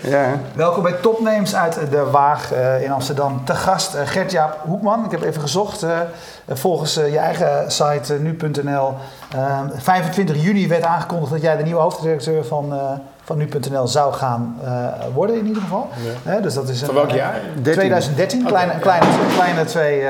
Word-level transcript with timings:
Ja. 0.00 0.40
Welkom 0.54 0.82
bij 0.82 0.92
Topnames 0.92 1.54
uit 1.54 1.78
de 1.90 2.10
Waag 2.10 2.52
uh, 2.52 2.82
in 2.82 2.90
Amsterdam. 2.90 3.44
Te 3.44 3.54
gast 3.54 3.94
uh, 3.94 4.00
Gert-Jaap 4.04 4.58
Hoekman. 4.62 5.04
Ik 5.04 5.10
heb 5.10 5.22
even 5.22 5.40
gezocht. 5.40 5.84
Uh, 5.84 5.98
volgens 6.48 6.94
je 6.94 7.18
eigen 7.18 7.72
site 7.72 8.14
nu.nl. 8.14 8.94
25 9.76 10.42
juni 10.42 10.68
werd 10.68 10.82
aangekondigd 10.82 11.32
dat 11.32 11.42
jij 11.42 11.56
de 11.56 11.62
nieuwe 11.62 11.80
hoofdredacteur 11.80 12.44
van, 12.44 12.74
van 13.24 13.36
nu.nl 13.36 13.86
zou 13.86 14.12
gaan 14.12 14.60
worden 15.14 15.38
in 15.38 15.46
ieder 15.46 15.62
geval. 15.62 15.88
Ja. 16.24 16.40
dus 16.40 16.54
dat 16.54 16.68
is 16.68 16.82
van 16.82 16.94
welk 16.94 17.10
jaar? 17.10 17.40
2013, 17.62 18.38
okay. 18.38 18.50
kleine, 18.52 18.80
kleine, 18.80 19.06
kleine 19.34 19.64
twee, 19.64 20.04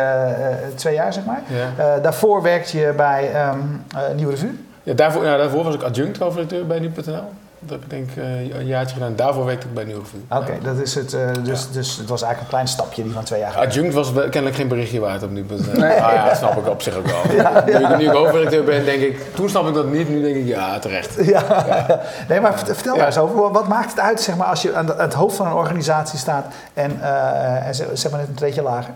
twee 0.75 0.95
jaar 0.95 1.13
zeg 1.13 1.25
maar. 1.25 1.43
Ja. 1.77 1.99
daarvoor 1.99 2.43
werkte 2.43 2.79
je 2.79 2.93
bij 2.97 3.49
um, 3.49 3.85
Nieuwe 4.15 4.33
Revue. 4.33 4.59
Ja, 4.83 4.95
daarvoor, 4.95 5.25
ja, 5.25 5.37
daarvoor 5.37 5.65
was 5.65 5.75
ik 5.75 5.83
adjunct 5.83 6.19
hoofdredacteur 6.19 6.67
bij 6.67 6.79
nu.nl. 6.79 7.25
Dat 7.67 7.79
heb 7.81 7.83
ik 7.83 7.91
denk 7.91 8.09
uh, 8.17 8.55
een 8.57 8.67
jaartje 8.67 8.95
gedaan. 8.95 9.17
Daarvoor 9.17 9.45
werkte 9.45 9.67
ik 9.67 9.75
bij 9.75 9.85
Nieuwe 9.85 10.01
Oké, 10.29 10.41
okay, 10.43 10.59
dat 10.63 10.79
is 10.79 10.95
het. 10.95 11.13
Uh, 11.13 11.33
dus, 11.43 11.63
ja. 11.63 11.73
dus 11.73 11.97
het 11.97 12.09
was 12.09 12.23
eigenlijk 12.23 12.41
een 12.41 12.47
klein 12.47 12.69
stapje 12.69 13.03
die 13.03 13.13
van 13.13 13.25
twee 13.25 13.41
jaar 13.41 13.51
geleden. 13.51 13.71
Adjunct 13.71 13.95
was 13.95 14.13
kennelijk 14.13 14.55
geen 14.55 14.69
berichtje 14.69 15.01
waard 15.01 15.23
op 15.23 15.31
nu.nl. 15.31 15.57
Nee. 15.73 16.01
Ah 16.01 16.13
ja, 16.13 16.29
dat 16.29 16.37
snap 16.37 16.57
ik 16.57 16.69
op 16.69 16.83
zich 16.83 16.97
ook 16.97 17.07
wel. 17.07 17.37
ja, 17.37 17.65
ja. 17.67 17.79
Nu, 17.79 17.85
ik, 17.85 17.99
nu 17.99 18.05
ik 18.05 18.11
hoofdredacteur 18.11 18.65
ben, 18.65 18.85
denk 18.85 19.03
ik... 19.03 19.35
Toen 19.35 19.49
snap 19.49 19.69
ik 19.69 19.75
dat 19.75 19.87
niet, 19.87 20.09
nu 20.09 20.23
denk 20.23 20.37
ik 20.37 20.47
ja, 20.47 20.79
terecht. 20.79 21.17
Ja. 21.35 22.01
Nee, 22.29 22.41
maar 22.41 22.59
vertel 22.59 22.97
maar 22.97 23.07
eens 23.07 23.19
over. 23.19 23.53
Wat 23.53 23.69
maakt 23.69 23.91
het 23.91 24.01
uit 24.01 24.21
zeg 24.21 24.37
maar, 24.37 24.47
als 24.47 24.63
je 24.63 24.75
aan 24.75 24.99
het 24.99 25.15
hoofd 25.15 25.37
van 25.37 25.47
een 25.47 25.53
organisatie 25.53 26.19
staat 26.19 26.47
en, 26.75 26.99
uh, 27.01 27.67
en 27.67 27.75
zeg 27.75 28.11
maar 28.11 28.21
net 28.21 28.29
een 28.29 28.35
treetje 28.35 28.63
lager? 28.63 28.95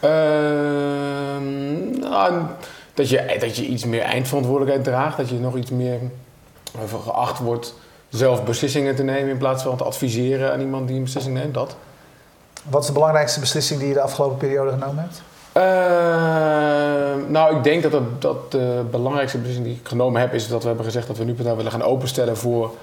Ehm, 0.00 1.50
nou, 2.00 2.42
dat 2.94 3.08
je, 3.08 3.36
dat 3.40 3.56
je 3.56 3.66
iets 3.66 3.84
meer 3.84 4.02
eindverantwoordelijkheid 4.02 4.84
draagt. 4.84 5.16
Dat 5.16 5.28
je 5.28 5.34
nog 5.34 5.56
iets 5.56 5.70
meer 5.70 5.98
geacht 7.04 7.38
wordt 7.38 7.74
zelf 8.10 8.44
beslissingen 8.44 8.94
te 8.94 9.02
nemen 9.02 9.30
in 9.30 9.38
plaats 9.38 9.62
van 9.62 9.76
te 9.76 9.84
adviseren 9.84 10.52
aan 10.52 10.60
iemand 10.60 10.86
die 10.86 10.96
een 10.96 11.02
beslissing 11.02 11.34
neemt. 11.34 11.54
Dat. 11.54 11.76
Wat 12.68 12.80
is 12.80 12.86
de 12.86 12.92
belangrijkste 12.92 13.40
beslissing 13.40 13.78
die 13.78 13.88
je 13.88 13.94
de 13.94 14.00
afgelopen 14.00 14.36
periode 14.36 14.70
genomen 14.70 15.02
hebt? 15.02 15.22
Uh, 15.56 15.62
nou, 17.28 17.56
ik 17.56 17.64
denk 17.64 17.82
dat, 17.82 17.92
het, 17.92 18.20
dat 18.22 18.52
de 18.52 18.84
belangrijkste 18.90 19.38
beslissing 19.38 19.66
die 19.66 19.76
ik 19.76 19.88
genomen 19.88 20.20
heb... 20.20 20.34
is 20.34 20.48
dat 20.48 20.62
we 20.62 20.68
hebben 20.68 20.84
gezegd 20.84 21.06
dat 21.06 21.16
we 21.16 21.24
nu.nl 21.24 21.56
willen 21.56 21.72
gaan 21.72 21.82
openstellen 21.82 22.36
voor 22.36 22.74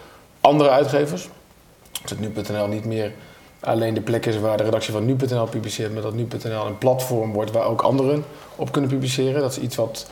andere 0.42 0.70
uitgevers. 0.70 1.30
Dat 2.06 2.20
nu.nl 2.20 2.68
niet 2.68 2.86
meer 2.86 3.12
alleen 3.60 3.94
de 3.94 4.02
plek 4.02 4.26
is 4.26 4.40
waar 4.40 4.58
de 4.58 4.64
redactie 4.64 4.94
van 4.94 5.06
nu.nl 5.06 5.46
publiceert... 5.46 5.94
maar 5.94 6.02
dat 6.02 6.14
nu.nl 6.14 6.66
een 6.66 6.78
platform 6.78 7.34
wordt 7.34 7.52
waar 7.52 7.66
ook 7.66 7.82
anderen 7.82 8.26
op 8.56 8.72
kunnen 8.72 8.90
publiceren. 8.90 9.42
Dat 9.42 9.52
is 9.52 9.60
iets 9.60 9.76
wat 9.76 10.08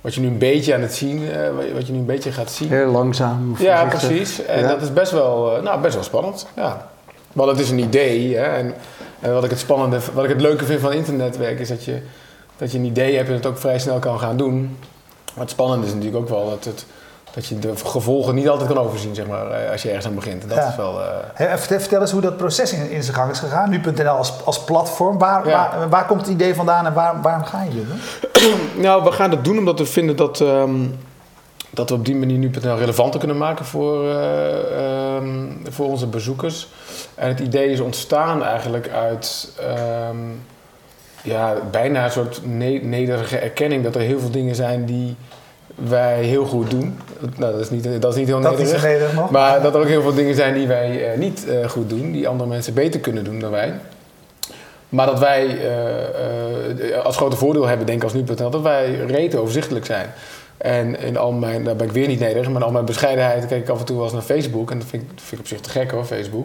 wat 0.00 0.14
je 0.14 0.20
nu 0.20 0.26
een 0.26 0.38
beetje 0.38 0.74
aan 0.74 0.80
het 0.80 0.94
zien, 0.94 1.22
uh, 1.22 1.74
wat 1.74 1.86
je 1.86 1.92
nu 1.92 1.98
een 1.98 2.06
beetje 2.06 2.32
gaat 2.32 2.50
zien. 2.50 2.68
Heel 2.68 2.90
langzaam. 2.90 3.54
Ja, 3.58 3.84
precies. 3.84 4.44
En 4.44 4.60
ja. 4.60 4.68
dat 4.68 4.82
is 4.82 4.92
best 4.92 5.12
wel, 5.12 5.56
uh, 5.56 5.62
nou, 5.62 5.80
best 5.80 5.94
wel 5.94 6.04
spannend. 6.04 6.46
Ja. 6.56 6.88
Want 7.32 7.50
het 7.50 7.60
is 7.60 7.70
een 7.70 7.78
idee. 7.78 8.36
Hè? 8.36 8.42
En, 8.42 8.74
en, 9.20 9.32
wat 9.32 9.44
ik 9.44 9.50
het 9.50 9.58
spannende, 9.58 9.98
wat 10.14 10.24
ik 10.24 10.30
het 10.30 10.40
leuke 10.40 10.64
vind 10.64 10.80
van 10.80 10.92
internetwerk 10.92 11.58
is 11.58 11.68
dat 11.68 11.84
je, 11.84 12.02
dat 12.56 12.72
je 12.72 12.78
een 12.78 12.84
idee 12.84 13.16
hebt 13.16 13.28
en 13.28 13.34
het 13.34 13.46
ook 13.46 13.58
vrij 13.58 13.78
snel 13.78 13.98
kan 13.98 14.18
gaan 14.18 14.36
doen. 14.36 14.76
Maar 15.34 15.44
het 15.44 15.50
spannende 15.50 15.86
is 15.86 15.92
natuurlijk 15.92 16.22
ook 16.22 16.28
wel 16.28 16.50
dat 16.50 16.64
het 16.64 16.86
dat 17.34 17.46
je 17.46 17.58
de 17.58 17.76
gevolgen 17.76 18.34
niet 18.34 18.48
altijd 18.48 18.68
kan 18.68 18.78
overzien, 18.78 19.14
zeg 19.14 19.26
maar, 19.26 19.70
als 19.70 19.82
je 19.82 19.88
ergens 19.88 20.06
aan 20.06 20.14
begint. 20.14 20.48
Dat 20.48 20.58
ja. 20.58 20.68
is 20.68 20.76
wel... 20.76 21.00
Uh... 21.38 21.54
Vertel 21.56 22.00
eens 22.00 22.10
hoe 22.10 22.20
dat 22.20 22.36
proces 22.36 22.72
in, 22.72 22.90
in 22.90 23.02
zijn 23.02 23.16
gang 23.16 23.30
is 23.30 23.38
gegaan. 23.38 23.70
Nu.nl 23.70 24.08
als, 24.08 24.44
als 24.44 24.64
platform. 24.64 25.18
Waar, 25.18 25.48
ja. 25.48 25.72
waar, 25.78 25.88
waar, 25.88 26.06
komt 26.06 26.20
het 26.20 26.30
idee 26.30 26.54
vandaan 26.54 26.86
en 26.86 26.92
waar, 26.92 27.20
waarom 27.20 27.44
ga 27.44 27.62
je 27.62 27.70
dit 27.70 27.86
doen? 27.88 28.82
nou, 28.82 29.04
we 29.04 29.12
gaan 29.12 29.30
dat 29.30 29.44
doen 29.44 29.58
omdat 29.58 29.78
we 29.78 29.86
vinden 29.86 30.16
dat, 30.16 30.40
um, 30.40 30.98
dat 31.70 31.88
we 31.88 31.94
op 31.94 32.04
die 32.04 32.16
manier 32.16 32.38
nu.nl 32.38 32.76
relevanter 32.76 33.18
kunnen 33.18 33.38
maken 33.38 33.64
voor, 33.64 34.04
uh, 34.04 35.16
um, 35.16 35.62
voor 35.70 35.86
onze 35.86 36.06
bezoekers. 36.06 36.68
En 37.14 37.28
het 37.28 37.40
idee 37.40 37.70
is 37.70 37.80
ontstaan 37.80 38.44
eigenlijk 38.44 38.88
uit... 38.88 39.52
Um, 40.10 40.42
ja, 41.22 41.54
bijna 41.70 42.04
een 42.04 42.10
soort 42.10 42.40
nederige 42.82 43.38
erkenning 43.38 43.84
dat 43.84 43.94
er 43.94 44.00
heel 44.00 44.20
veel 44.20 44.30
dingen 44.30 44.54
zijn 44.54 44.84
die 44.84 45.16
wij 45.74 46.22
heel 46.22 46.44
goed 46.44 46.70
doen. 46.70 46.98
Nou, 47.36 47.52
dat 47.52 47.60
is 47.60 47.70
niet, 47.70 48.02
dat 48.02 48.12
is 48.12 48.18
niet 48.18 48.26
heel 48.26 48.40
dat 48.40 48.50
nederig. 48.50 48.76
Is 48.76 48.82
nederig 48.82 49.14
nog. 49.14 49.30
Maar 49.30 49.62
dat 49.62 49.74
er 49.74 49.80
ook 49.80 49.86
heel 49.86 50.02
veel 50.02 50.14
dingen 50.14 50.34
zijn 50.34 50.54
die 50.54 50.66
wij 50.66 51.12
uh, 51.12 51.18
niet 51.18 51.44
uh, 51.48 51.68
goed 51.68 51.88
doen, 51.88 52.12
die 52.12 52.28
andere 52.28 52.48
mensen 52.48 52.74
beter 52.74 53.00
kunnen 53.00 53.24
doen 53.24 53.38
dan 53.38 53.50
wij. 53.50 53.74
Maar 54.88 55.06
dat 55.06 55.18
wij 55.18 55.46
uh, 55.46 56.98
als 57.04 57.16
grote 57.16 57.36
voordeel 57.36 57.66
hebben, 57.66 57.86
denk 57.86 57.98
ik 57.98 58.04
als 58.04 58.12
nu.nl, 58.12 58.50
dat 58.50 58.62
wij 58.62 58.94
rete 58.94 59.38
overzichtelijk 59.38 59.86
zijn. 59.86 60.06
En 60.56 61.00
in 61.00 61.16
al 61.16 61.32
mijn, 61.32 61.64
daar 61.64 61.76
ben 61.76 61.86
ik 61.86 61.92
weer 61.92 62.08
niet 62.08 62.20
nederig, 62.20 62.48
maar 62.48 62.60
in 62.60 62.66
al 62.66 62.72
mijn 62.72 62.84
bescheidenheid 62.84 63.46
kijk 63.46 63.62
ik 63.62 63.68
af 63.68 63.78
en 63.78 63.84
toe 63.84 63.96
wel 63.96 64.04
eens 64.04 64.14
naar 64.14 64.22
Facebook. 64.22 64.70
En 64.70 64.78
dat 64.78 64.88
vind 64.88 65.02
ik, 65.02 65.08
vind 65.14 65.32
ik 65.32 65.38
op 65.38 65.46
zich 65.46 65.60
te 65.60 65.70
gek 65.70 65.90
hoor, 65.90 66.04
Facebook. 66.04 66.44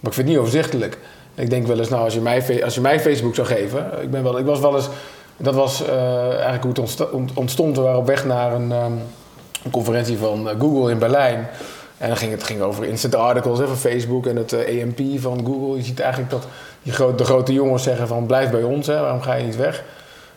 Maar 0.00 0.10
ik 0.10 0.12
vind 0.12 0.16
het 0.16 0.26
niet 0.26 0.36
overzichtelijk. 0.36 0.98
Ik 1.34 1.50
denk 1.50 1.66
wel 1.66 1.78
eens, 1.78 1.88
nou, 1.88 2.04
als 2.04 2.14
je 2.14 2.20
mij, 2.20 2.64
als 2.64 2.74
je 2.74 2.80
mij 2.80 3.00
Facebook 3.00 3.34
zou 3.34 3.46
geven. 3.46 3.90
Ik, 4.02 4.10
ben 4.10 4.22
wel, 4.22 4.38
ik 4.38 4.44
was 4.44 4.60
wel 4.60 4.76
eens 4.76 4.88
dat 5.36 5.54
was 5.54 5.82
uh, 5.82 6.28
eigenlijk 6.30 6.62
hoe 6.62 6.72
het 6.72 7.34
ontstond. 7.34 7.76
We 7.76 7.82
waren 7.82 7.98
op 7.98 8.06
weg 8.06 8.24
naar 8.24 8.52
een, 8.52 8.72
um, 8.72 9.00
een 9.64 9.70
conferentie 9.70 10.18
van 10.18 10.48
Google 10.58 10.90
in 10.90 10.98
Berlijn. 10.98 11.48
En 11.98 12.08
dan 12.08 12.16
ging 12.16 12.32
het 12.32 12.44
ging 12.44 12.60
over 12.60 12.84
instant 12.84 13.14
articles 13.14 13.58
hè, 13.58 13.66
van 13.66 13.76
Facebook 13.76 14.26
en 14.26 14.36
het 14.36 14.52
uh, 14.52 14.82
AMP 14.82 15.20
van 15.20 15.46
Google. 15.46 15.76
Je 15.76 15.82
ziet 15.82 16.00
eigenlijk 16.00 16.30
dat 16.30 16.46
die 16.82 17.14
de 17.16 17.24
grote 17.24 17.52
jongens 17.52 17.82
zeggen 17.82 18.08
van 18.08 18.26
blijf 18.26 18.50
bij 18.50 18.62
ons, 18.62 18.86
hè, 18.86 19.00
waarom 19.00 19.22
ga 19.22 19.34
je 19.34 19.44
niet 19.44 19.56
weg? 19.56 19.78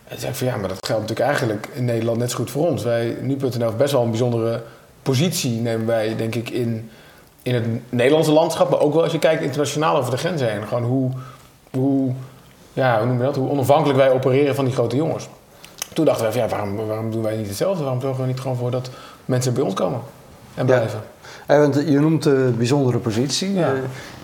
En 0.04 0.10
toen 0.10 0.20
zei 0.20 0.32
ik 0.32 0.38
van 0.38 0.48
ja, 0.48 0.58
maar 0.58 0.70
dat 0.70 0.86
geldt 0.86 1.02
natuurlijk 1.02 1.30
eigenlijk 1.30 1.70
in 1.74 1.86
Nederland 1.86 2.18
net 2.18 2.32
zo 2.32 2.38
goed 2.38 2.52
voor 2.52 2.68
ons. 2.68 2.84
Wij, 2.84 3.18
nu.nl 3.22 3.66
heeft 3.66 3.78
best 3.78 3.92
wel 3.92 4.02
een 4.02 4.10
bijzondere 4.10 4.62
positie, 5.02 5.62
nemen 5.62 5.86
wij 5.86 6.16
denk 6.16 6.36
ik 6.36 6.50
in, 6.50 6.90
in 7.44 7.54
het 7.54 7.66
Nederlandse 7.90 8.32
landschap. 8.32 8.70
Maar 8.70 8.80
ook 8.80 8.94
wel 8.94 9.04
als 9.04 9.12
je 9.12 9.20
kijkt 9.20 9.44
internationaal 9.44 9.98
over 9.98 10.12
de 10.12 10.18
grens 10.18 10.42
heen. 10.42 10.68
Gewoon 10.68 10.84
hoe... 10.84 11.12
hoe 11.72 12.14
ja, 12.76 12.98
hoe 12.98 13.08
noem 13.08 13.18
je 13.18 13.24
dat? 13.24 13.36
Hoe 13.36 13.50
onafhankelijk 13.50 13.98
wij 13.98 14.12
opereren 14.12 14.56
van 14.56 14.66
die 14.66 14.74
grote 14.74 14.96
jongens. 14.96 15.30
Toen 15.94 16.06
dachten 16.06 16.26
we 16.26 16.32
van 16.32 16.42
ja, 16.42 16.48
waarom, 16.48 16.88
waarom 16.88 17.12
doen 17.12 17.24
wij 17.24 17.36
niet 17.36 17.48
hetzelfde? 17.48 17.84
Waarom 17.84 18.02
zorgen 18.02 18.22
we 18.22 18.28
niet 18.28 18.40
gewoon 18.40 18.58
voor 18.58 18.72
dat 18.72 18.90
mensen 19.26 19.54
bij 19.54 19.64
ons 19.64 19.74
komen 19.74 20.00
en 20.54 20.66
blijven? 20.66 21.02
Ja. 21.48 21.60
want 21.60 21.76
je 21.76 22.00
noemt 22.00 22.24
de 22.24 22.54
bijzondere 22.58 22.98
positie. 22.98 23.54
Ja. 23.54 23.74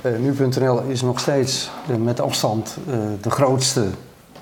Uh, 0.02 0.18
Nu.nl 0.18 0.82
is 0.82 1.02
nog 1.02 1.20
steeds 1.20 1.70
uh, 1.90 1.96
met 1.96 2.20
afstand 2.20 2.78
uh, 2.88 2.96
de 3.22 3.30
grootste 3.30 3.86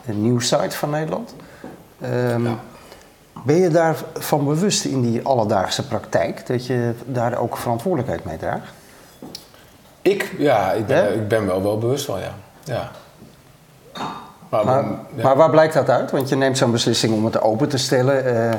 nieuwssite 0.05 0.77
van 0.77 0.89
Nederland. 0.89 1.35
Um, 2.03 2.45
ja. 2.45 2.55
Ben 3.45 3.55
je 3.55 3.69
daarvan 3.69 4.45
bewust 4.45 4.85
in 4.85 5.01
die 5.01 5.23
alledaagse 5.23 5.87
praktijk 5.87 6.47
dat 6.47 6.65
je 6.65 6.93
daar 7.05 7.37
ook 7.37 7.57
verantwoordelijkheid 7.57 8.25
mee 8.25 8.37
draagt? 8.37 8.67
Ik, 10.01 10.35
ja, 10.37 10.71
ik 10.71 10.85
ben, 10.85 11.13
ik 11.13 11.27
ben 11.27 11.45
wel, 11.45 11.63
wel 11.63 11.77
bewust 11.77 12.05
van, 12.05 12.19
ja. 12.19 12.33
ja. 12.63 12.91
Maar, 14.49 14.65
maar, 14.65 14.83
ja. 15.15 15.23
maar, 15.23 15.35
waar 15.35 15.49
blijkt 15.49 15.73
dat 15.73 15.89
uit? 15.89 16.11
Want 16.11 16.29
je 16.29 16.35
neemt 16.35 16.57
zo'n 16.57 16.71
beslissing 16.71 17.13
om 17.13 17.25
het 17.25 17.41
open 17.41 17.69
te 17.69 17.77
stellen. 17.77 18.25
Uh, 18.25 18.53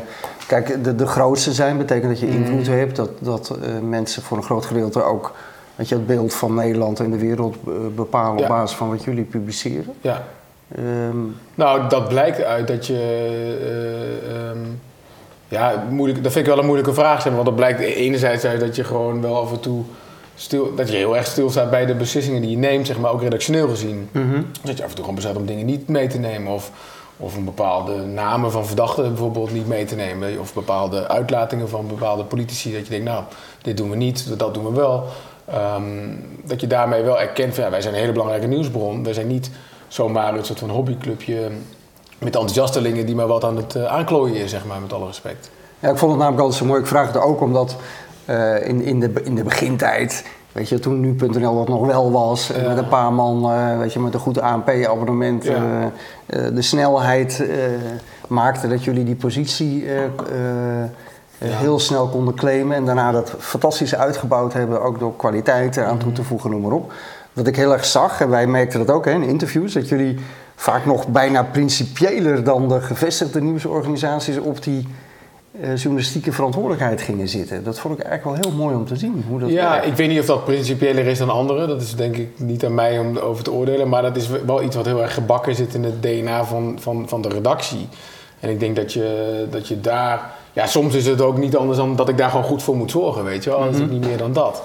kijk, 0.46 0.84
de, 0.84 0.94
de 0.94 1.06
grootste 1.06 1.52
zijn 1.52 1.78
betekent 1.78 2.10
dat 2.10 2.20
je 2.20 2.28
invloed 2.28 2.68
mm. 2.68 2.74
hebt. 2.74 2.96
Dat, 2.96 3.10
dat 3.18 3.56
uh, 3.62 3.88
mensen 3.88 4.22
voor 4.22 4.36
een 4.36 4.42
groot 4.42 4.64
gedeelte 4.64 5.02
ook 5.02 5.34
weet 5.74 5.88
je, 5.88 5.94
het 5.94 6.06
beeld 6.06 6.34
van 6.34 6.54
Nederland 6.54 7.00
en 7.00 7.10
de 7.10 7.18
wereld 7.18 7.56
bepalen 7.94 8.36
ja. 8.36 8.42
op 8.42 8.48
basis 8.48 8.76
van 8.76 8.90
wat 8.90 9.04
jullie 9.04 9.24
publiceren. 9.24 9.94
Ja. 10.00 10.22
Um, 10.78 11.36
nou, 11.54 11.88
dat 11.88 12.08
blijkt 12.08 12.42
uit 12.42 12.68
dat 12.68 12.86
je. 12.86 12.94
Uh, 14.24 14.50
um, 14.50 14.80
ja, 15.48 15.84
moeilijk, 15.90 16.22
dat 16.22 16.32
vind 16.32 16.44
ik 16.44 16.50
wel 16.50 16.60
een 16.60 16.66
moeilijke 16.66 16.94
vraag. 16.94 17.24
Want 17.24 17.44
dat 17.44 17.56
blijkt 17.56 17.80
enerzijds 17.80 18.44
uit 18.44 18.60
dat 18.60 18.76
je 18.76 18.84
gewoon 18.84 19.20
wel 19.20 19.40
af 19.40 19.52
en 19.52 19.60
toe 19.60 19.82
stil, 20.40 20.74
dat 20.74 20.88
je 20.88 20.96
heel 20.96 21.16
erg 21.16 21.26
stilstaat 21.26 21.70
bij 21.70 21.86
de 21.86 21.94
beslissingen 21.94 22.40
die 22.40 22.50
je 22.50 22.56
neemt, 22.56 22.86
zeg 22.86 22.98
maar 22.98 23.10
ook 23.10 23.22
redactioneel 23.22 23.68
gezien. 23.68 24.08
Mm 24.12 24.30
-hmm. 24.30 24.46
Dat 24.62 24.76
je 24.76 24.82
af 24.82 24.88
en 24.88 24.94
toe 24.94 25.04
gewoon 25.04 25.14
besluit 25.14 25.36
om 25.36 25.46
dingen 25.46 25.66
niet 25.66 25.88
mee 25.88 26.06
te 26.06 26.18
nemen. 26.18 26.52
Of, 26.52 26.70
of 27.16 27.36
een 27.36 27.44
bepaalde 27.44 27.96
namen 27.96 28.50
van 28.50 28.66
verdachten 28.66 29.08
bijvoorbeeld 29.08 29.52
niet 29.52 29.68
mee 29.68 29.84
te 29.84 29.94
nemen. 29.94 30.40
Of 30.40 30.54
bepaalde 30.54 31.08
uitlatingen 31.08 31.68
van 31.68 31.86
bepaalde 31.86 32.24
politici. 32.24 32.72
Dat 32.72 32.84
je 32.84 32.90
denkt, 32.90 33.04
nou, 33.04 33.24
dit 33.62 33.76
doen 33.76 33.90
we 33.90 33.96
niet, 33.96 34.38
dat 34.38 34.54
doen 34.54 34.64
we 34.64 34.72
wel. 34.72 35.04
Um, 35.76 36.24
dat 36.44 36.60
je 36.60 36.66
daarmee 36.66 37.02
wel 37.02 37.20
erkent 37.20 37.54
van 37.54 37.64
ja, 37.64 37.70
wij 37.70 37.80
zijn 37.80 37.94
een 37.94 38.00
hele 38.00 38.12
belangrijke 38.12 38.46
nieuwsbron. 38.46 39.04
Wij 39.04 39.12
zijn 39.12 39.26
niet 39.26 39.50
zomaar 39.88 40.34
een 40.34 40.44
soort 40.44 40.58
van 40.58 40.70
hobbyclubje 40.70 41.50
met 42.18 42.34
enthousiastelingen 42.34 43.06
die 43.06 43.14
maar 43.14 43.26
wat 43.26 43.44
aan 43.44 43.56
het 43.56 43.74
uh, 43.74 43.84
aanklooien 43.84 44.36
is, 44.36 44.50
zeg 44.50 44.64
maar, 44.64 44.80
met 44.80 44.92
alle 44.92 45.06
respect. 45.06 45.50
Ja, 45.78 45.90
ik 45.90 45.98
vond 45.98 46.10
het 46.10 46.20
namelijk 46.20 46.42
altijd 46.42 46.60
zo 46.62 46.66
mooi. 46.66 46.80
Ik 46.80 46.86
vraag 46.86 47.06
het 47.06 47.22
ook 47.22 47.40
omdat 47.40 47.76
uh, 48.30 48.68
in, 48.68 48.82
in, 48.82 49.00
de, 49.00 49.10
in 49.24 49.34
de 49.34 49.42
begintijd, 49.42 50.24
weet 50.52 50.68
je, 50.68 50.78
toen 50.78 51.00
nu.nl 51.00 51.54
dat 51.54 51.68
nog 51.68 51.86
wel 51.86 52.12
was, 52.12 52.46
ja. 52.46 52.68
met 52.68 52.78
een 52.78 52.88
paar 52.88 53.12
man, 53.12 53.52
uh, 53.52 53.78
weet 53.78 53.92
je, 53.92 54.00
met 54.00 54.14
een 54.14 54.20
goed 54.20 54.40
ANP-abonnement, 54.40 55.44
ja. 55.44 55.62
uh, 56.26 56.54
de 56.54 56.62
snelheid 56.62 57.44
maakte 58.28 58.68
dat 58.68 58.84
jullie 58.84 59.04
die 59.04 59.14
positie 59.14 59.86
heel 61.38 61.78
snel 61.78 62.08
konden 62.08 62.34
claimen 62.34 62.76
en 62.76 62.84
daarna 62.84 63.12
dat 63.12 63.34
fantastisch 63.38 63.94
uitgebouwd 63.94 64.52
hebben, 64.52 64.82
ook 64.82 64.98
door 64.98 65.16
kwaliteit 65.16 65.76
eraan 65.76 65.98
toe 65.98 66.12
te 66.12 66.24
voegen, 66.24 66.50
noem 66.50 66.60
maar 66.60 66.72
op. 66.72 66.92
Wat 67.32 67.46
ik 67.46 67.56
heel 67.56 67.72
erg 67.72 67.84
zag, 67.84 68.20
en 68.20 68.28
wij 68.28 68.46
merkten 68.46 68.86
dat 68.86 68.96
ook 68.96 69.04
hè, 69.04 69.10
in 69.10 69.22
interviews, 69.22 69.72
dat 69.72 69.88
jullie 69.88 70.18
vaak 70.56 70.84
nog 70.84 71.08
bijna 71.08 71.42
principiëler 71.42 72.44
dan 72.44 72.68
de 72.68 72.80
gevestigde 72.80 73.40
nieuwsorganisaties 73.40 74.38
op 74.38 74.62
die 74.62 74.78
eh, 74.80 74.94
journalistieke 75.60 76.32
verantwoordelijkheid 76.32 77.02
gingen 77.02 77.28
zitten. 77.28 77.64
Dat 77.64 77.78
vond 77.78 77.98
ik 77.98 78.04
eigenlijk 78.04 78.36
wel 78.36 78.52
heel 78.52 78.58
mooi 78.62 78.76
om 78.76 78.86
te 78.86 78.96
zien. 78.96 79.24
Hoe 79.28 79.38
dat 79.38 79.50
ja, 79.50 79.70
werkt. 79.70 79.86
ik 79.86 79.94
weet 79.94 80.08
niet 80.08 80.18
of 80.18 80.26
dat 80.26 80.44
principiëler 80.44 81.06
is 81.06 81.18
dan 81.18 81.30
anderen. 81.30 81.68
Dat 81.68 81.82
is 81.82 81.94
denk 81.94 82.16
ik 82.16 82.28
niet 82.36 82.64
aan 82.64 82.74
mij 82.74 82.98
om 82.98 83.18
over 83.18 83.44
te 83.44 83.52
oordelen. 83.52 83.88
Maar 83.88 84.02
dat 84.02 84.16
is 84.16 84.28
wel 84.46 84.62
iets 84.62 84.76
wat 84.76 84.86
heel 84.86 85.02
erg 85.02 85.14
gebakken 85.14 85.54
zit 85.54 85.74
in 85.74 85.84
het 85.84 86.02
DNA 86.02 86.44
van, 86.44 86.76
van, 86.80 87.08
van 87.08 87.22
de 87.22 87.28
redactie. 87.28 87.88
En 88.40 88.50
ik 88.50 88.60
denk 88.60 88.76
dat 88.76 88.92
je, 88.92 89.46
dat 89.50 89.68
je 89.68 89.80
daar... 89.80 90.30
Ja, 90.52 90.66
soms 90.66 90.94
is 90.94 91.06
het 91.06 91.20
ook 91.20 91.38
niet 91.38 91.56
anders 91.56 91.78
dan 91.78 91.96
dat 91.96 92.08
ik 92.08 92.18
daar 92.18 92.30
gewoon 92.30 92.44
goed 92.44 92.62
voor 92.62 92.76
moet 92.76 92.90
zorgen, 92.90 93.24
weet 93.24 93.44
je 93.44 93.50
wel. 93.50 93.60
Dat 93.60 93.74
is 93.74 93.80
ook 93.80 93.90
niet 93.90 94.06
meer 94.06 94.16
dan 94.16 94.32
dat. 94.32 94.62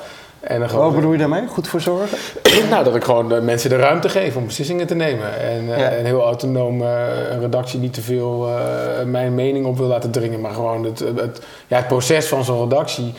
En 0.47 0.59
dan 0.59 0.69
gewoon, 0.69 0.85
Wat 0.85 0.95
bedoel 0.95 1.11
je 1.11 1.17
daarmee? 1.17 1.47
Goed 1.47 1.67
voor 1.67 1.81
zorgen? 1.81 2.17
nou, 2.69 2.83
dat 2.83 2.95
ik 2.95 3.03
gewoon 3.03 3.29
de 3.29 3.41
mensen 3.41 3.69
de 3.69 3.75
ruimte 3.75 4.09
geef 4.09 4.35
om 4.35 4.45
beslissingen 4.45 4.87
te 4.87 4.95
nemen. 4.95 5.39
En, 5.39 5.73
eh, 5.73 5.79
Ja. 5.79 5.89
en 5.89 6.05
heel 6.05 6.21
autonoom 6.21 6.81
eh, 6.81 6.89
een 7.31 7.39
redactie 7.39 7.79
niet 7.79 7.93
te 7.93 8.01
veel 8.01 8.47
eh, 8.47 9.05
mijn 9.05 9.35
mening 9.35 9.65
op 9.65 9.77
wil 9.77 9.87
laten 9.87 10.11
dringen. 10.11 10.41
Maar 10.41 10.53
gewoon 10.53 10.83
het, 10.83 10.99
het, 10.99 11.41
ja, 11.67 11.77
het 11.77 11.87
proces 11.87 12.27
van 12.27 12.43
zo'n 12.43 12.59
redactie 12.61 13.13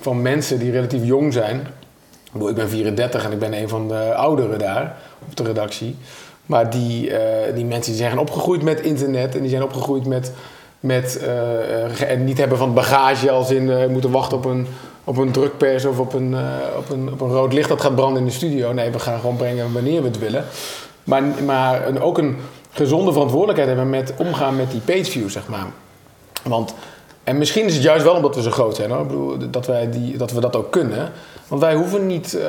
van 0.00 0.22
mensen 0.22 0.58
die 0.58 0.70
relatief 0.70 1.04
jong 1.04 1.32
zijn. 1.32 1.56
Ik 2.24 2.32
bedoel, 2.32 2.48
Ik 2.48 2.54
ben 2.54 2.68
34 2.68 3.24
en 3.24 3.32
ik 3.32 3.38
ben 3.38 3.52
een 3.54 3.68
van 3.68 3.88
de 3.88 4.14
ouderen 4.14 4.58
daar 4.58 4.96
op 5.28 5.36
de 5.36 5.42
redactie. 5.42 5.96
Maar 6.46 6.70
die, 6.70 7.16
eh, 7.16 7.54
die 7.54 7.64
mensen 7.64 7.92
die 7.92 8.02
zijn 8.02 8.18
opgegroeid 8.18 8.62
met 8.62 8.80
internet 8.80 9.34
en 9.34 9.40
die 9.40 9.50
zijn 9.50 9.62
opgegroeid 9.62 10.06
met, 10.06 10.32
met 10.80 11.18
eh, 11.18 11.84
eh, 11.84 12.10
en 12.10 12.24
niet 12.24 12.38
hebben 12.38 12.58
van 12.58 12.74
bagage 12.74 13.30
als 13.30 13.50
in 13.50 13.70
eh, 13.70 13.86
moeten 13.86 14.10
wachten 14.10 14.36
op 14.36 14.44
een, 14.44 14.66
op 15.04 15.16
een 15.16 15.30
drukpers 15.30 15.84
of 15.84 15.98
op 15.98 16.12
een, 16.12 16.34
eh, 16.34 16.40
op, 16.78 16.90
een, 16.90 17.12
op 17.12 17.20
een 17.20 17.30
rood 17.30 17.52
licht 17.52 17.68
dat 17.68 17.80
gaat 17.80 17.94
branden 17.94 18.20
in 18.20 18.26
de 18.26 18.32
studio. 18.34 18.72
Nee, 18.72 18.90
we 18.90 18.98
gaan 18.98 19.20
gewoon 19.20 19.36
brengen 19.36 19.72
wanneer 19.72 20.00
we 20.02 20.08
het 20.08 20.18
willen. 20.18 20.44
Maar, 21.04 21.22
maar 21.46 21.86
een, 21.86 22.00
ook 22.00 22.18
een 22.18 22.36
gezonde 22.70 23.12
verantwoordelijkheid 23.12 23.68
hebben 23.68 23.90
met 23.90 24.14
omgaan 24.16 24.56
met 24.56 24.70
die 24.70 24.80
pageview, 24.80 25.28
zeg 25.28 25.48
maar. 25.48 25.66
Want, 26.42 26.74
en 27.24 27.38
misschien 27.38 27.64
is 27.64 27.74
het 27.74 27.82
juist 27.82 28.04
wel 28.04 28.14
omdat 28.14 28.34
we 28.34 28.42
zo 28.42 28.50
groot 28.50 28.76
zijn, 28.76 28.90
hoor. 28.90 29.00
Ik 29.00 29.06
bedoel, 29.08 29.36
dat, 29.50 29.66
wij 29.66 29.90
die, 29.90 30.16
dat 30.16 30.32
we 30.32 30.40
dat 30.40 30.56
ook 30.56 30.70
kunnen. 30.70 31.12
Want 31.48 31.60
wij 31.60 31.74
hoeven 31.74 32.06
niet, 32.06 32.34
eh, 32.34 32.46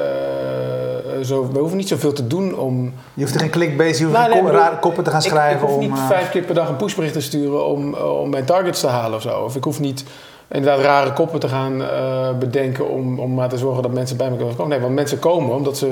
zo, 1.23 1.47
wij 1.51 1.59
hoeven 1.59 1.77
niet 1.77 1.87
zoveel 1.87 2.13
te 2.13 2.27
doen 2.27 2.57
om... 2.57 2.93
Je 3.13 3.21
hoeft 3.21 3.33
er 3.33 3.39
geen 3.39 3.49
clickbase, 3.49 3.97
je 3.99 4.03
hoeft 4.05 4.17
Nou, 4.17 4.29
nee, 4.29 4.41
bedoel, 4.43 4.57
rare 4.57 4.79
koppen 4.79 5.03
te 5.03 5.09
gaan 5.09 5.21
ik- 5.21 5.29
schrijven. 5.29 5.61
Ik, 5.61 5.67
hoef 5.67 5.75
om, 5.75 5.79
niet 5.79 5.97
eh, 5.97 6.07
vijf 6.07 6.29
keer 6.29 6.41
per 6.43 6.55
dag 6.55 6.69
een 6.69 6.75
pushbericht 6.75 7.13
te 7.13 7.21
sturen 7.21 7.65
om, 7.65 7.93
om 7.93 8.29
mijn 8.29 8.45
targets 8.45 8.79
te 8.79 8.87
halen 8.87 9.15
of 9.15 9.21
zo. 9.21 9.39
Of 9.39 9.55
ik 9.55 9.63
hoef 9.63 9.79
niet 9.79 10.03
inderdaad 10.47 10.79
rare 10.79 11.13
koppen 11.13 11.39
te 11.39 11.47
gaan 11.47 11.83
eh, 11.83 12.29
bedenken 12.39 12.89
om, 12.89 13.19
om 13.19 13.33
maar 13.33 13.49
te 13.49 13.57
zorgen 13.57 13.83
dat 13.83 13.91
mensen 13.91 14.17
bij 14.17 14.29
me 14.29 14.35
kunnen 14.35 14.55
komen. 14.55 14.71
Nee, 14.71 14.79
want 14.79 14.93
mensen 14.93 15.19
komen 15.19 15.55
omdat 15.55 15.77
ze 15.77 15.91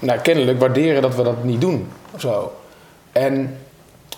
nou, 0.00 0.18
kennelijk 0.18 0.60
waarderen 0.60 1.02
dat 1.02 1.14
we 1.14 1.22
dat 1.22 1.44
niet 1.44 1.60
doen 1.60 1.88
of 2.14 2.20
zo. 2.20 2.52
En 3.12 3.56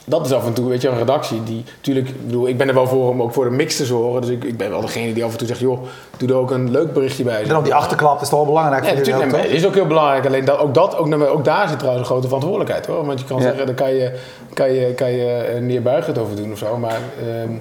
dat 0.05 0.27
is 0.27 0.33
af 0.33 0.47
en 0.47 0.53
toe, 0.53 0.69
weet 0.69 0.83
je, 0.83 0.89
een 0.89 0.99
redactie 0.99 1.43
die 1.43 1.65
natuurlijk, 1.77 2.09
ik 2.09 2.27
bedoel, 2.27 2.49
ik 2.49 2.57
ben 2.57 2.69
er 2.69 2.75
wel 2.75 2.87
voor 2.87 3.09
om 3.09 3.23
ook 3.23 3.33
voor 3.33 3.45
de 3.45 3.51
mix 3.51 3.77
te 3.77 3.85
zorgen. 3.85 4.21
Dus 4.21 4.31
ik, 4.31 4.45
ik 4.45 4.57
ben 4.57 4.71
wel 4.71 4.81
degene 4.81 5.13
die 5.13 5.25
af 5.25 5.33
en 5.33 5.39
toe 5.39 5.47
zegt, 5.47 5.61
joh, 5.61 5.83
doe 6.17 6.29
er 6.29 6.35
ook 6.35 6.51
een 6.51 6.71
leuk 6.71 6.93
berichtje 6.93 7.25
bij. 7.25 7.43
en 7.43 7.49
dan 7.49 7.65
die 7.65 7.75
achterklap 7.75 8.21
is 8.21 8.29
toch 8.29 8.39
wel 8.39 8.49
belangrijk 8.49 8.83
Ja, 8.85 8.89
voor 8.89 8.99
natuurlijk. 8.99 9.33
Nee, 9.33 9.49
is 9.49 9.67
ook 9.67 9.75
heel 9.75 9.87
belangrijk. 9.87 10.27
Alleen 10.27 10.45
dat, 10.45 10.59
ook, 10.59 10.75
dat, 10.75 10.97
ook, 10.97 11.23
ook 11.23 11.45
daar 11.45 11.69
zit 11.69 11.79
trouwens 11.79 12.03
een 12.03 12.11
grote 12.13 12.27
verantwoordelijkheid 12.27 12.87
hoor. 12.87 13.07
Want 13.07 13.21
je 13.21 13.27
kan 13.27 13.37
Ja. 13.37 13.43
zeggen, 13.43 13.67
daar 13.67 13.75
kan 13.75 13.95
je, 13.95 14.19
kan 14.55 14.73
je, 14.73 14.95
kan 14.95 15.13
je 15.13 15.33
eh, 15.33 15.61
neerbuigend 15.61 16.19
over 16.19 16.37
doen 16.37 16.53
of 16.53 16.59
zo. 16.59 16.77
Maar, 16.77 17.01
ehm, 17.21 17.53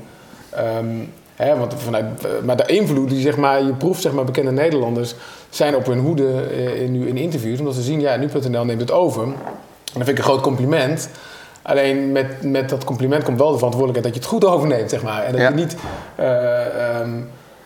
ehm, 0.50 0.86
hè, 1.44 1.58
want 1.58 1.74
vanuit, 1.78 2.26
eh, 2.26 2.32
maar 2.44 2.58
de 2.58 2.66
invloed 2.66 3.10
die 3.10 3.22
zeg 3.22 3.38
maar, 3.38 3.64
je 3.64 3.74
proeft, 3.74 4.02
zeg 4.02 4.12
maar, 4.12 4.24
bekende 4.24 4.52
Nederlanders 4.52 5.16
zijn 5.50 5.76
op 5.76 5.86
hun 5.86 6.00
hoede 6.00 6.44
eh, 6.52 6.82
in, 6.82 6.92
nu 6.92 7.08
in 7.08 7.18
interviews. 7.18 7.60
Omdat 7.60 7.76
ze 7.76 7.82
zien, 7.82 8.02
ja, 8.02 8.16
nu.nl 8.16 8.66
neemt 8.66 8.82
het 8.82 8.92
over. 8.92 9.24
En 9.24 9.34
dat 9.94 10.06
vind 10.06 10.08
ik 10.10 10.18
een 10.18 10.24
groot 10.24 10.42
compliment. 10.42 11.10
Alleen 11.62 12.12
met, 12.12 12.44
met 12.44 12.70
dat 12.70 12.84
compliment 12.84 13.24
komt 13.24 13.38
wel 13.40 13.52
de 13.52 13.58
verantwoordelijkheid 13.58 14.14
dat 14.14 14.24
je 14.24 14.30
het 14.30 14.42
goed 14.42 14.54
overneemt, 14.56 14.90
zeg 14.90 15.04
maar. 15.04 15.24
En 15.24 15.32
dat 15.32 15.42
Ja. 15.42 15.50
je 15.50 15.56
niet, 15.56 15.76
eh, 16.16 16.96
ehm, 17.00 17.10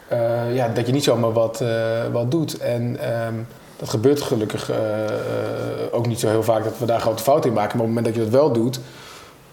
eh, 0.07 0.55
ja, 0.55 0.67
dat 0.73 0.85
je 0.87 0.93
niet 0.93 1.03
zomaar 1.03 1.31
wat, 1.33 1.61
eh, 1.61 1.67
wat 2.11 2.31
doet. 2.31 2.57
En 2.57 2.97
ehm, 3.01 3.33
dat 3.77 3.89
gebeurt 3.89 4.21
gelukkig 4.21 4.69
eh, 4.69 4.75
eh, 4.77 5.11
ook 5.91 6.07
niet 6.07 6.19
zo 6.19 6.27
heel 6.27 6.43
vaak 6.43 6.63
dat 6.63 6.73
we 6.77 6.85
daar 6.85 6.99
grote 6.99 7.23
fouten 7.23 7.49
in 7.49 7.55
maken. 7.55 7.77
Maar 7.77 7.87
op 7.87 7.93
het 7.95 7.95
moment 7.95 8.15
dat 8.15 8.23
je 8.25 8.31
dat 8.31 8.41
wel 8.41 8.51
doet, 8.51 8.79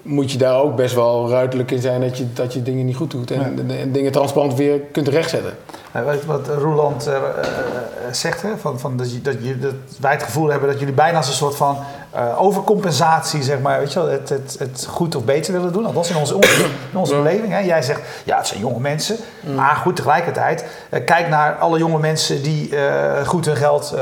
moet 0.02 0.32
je 0.32 0.38
daar 0.38 0.60
ook 0.60 0.76
best 0.76 0.94
wel 0.94 1.28
ruidelijk 1.28 1.70
in 1.70 1.80
zijn 1.80 2.00
dat 2.00 2.18
je, 2.18 2.32
dat 2.32 2.52
je 2.52 2.62
dingen 2.62 2.86
niet 2.86 2.96
goed 2.96 3.10
doet. 3.10 3.30
En, 3.30 3.58
en, 3.58 3.78
en 3.78 3.92
dingen 3.92 4.12
transparant 4.12 4.54
weer 4.54 4.80
kunt 4.80 5.08
rechtzetten. 5.08 5.56
Wat, 5.92 6.24
wat 6.24 6.48
Roeland 6.48 7.06
eh, 7.06 7.14
eh, 7.14 7.20
eh, 7.20 8.12
zegt, 8.12 8.42
hè, 8.42 8.56
van, 8.56 8.80
van 8.80 8.96
dat, 8.96 9.12
je, 9.12 9.20
dat, 9.20 9.36
je, 9.40 9.58
dat 9.58 9.74
wij 10.00 10.12
het 10.12 10.22
gevoel 10.22 10.48
hebben 10.48 10.68
dat 10.68 10.78
jullie 10.78 10.94
bijna 10.94 11.16
als 11.16 11.28
een 11.28 11.32
soort 11.32 11.56
van 11.56 11.76
eh, 12.12 12.42
overcompensatie, 12.42 13.42
zeg 13.42 13.60
maar, 13.60 13.78
weet 13.78 13.92
je 13.92 13.98
wel, 13.98 14.08
het, 14.08 14.28
het, 14.28 14.56
het 14.58 14.86
goed 14.88 15.14
of 15.14 15.24
beter 15.24 15.52
willen 15.52 15.72
doen. 15.72 15.86
Althans 15.86 16.10
in 16.10 16.16
onze, 16.16 16.34
in 16.92 16.98
onze 16.98 17.14
beleving. 17.14 17.52
Hè. 17.52 17.58
Jij 17.58 17.82
zegt, 17.82 18.00
ja, 18.24 18.36
het 18.36 18.46
zijn 18.46 18.60
jonge 18.60 18.80
mensen. 18.80 19.16
Maar 19.56 19.76
goed, 19.76 19.96
tegelijkertijd, 19.96 20.64
eh, 20.90 21.04
kijk 21.04 21.28
naar 21.28 21.56
alle 21.56 21.78
jonge 21.78 21.98
mensen 21.98 22.42
die 22.42 22.76
eh, 22.76 23.26
goed 23.26 23.46
hun 23.46 23.56
geld 23.56 23.94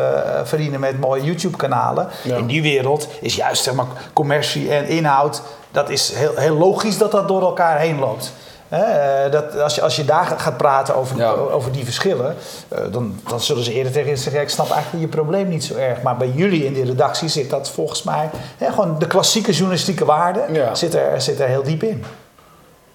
verdienen 0.45 0.81
met 0.81 1.01
mooie 1.01 1.25
YouTube-kanalen. 1.25 2.09
Ja. 2.23 2.37
In 2.37 2.47
die 2.47 2.63
wereld 2.63 3.09
is 3.21 3.37
juist, 3.37 3.63
zeg 3.63 3.75
maar, 3.75 3.87
commercie 4.13 4.75
en 4.75 4.87
inhoud, 4.89 5.43
dat 5.71 5.91
is 5.91 6.13
heel, 6.13 6.37
heel 6.37 6.57
logisch 6.57 6.99
dat 6.99 7.11
dat 7.11 7.29
door 7.29 7.43
elkaar 7.43 7.79
heen 7.79 7.99
loopt. 7.99 8.33
Hè, 8.71 8.83
eh, 8.83 9.33
dat 9.33 9.59
als, 9.59 9.75
je, 9.75 9.83
als 9.83 9.97
je 9.97 10.05
daar 10.05 10.25
gaat 10.37 10.57
praten 10.57 10.97
over, 10.97 11.17
Ja. 11.17 11.31
over 11.31 11.73
die 11.73 11.85
verschillen, 11.85 12.37
eh, 12.69 12.79
dan, 12.91 13.21
dan 13.29 13.41
zullen 13.41 13.65
ze 13.65 13.73
eerder 13.73 13.93
tegen 13.93 14.11
je 14.11 14.17
zeggen: 14.17 14.41
Ik 14.41 14.49
snap 14.49 14.71
eigenlijk 14.71 15.05
je 15.05 15.11
probleem 15.11 15.49
niet 15.49 15.65
zo 15.65 15.75
erg. 15.75 16.03
Maar 16.03 16.17
bij 16.17 16.29
jullie 16.35 16.65
in 16.65 16.73
die 16.75 16.85
redactie 16.85 17.29
zit 17.29 17.51
dat 17.51 17.71
volgens 17.71 18.03
mij, 18.03 18.31
hè, 18.59 18.71
gewoon 18.71 18.99
de 18.99 19.07
klassieke 19.07 19.53
journalistieke 19.53 20.05
waarde, 20.05 20.45
Ja. 20.53 20.75
zit, 20.75 20.95
er, 20.95 21.21
zit 21.21 21.41
er 21.41 21.47
heel 21.49 21.63
diep 21.63 21.83
in. 21.83 22.05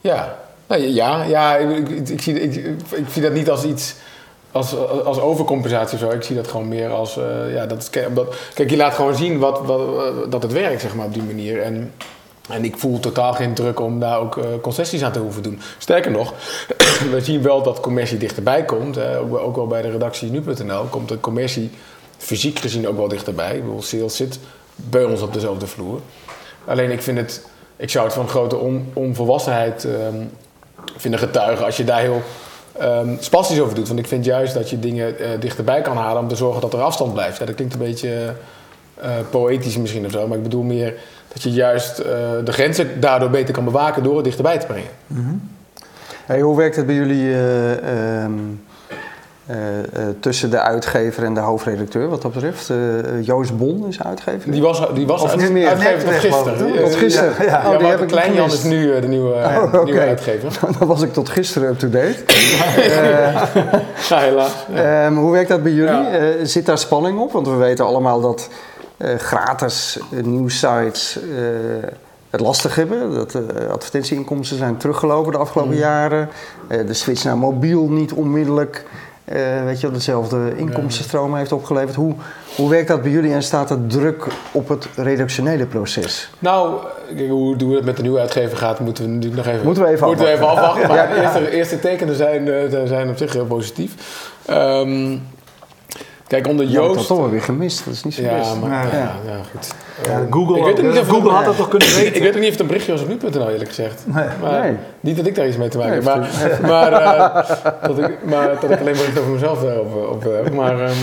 Ja, 0.02 0.36
Nou, 0.68 0.82
ja, 0.82 1.24
ja 1.24 1.56
ik, 1.56 1.90
ik, 1.90 2.10
ik 2.10 2.22
zie, 2.22 2.40
ik, 2.42 2.56
ik 2.92 3.06
zie 3.12 3.22
dat 3.22 3.32
niet 3.32 3.50
als 3.50 3.64
iets 3.64 3.96
als, 4.52 4.76
als 5.06 5.20
overcompensatie 5.20 5.98
zo. 5.98 6.10
Ik 6.10 6.24
zie 6.24 6.36
dat 6.36 6.48
gewoon 6.48 6.68
meer 6.68 6.90
als, 6.90 7.18
eh, 7.18 7.54
ja, 7.54 7.66
dat 7.66 7.78
is, 7.82 7.90
kijk, 7.90 8.08
omdat, 8.08 8.36
kijk, 8.54 8.70
je 8.70 8.78
laat 8.78 8.94
gewoon 8.94 9.16
zien 9.16 9.40
wat, 9.40 9.60
wat, 9.64 9.82
dat 10.32 10.44
het 10.44 10.52
werkt, 10.52 10.82
zeg 10.82 10.96
maar, 10.96 11.06
op 11.06 11.14
die 11.14 11.24
manier. 11.24 11.62
En, 11.62 11.94
en 12.50 12.66
ik 12.66 12.78
voel 12.78 13.00
totaal 13.00 13.34
geen 13.34 13.54
druk 13.54 13.80
om 13.80 14.00
daar 14.00 14.20
ook 14.20 14.38
eh, 14.38 14.44
concessies 14.62 15.04
aan 15.04 15.12
te 15.12 15.20
hoeven 15.20 15.44
doen. 15.44 15.60
Sterker 15.78 16.12
nog, 16.12 16.34
we 17.12 17.22
zien 17.22 17.42
wel 17.42 17.64
dat 17.64 17.80
commercie 17.80 18.18
dichterbij 18.18 18.66
komt. 18.66 18.98
Ook, 19.00 19.56
wel- 19.56 19.68
bij 19.68 19.82
de 19.82 19.92
redactie 19.92 20.32
nu.nl 20.32 20.84
komt 20.84 21.10
de 21.10 21.20
commercie 21.20 21.70
fysiek 22.18 22.60
gezien 22.60 22.88
ook 22.88 22.98
wel 22.98 23.08
dichterbij. 23.08 23.56
Ik 23.56 23.64
bedoel, 23.64 23.82
sales 23.82 24.16
zit 24.16 24.40
bij 24.76 25.04
ons 25.04 25.22
op 25.22 25.34
dezelfde 25.34 25.68
vloer. 25.68 26.00
Alleen 26.66 26.92
ik 26.92 27.02
vind 27.02 27.18
het, 27.18 27.46
ik 27.76 27.90
zou 27.90 28.06
het 28.06 28.14
van 28.14 28.28
grote 28.28 28.58
on, 28.58 28.90
onvolwassenheid 28.94 29.86
ehm, 29.86 30.24
vinden 30.98 31.20
getuigen 31.20 31.66
als 31.66 31.78
je 31.78 31.84
daar 31.84 32.00
heel 32.00 32.22
ehm 32.80 33.16
spastisch 33.20 33.60
over 33.60 33.76
doet. 33.76 33.88
Want 33.88 34.00
ik 34.00 34.08
vind 34.08 34.26
juist 34.26 34.54
dat 34.54 34.70
je 34.70 34.80
dingen 34.80 35.20
eh, 35.20 35.30
dichterbij 35.40 35.82
kan 35.82 35.98
halen 35.98 36.22
om 36.22 36.28
te 36.28 36.36
zorgen 36.36 36.62
dat 36.62 36.74
er 36.74 36.82
afstand 36.82 37.14
blijft. 37.14 37.38
Ja, 37.38 37.46
dat 37.46 37.56
klinkt 37.56 37.74
een 37.74 37.80
beetje 37.80 38.34
eh, 38.96 39.12
poëtisch 39.30 39.78
misschien 39.78 40.06
of 40.06 40.12
zo, 40.12 40.28
maar 40.28 40.38
ik 40.38 40.44
bedoel 40.44 40.64
meer 40.64 40.94
dat 41.36 41.44
je 41.44 41.52
juist 41.52 42.00
eh, 42.00 42.06
de 42.44 42.52
grenzen 42.52 43.00
daardoor 43.00 43.30
beter 43.30 43.54
kan 43.54 43.64
bewaken 43.64 44.04
door 44.04 44.16
het 44.16 44.24
dichterbij 44.24 44.58
te 44.58 44.66
brengen. 44.66 44.90
Hey, 46.26 46.42
hoe 46.42 46.58
werkt 46.58 46.76
het 46.76 46.86
bij 46.86 46.96
jullie 46.96 47.34
eh, 47.34 48.24
ehm, 48.24 48.32
eh, 49.46 49.58
tussen 50.20 50.50
de 50.52 50.60
uitgever 50.60 51.24
en 51.24 51.34
de 51.34 51.40
hoofdredacteur 51.40 52.08
wat 52.08 52.22
dat 52.22 52.34
betreft? 52.34 52.72
Joost 53.22 53.58
Bon 53.58 53.88
is 53.88 54.04
uitgever. 54.04 54.52
Die 54.52 54.62
was, 54.62 54.82
die 54.94 55.08
was 55.08 55.22
Of 55.22 55.30
uit- 55.32 55.40
niet 55.42 55.52
meer? 55.52 55.68
uitgever 55.68 56.04
tot 56.04 56.14
gisteren. 56.14 56.74
Tot 56.82 56.96
gisteren? 56.96 57.34
Ja, 57.40 57.44
Ja, 57.44 57.62
ja, 57.64 57.72
oh, 57.72 57.78
die 57.80 57.88
heb 57.88 58.52
is 58.52 58.64
nu 58.64 59.00
de 59.00 59.08
nieuwe, 59.08 59.34
Oh, 59.34 59.84
nieuwe 59.84 60.00
uitgever. 60.00 60.60
Dan 60.80 60.88
was 60.88 61.02
ik 61.02 61.14
tot 61.14 61.30
gisteren 61.30 61.70
up-to-date. 61.70 62.16
Ja, 64.10 64.18
helaas. 64.20 64.52
Ehm, 64.76 65.16
hoe 65.16 65.32
werkt 65.32 65.50
dat 65.50 65.64
bij 65.64 65.72
jullie? 65.72 66.06
Zit 66.46 66.66
daar 66.66 66.78
spanning 66.78 67.20
op? 67.20 67.32
Want 67.32 67.48
we 67.48 67.56
weten 67.56 67.86
allemaal 67.86 68.22
dat 68.22 68.50
gratis 69.18 70.00
eh, 70.14 70.24
nieuwsites 70.24 71.20
eh, 71.22 71.28
het 72.30 72.42
lastig 72.42 72.76
hebben. 72.76 73.14
Dat 73.14 73.34
eh, 73.36 73.68
advertentieinkomsten 73.72 74.58
zijn 74.58 74.78
teruggelopen 74.78 75.32
de 75.32 75.38
afgelopen 75.38 75.74
Mm. 75.74 75.80
jaren. 75.80 76.30
Eh, 76.68 76.88
de 76.88 76.94
switch 76.94 77.24
naar 77.24 77.38
mobiel 77.38 77.88
niet 77.90 78.14
onmiddellijk. 78.14 78.86
eh, 79.26 79.64
weet 79.66 79.80
je, 79.82 79.92
dezelfde 79.92 80.54
inkomstenstroom 80.56 81.36
heeft 81.36 81.52
opgeleverd. 81.52 81.96
Hoe, 81.96 82.14
hoe 82.56 82.70
werkt 82.70 82.88
dat 82.88 83.02
bij 83.02 83.12
jullie 83.12 83.34
en 83.34 83.44
staat 83.44 83.70
er 83.70 83.88
druk 83.88 84.28
op 84.52 84.68
het 84.70 84.88
redactionele 84.96 85.66
proces? 85.66 86.30
Nou, 86.40 86.76
kijk, 87.16 87.30
hoe, 87.30 87.64
hoe 87.64 87.76
het 87.76 87.86
met 87.86 87.96
de 87.96 88.02
nieuwe 88.02 88.20
uitgever 88.20 88.58
gaat, 88.58 88.80
moeten 88.80 89.04
we 89.04 89.10
natuurlijk 89.10 89.36
nog 89.46 89.54
even, 89.54 89.66
Moeten 89.66 89.84
we 89.84 89.90
even 89.90 90.08
moeten 90.08 90.26
we 90.26 90.32
even 90.32 90.48
afwachten. 90.48 90.88
Maar 90.88 90.98
Ja. 90.98 91.08
de 91.16 91.22
eerste, 91.22 91.50
eerste 91.52 91.80
tekenen 91.80 92.16
zijn, 92.16 92.48
eh, 92.48 92.82
zijn 92.86 93.10
op 93.10 93.18
zich 93.18 93.34
heel 93.34 93.46
positief. 93.46 93.94
Ehm, 94.46 95.18
kijk, 96.28 96.48
onder 96.48 96.66
had 96.66 96.76
dat 96.76 96.84
Joost... 96.96 97.08
toch 97.08 97.18
wel 97.18 97.30
weer 97.30 97.42
gemist. 97.42 97.86
Dat 97.86 97.94
is 97.94 98.04
niet 98.04 98.14
zo 98.14 98.22
Ja, 98.22 98.38
best. 98.38 98.56
maar 98.62 98.70
Ja. 98.72 98.98
ja, 98.98 99.16
ja, 99.26 99.40
goed. 99.52 99.74
Ja, 100.08 100.28
Google, 100.30 100.58
ik 100.58 100.64
weet 100.64 100.80
ook 100.86 100.92
niet 100.92 101.00
of- 101.02 101.08
Google 101.08 101.30
had 101.32 101.46
dat 101.46 101.56
toch 101.58 101.68
kunnen 101.68 101.88
weten? 101.96 102.16
Ik 102.16 102.22
weet 102.22 102.34
ook 102.36 102.40
niet 102.40 102.46
of 102.46 102.52
het 102.52 102.60
een 102.60 102.68
berichtje 102.68 102.92
was 102.92 103.02
op 103.02 103.08
nu.nl 103.08 103.50
eerlijk 103.50 103.70
gezegd. 103.70 104.04
Nee. 104.06 104.26
Maar 104.42 104.62
Nee. 104.62 104.76
Niet 105.00 105.18
dat 105.18 105.26
ik 105.26 105.36
daar 105.36 105.48
iets 105.48 105.58
mee 105.58 105.68
te 105.70 105.78
maken 105.78 106.04
Nee, 106.04 106.14
heb. 106.14 106.60
Maar, 106.62 106.92
maar, 106.92 106.92
eh, 106.94 107.88
dat 107.88 107.98
ik, 108.00 108.18
maar 108.26 108.48
dat 108.62 108.72
ik 108.72 108.80
alleen 108.80 108.96
maar 108.96 109.08
iets 109.10 109.20
over 109.20 109.32
mezelf 109.32 109.62
daarop 109.62 110.10
op 110.12 110.24
heb. 110.24 110.54
Maar 110.54 110.80
ehm, 110.80 110.94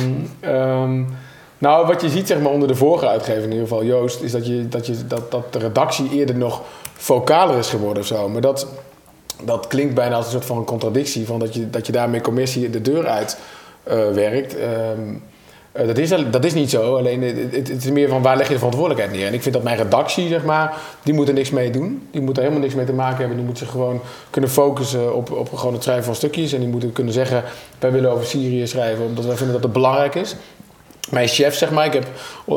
ehm, 0.41 1.03
nou, 1.59 1.87
wat 1.87 2.01
je 2.01 2.09
ziet 2.09 2.27
zeg 2.27 2.41
maar, 2.41 2.53
onder 2.53 2.69
de 2.69 2.75
vorige 2.75 3.09
uitgever, 3.09 3.43
in 3.43 3.51
ieder 3.51 3.67
geval 3.69 3.85
Joost, 3.85 4.21
is 4.23 4.33
dat, 4.33 4.47
je, 4.47 4.69
dat, 4.69 4.87
je, 4.87 5.07
dat, 5.07 5.31
dat 5.31 5.53
de 5.53 5.59
redactie 5.59 6.11
eerder 6.11 6.37
nog 6.37 6.61
vocaler 6.93 7.59
is 7.59 7.69
geworden 7.69 8.03
of 8.03 8.09
zo. 8.09 8.29
Maar 8.29 8.41
dat, 8.41 8.67
dat 9.45 9.67
klinkt 9.67 9.95
bijna 9.95 10.15
als 10.17 10.25
een 10.25 10.31
soort 10.33 10.45
van 10.45 10.57
een 10.57 10.65
contradictie. 10.65 11.27
Van 11.27 11.39
dat, 11.39 11.55
je, 11.55 11.71
dat 11.71 11.87
je 11.87 11.93
daarmee 11.93 12.21
commissie 12.21 12.71
de 12.71 12.83
deur 12.83 13.07
uit 13.07 13.33
eh, 13.33 13.41
werkt. 14.15 14.57
Ehm, 14.57 15.15
eh, 15.73 15.87
dat, 15.87 15.99
is, 15.99 16.09
dat 16.31 16.45
is 16.45 16.55
niet 16.55 16.71
zo, 16.71 16.97
alleen 16.97 17.23
het, 17.53 17.69
is 17.85 17.91
meer 17.91 18.09
van 18.09 18.23
waar 18.23 18.37
leg 18.37 18.47
je 18.47 18.53
de 18.53 18.59
verantwoordelijkheid 18.59 19.17
neer. 19.17 19.27
En 19.27 19.35
ik 19.35 19.43
vind 19.43 19.55
dat 19.55 19.63
mijn 19.63 19.77
redactie, 19.77 20.29
zeg 20.29 20.45
maar, 20.45 20.75
die 21.03 21.15
moet 21.15 21.29
er 21.29 21.35
niks 21.35 21.51
mee 21.51 21.71
doen. 21.71 22.09
Die 22.11 22.21
moet 22.21 22.37
er 22.37 22.43
helemaal 22.43 22.63
niks 22.63 22.75
mee 22.75 22.87
te 22.87 22.93
maken 22.93 23.19
hebben. 23.19 23.37
Die 23.37 23.47
moet 23.47 23.59
zich 23.59 23.71
gewoon 23.71 24.01
kunnen 24.31 24.51
focussen 24.51 25.15
op, 25.15 25.31
op 25.31 25.53
gewoon 25.55 25.73
het 25.73 25.83
schrijven 25.83 26.05
van 26.05 26.15
stukjes. 26.15 26.53
En 26.53 26.61
die 26.61 26.69
moeten 26.69 26.93
kunnen 26.93 27.13
zeggen, 27.13 27.45
wij 27.79 27.93
willen 27.93 28.11
over 28.11 28.27
Syrië 28.27 28.67
schrijven, 28.67 29.05
omdat 29.05 29.25
wij 29.25 29.37
vinden 29.37 29.55
dat 29.55 29.63
het 29.63 29.73
belangrijk 29.73 30.15
is. 30.15 30.37
Mijn 31.11 31.29
chef, 31.29 31.55
zeg 31.55 31.71
maar, 31.71 31.87
ik 31.87 31.93
heb, 31.93 32.07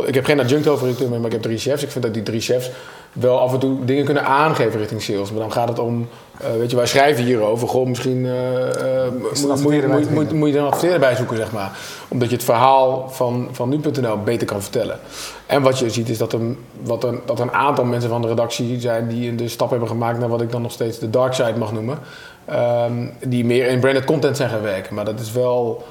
ik 0.06 0.14
heb 0.14 0.26
geen 0.26 0.40
adjunct 0.40 0.68
over, 0.68 1.10
maar 1.10 1.26
ik 1.26 1.32
heb 1.32 1.42
drie 1.42 1.58
chefs. 1.58 1.84
Ik 1.84 1.92
vind 1.92 2.04
dat 2.04 2.14
die 2.14 2.24
drie 2.24 2.42
chefs 2.42 2.70
wel 3.16 3.40
af 3.40 3.54
en 3.54 3.60
toe 3.60 3.86
dingen 3.86 4.06
kunnen 4.06 4.26
aangeven 4.26 4.80
richting 4.80 5.02
sales. 5.02 5.32
Maar 5.32 5.40
dan 5.40 5.52
gaat 5.52 5.68
het 5.68 5.80
om, 5.80 6.08
uh, 6.42 6.48
weet 6.58 6.70
je, 6.70 6.76
wij 6.76 6.86
schrijven 6.86 7.24
hierover. 7.24 7.68
Goh, 7.68 7.88
misschien 7.88 8.18
uh, 8.18 8.60
uh, 8.60 9.12
moet, 9.22 9.88
moet, 9.88 10.10
moet, 10.10 10.32
moet, 10.32 10.50
je 10.50 10.54
er 10.54 10.60
een 10.60 10.66
adverteerder 10.66 11.00
bij 11.00 11.16
zoeken, 11.16 11.38
zeg 11.38 11.52
maar. 11.52 11.78
Omdat 12.08 12.30
je 12.30 12.36
het 12.36 12.44
verhaal 12.44 13.10
van, 13.10 13.48
van 13.52 13.70
nu.nl 13.70 14.18
beter 14.24 14.48
kan 14.48 14.62
vertellen. 14.62 15.00
En 15.46 15.62
wat 15.62 15.80
je 15.80 15.90
ziet 15.90 16.10
is 16.10 16.18
dat, 16.18 16.34
een, 16.34 16.58
wat 16.82 17.04
een, 17.04 17.20
dat 17.26 17.40
een 17.40 17.52
aantal 17.52 17.86
mensen 17.86 18.10
van 18.10 18.22
de 18.22 18.28
redactie 18.28 18.80
zijn 18.80 19.08
die 19.08 19.36
de 19.36 19.48
stap 19.48 19.70
hebben 19.70 19.88
gemaakt 19.88 20.20
naar 20.20 20.30
wat 20.30 20.42
ik 20.42 20.52
dan 20.52 20.62
nog 20.62 20.72
steeds 20.72 21.00
de 21.00 21.10
dark 21.10 21.34
side 21.34 21.58
mag 21.58 21.72
noemen. 21.72 22.00
Um, 22.52 23.12
die 23.26 23.46
meer 23.46 23.68
in 23.68 23.80
branded 23.80 24.06
content 24.06 24.38
zijn 24.38 24.50
gaan 24.50 24.62
werken. 24.62 24.96
Maar 24.96 25.06
dat 25.06 25.20
is 25.20 25.32
wel... 25.32 25.84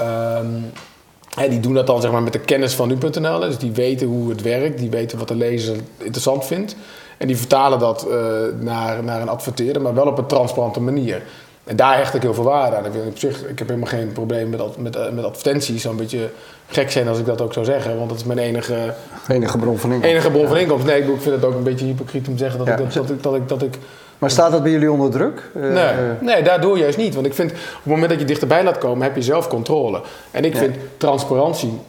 Um, 0.00 0.72
die 1.46 1.60
doen 1.60 1.74
dat 1.74 1.86
dan 1.86 2.00
zeg 2.00 2.10
maar, 2.10 2.22
met 2.22 2.32
de 2.32 2.38
kennis 2.38 2.74
van 2.74 2.88
nu.nl. 2.88 3.40
Dus 3.40 3.58
die 3.58 3.72
weten 3.72 4.06
hoe 4.06 4.30
het 4.30 4.42
werkt, 4.42 4.78
die 4.78 4.90
weten 4.90 5.18
wat 5.18 5.28
de 5.28 5.34
lezer 5.34 5.76
interessant 5.98 6.44
vindt. 6.44 6.76
En 7.18 7.26
die 7.26 7.36
vertalen 7.36 7.78
dat 7.78 8.06
uh, 8.08 8.14
naar, 8.60 9.04
naar 9.04 9.20
een 9.20 9.28
adverteerder, 9.28 9.82
maar 9.82 9.94
wel 9.94 10.06
op 10.06 10.18
een 10.18 10.26
transparante 10.26 10.80
manier. 10.80 11.22
En 11.64 11.76
daar 11.76 11.96
hecht 11.96 12.14
ik 12.14 12.22
heel 12.22 12.34
veel 12.34 12.44
waarde 12.44 12.76
aan. 12.76 12.84
Ik, 12.84 12.92
op 13.06 13.18
zich, 13.18 13.46
ik 13.46 13.58
heb 13.58 13.68
helemaal 13.68 13.88
geen 13.88 14.12
probleem 14.12 14.48
met, 14.50 14.78
met, 14.78 14.96
eh, 14.96 15.10
met 15.10 15.24
advertenties. 15.24 15.82
Zou 15.82 15.94
een 15.94 16.00
beetje 16.00 16.30
gek 16.66 16.90
zijn 16.90 17.08
als 17.08 17.18
ik 17.18 17.26
dat 17.26 17.40
ook 17.40 17.52
zou 17.52 17.64
zeggen, 17.64 17.96
want 17.96 18.08
dat 18.08 18.18
is 18.18 18.24
mijn 18.24 18.38
enige, 18.38 18.94
enige 19.28 19.58
bron 19.58 19.78
van 19.78 19.92
inkomsten. 19.92 20.10
Enige 20.10 20.30
bron 20.30 20.46
van 20.46 20.56
inkomsten. 20.56 20.90
Nee, 20.90 20.98
ik 21.00 21.20
vind 21.20 21.34
het 21.34 21.44
ook 21.44 21.54
een 21.54 21.62
beetje 21.62 21.84
hypocriet 21.84 22.28
om 22.28 22.32
te 22.32 22.38
zeggen 22.38 22.58
dat, 22.58 22.66
ja. 22.66 22.78
ik, 22.78 22.92
dat, 22.92 23.10
ik, 23.10 23.22
dat, 23.22 23.34
ik, 23.34 23.48
dat 23.48 23.62
ik 23.62 23.78
maar 24.18 24.30
staat 24.30 24.52
dat 24.52 24.62
bij 24.62 24.72
jullie 24.72 24.92
onder 24.92 25.10
druk? 25.10 25.50
Uh, 25.56 25.72
nee, 25.72 25.94
nee, 26.20 26.42
daardoor 26.42 26.78
juist 26.78 26.98
niet. 26.98 27.14
Want 27.14 27.26
ik 27.26 27.34
vind, 27.34 27.50
op 27.50 27.58
het 27.58 27.84
moment 27.84 28.10
dat 28.10 28.20
je 28.20 28.24
dichterbij 28.24 28.64
laat 28.64 28.78
komen, 28.78 29.02
heb 29.02 29.14
je 29.14 29.22
zelf 29.22 29.48
controle. 29.48 30.00
En 30.30 30.44
ik 30.44 30.52
ja. 30.52 30.58
vind 30.58 30.76
transparantie 30.96 31.80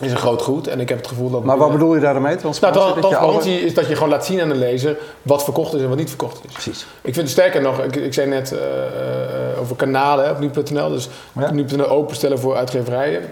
is 0.00 0.10
een 0.10 0.18
groot 0.18 0.42
goed. 0.42 0.66
En 0.66 0.80
ik 0.80 0.88
heb 0.88 0.98
het 0.98 1.06
gevoel 1.06 1.30
dat... 1.30 1.44
Maar 1.44 1.56
wat 1.56 1.72
bedoel 1.72 1.94
je 1.94 2.00
daarmee? 2.00 2.36
Transparantie, 2.36 2.88
nou, 2.88 3.00
transparantie 3.00 3.60
is 3.60 3.74
dat 3.74 3.88
je 3.88 3.94
gewoon 3.94 4.08
laat 4.08 4.24
zien 4.24 4.40
aan 4.40 4.48
de 4.48 4.54
lezer 4.54 4.96
wat 5.22 5.44
verkocht 5.44 5.74
is 5.74 5.82
en 5.82 5.88
wat 5.88 5.98
niet 5.98 6.08
verkocht 6.08 6.40
is. 6.46 6.52
Precies. 6.52 6.86
Ik 7.00 7.14
vind 7.14 7.16
het 7.16 7.30
sterker 7.30 7.60
nog, 7.60 7.82
ik, 7.82 7.96
ik 7.96 8.14
zei 8.14 8.28
net 8.28 8.52
uh, 8.52 8.58
uh, 8.58 9.60
over 9.60 9.76
kanalen 9.76 10.30
op 10.30 10.38
nu.nl. 10.38 10.88
Dus 10.88 11.08
ja. 11.38 11.50
nu.nl 11.50 11.88
openstellen 11.88 12.38
voor 12.38 12.56
uitgeverijen, 12.56 13.22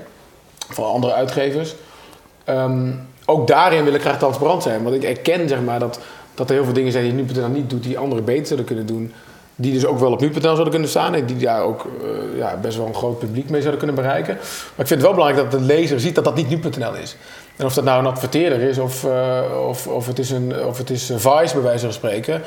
voor 0.69 0.85
andere 0.85 1.13
uitgevers. 1.13 1.75
Um, 2.49 3.09
ook 3.25 3.47
daarin 3.47 3.85
wil 3.85 3.95
ik 3.95 4.01
graag 4.01 4.19
transparant 4.19 4.63
zijn. 4.63 4.83
Want 4.83 4.95
ik 4.95 5.05
erken 5.05 5.49
zeg 5.49 5.61
maar 5.61 5.79
dat 5.79 5.99
dat 6.41 6.49
er 6.49 6.55
heel 6.55 6.65
veel 6.65 6.75
dingen 6.75 6.93
zijn 6.93 7.05
die 7.05 7.13
nu.nl 7.13 7.49
niet 7.49 7.71
doet, 7.71 7.83
die 7.83 7.99
anderen 7.99 8.25
beter 8.25 8.47
zouden 8.47 8.67
kunnen 8.67 8.87
doen. 8.87 9.13
Die 9.57 9.73
dus 9.73 9.87
ook 9.87 9.99
wel 9.99 10.13
op 10.13 10.21
nu.nl 10.21 10.41
zouden 10.41 10.71
kunnen 10.71 10.89
staan 10.89 11.15
en 11.15 11.27
die 11.27 11.37
daar 11.37 11.63
ook 11.63 11.87
uh, 12.05 12.39
ja, 12.39 12.57
best 12.57 12.77
wel 12.77 12.87
een 12.87 12.95
groot 12.95 13.19
publiek 13.19 13.51
mee 13.51 13.61
zouden 13.61 13.79
kunnen 13.79 13.97
bereiken. 13.97 14.35
Maar 14.35 14.81
ik 14.85 14.87
vind 14.87 14.91
het 14.91 15.03
wel 15.03 15.13
belangrijk 15.13 15.51
dat 15.51 15.61
de 15.61 15.67
lezer 15.67 16.01
ziet 16.01 16.15
dat 16.15 16.25
dat 16.25 16.35
niet 16.35 16.49
nu.nl 16.49 16.95
is. 16.95 17.17
En 17.57 17.67
of 17.67 17.75
dat 17.75 17.85
nou 17.85 17.99
een 17.99 18.07
adverteerder 18.07 18.61
is 18.61 18.79
of, 18.79 19.05
uh, 19.05 19.41
of, 19.69 19.87
of 19.87 20.07
het 20.07 20.19
is, 20.19 20.31
een, 20.31 20.65
of 20.65 20.79
het 20.79 20.91
is 20.91 21.13
Vice 21.17 21.55
bij 21.55 21.63
wijze 21.63 21.85
van 21.85 21.93
spreken, 21.93 22.43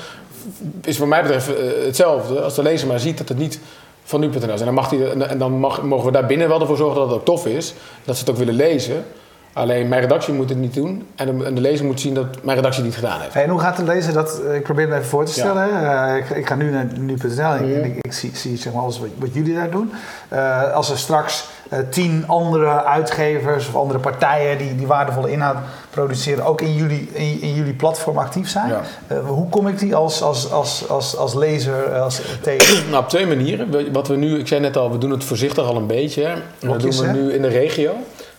is 0.81 0.97
voor 0.97 1.07
mij 1.07 1.21
betreft 1.21 1.50
hetzelfde. 1.85 2.41
Als 2.41 2.55
de 2.55 2.62
lezer 2.62 2.88
maar 2.88 3.00
ziet 3.00 3.17
dat 3.17 3.29
het 3.29 3.38
niet 3.38 3.59
van 4.03 4.19
nu.nl 4.19 4.53
is. 4.53 4.59
En 4.59 4.65
dan, 4.65 4.73
mag 4.73 4.89
die, 4.89 5.09
en 5.09 5.38
dan 5.38 5.51
mag, 5.51 5.81
mogen 5.81 6.05
we 6.05 6.12
daar 6.12 6.25
binnen 6.25 6.47
wel 6.47 6.62
ervoor 6.62 6.77
zorgen 6.77 7.00
dat 7.00 7.09
het 7.09 7.17
ook 7.17 7.25
tof 7.25 7.45
is. 7.45 7.73
Dat 8.03 8.15
ze 8.15 8.21
het 8.21 8.31
ook 8.31 8.38
willen 8.38 8.55
lezen. 8.55 9.05
Alleen 9.53 9.88
mijn 9.88 10.01
redactie 10.01 10.33
moet 10.33 10.50
het 10.50 10.57
niet 10.57 10.74
doen 10.74 11.07
en 11.15 11.38
de, 11.38 11.45
en 11.45 11.55
de 11.55 11.62
lezer 11.62 11.86
moet 11.86 12.00
zien 12.00 12.13
dat 12.13 12.43
mijn 12.43 12.57
redactie 12.57 12.83
het 12.83 12.91
niet 12.91 13.00
gedaan 13.03 13.22
heeft. 13.22 13.33
Hey, 13.33 13.43
en 13.43 13.50
hoe 13.50 13.60
gaat 13.60 13.77
de 13.77 13.83
lezer 13.83 14.13
dat? 14.13 14.41
Eh, 14.48 14.55
ik 14.55 14.63
probeer 14.63 14.88
het 14.88 14.93
even 14.95 15.10
voor 15.10 15.25
te 15.25 15.31
stellen. 15.31 15.67
Ja. 15.67 16.12
Uh, 16.12 16.17
ik, 16.17 16.29
ik, 16.29 16.48
ga 16.48 16.55
nu 16.55 16.72
naar 16.72 16.88
nu.nl 16.98 17.41
en 17.41 17.67
ja. 17.67 17.77
ik, 17.77 17.98
ik, 18.01 18.13
zie, 18.13 18.31
zie 18.33 18.57
zeg 18.57 18.74
maar 18.74 18.81
alles 18.81 19.00
wat, 19.00 19.10
wat 19.17 19.33
jullie 19.33 19.55
daar 19.55 19.69
doen. 19.69 19.91
Uh, 20.33 20.74
als 20.74 20.89
er 20.89 20.98
straks 20.98 21.48
uh, 21.74 21.79
tien 21.89 22.24
andere 22.27 22.83
uitgevers 22.83 23.67
of 23.67 23.75
andere 23.75 24.00
partijen 24.00 24.57
die, 24.57 24.75
die 24.75 24.88
waardevolle 24.88 25.31
inhoud 25.31 25.57
produceren, 25.89 26.45
ook 26.45 26.62
in 26.62 26.74
jullie, 26.74 27.10
in, 27.12 27.41
in 27.41 27.53
jullie 27.53 27.74
platform 27.74 28.17
actief 28.17 28.50
zijn, 28.50 28.69
ja. 29.07 29.19
hoe 29.19 29.50
kom 29.50 29.67
ik 29.67 29.79
die 29.79 29.95
als, 29.95 30.22
als, 30.22 30.51
als, 30.51 30.89
als, 30.89 31.17
als 31.17 31.33
lezer 31.33 31.93
als, 32.00 32.22
tegen? 32.41 32.83
nou, 32.89 33.03
op 33.03 33.10
twee 33.10 33.27
manieren. 33.27 33.91
Wat 33.91 34.07
we 34.07 34.15
nu, 34.15 34.39
ik 34.39 34.48
zei 34.48 34.62
net 34.62 34.77
al, 34.77 34.91
we 34.91 34.98
doen 34.98 35.12
het 35.12 35.24
voorzichtig 35.24 35.65
al 35.65 35.75
een 35.75 35.88
beetje. 35.88 36.33
Blokjes, 36.60 36.98
dat 36.98 37.05
doen 37.05 37.13
we 37.13 37.19
hè? 37.19 37.25
nu 37.25 37.33
in 37.33 37.41
de 37.41 37.48
regio. 37.48 37.93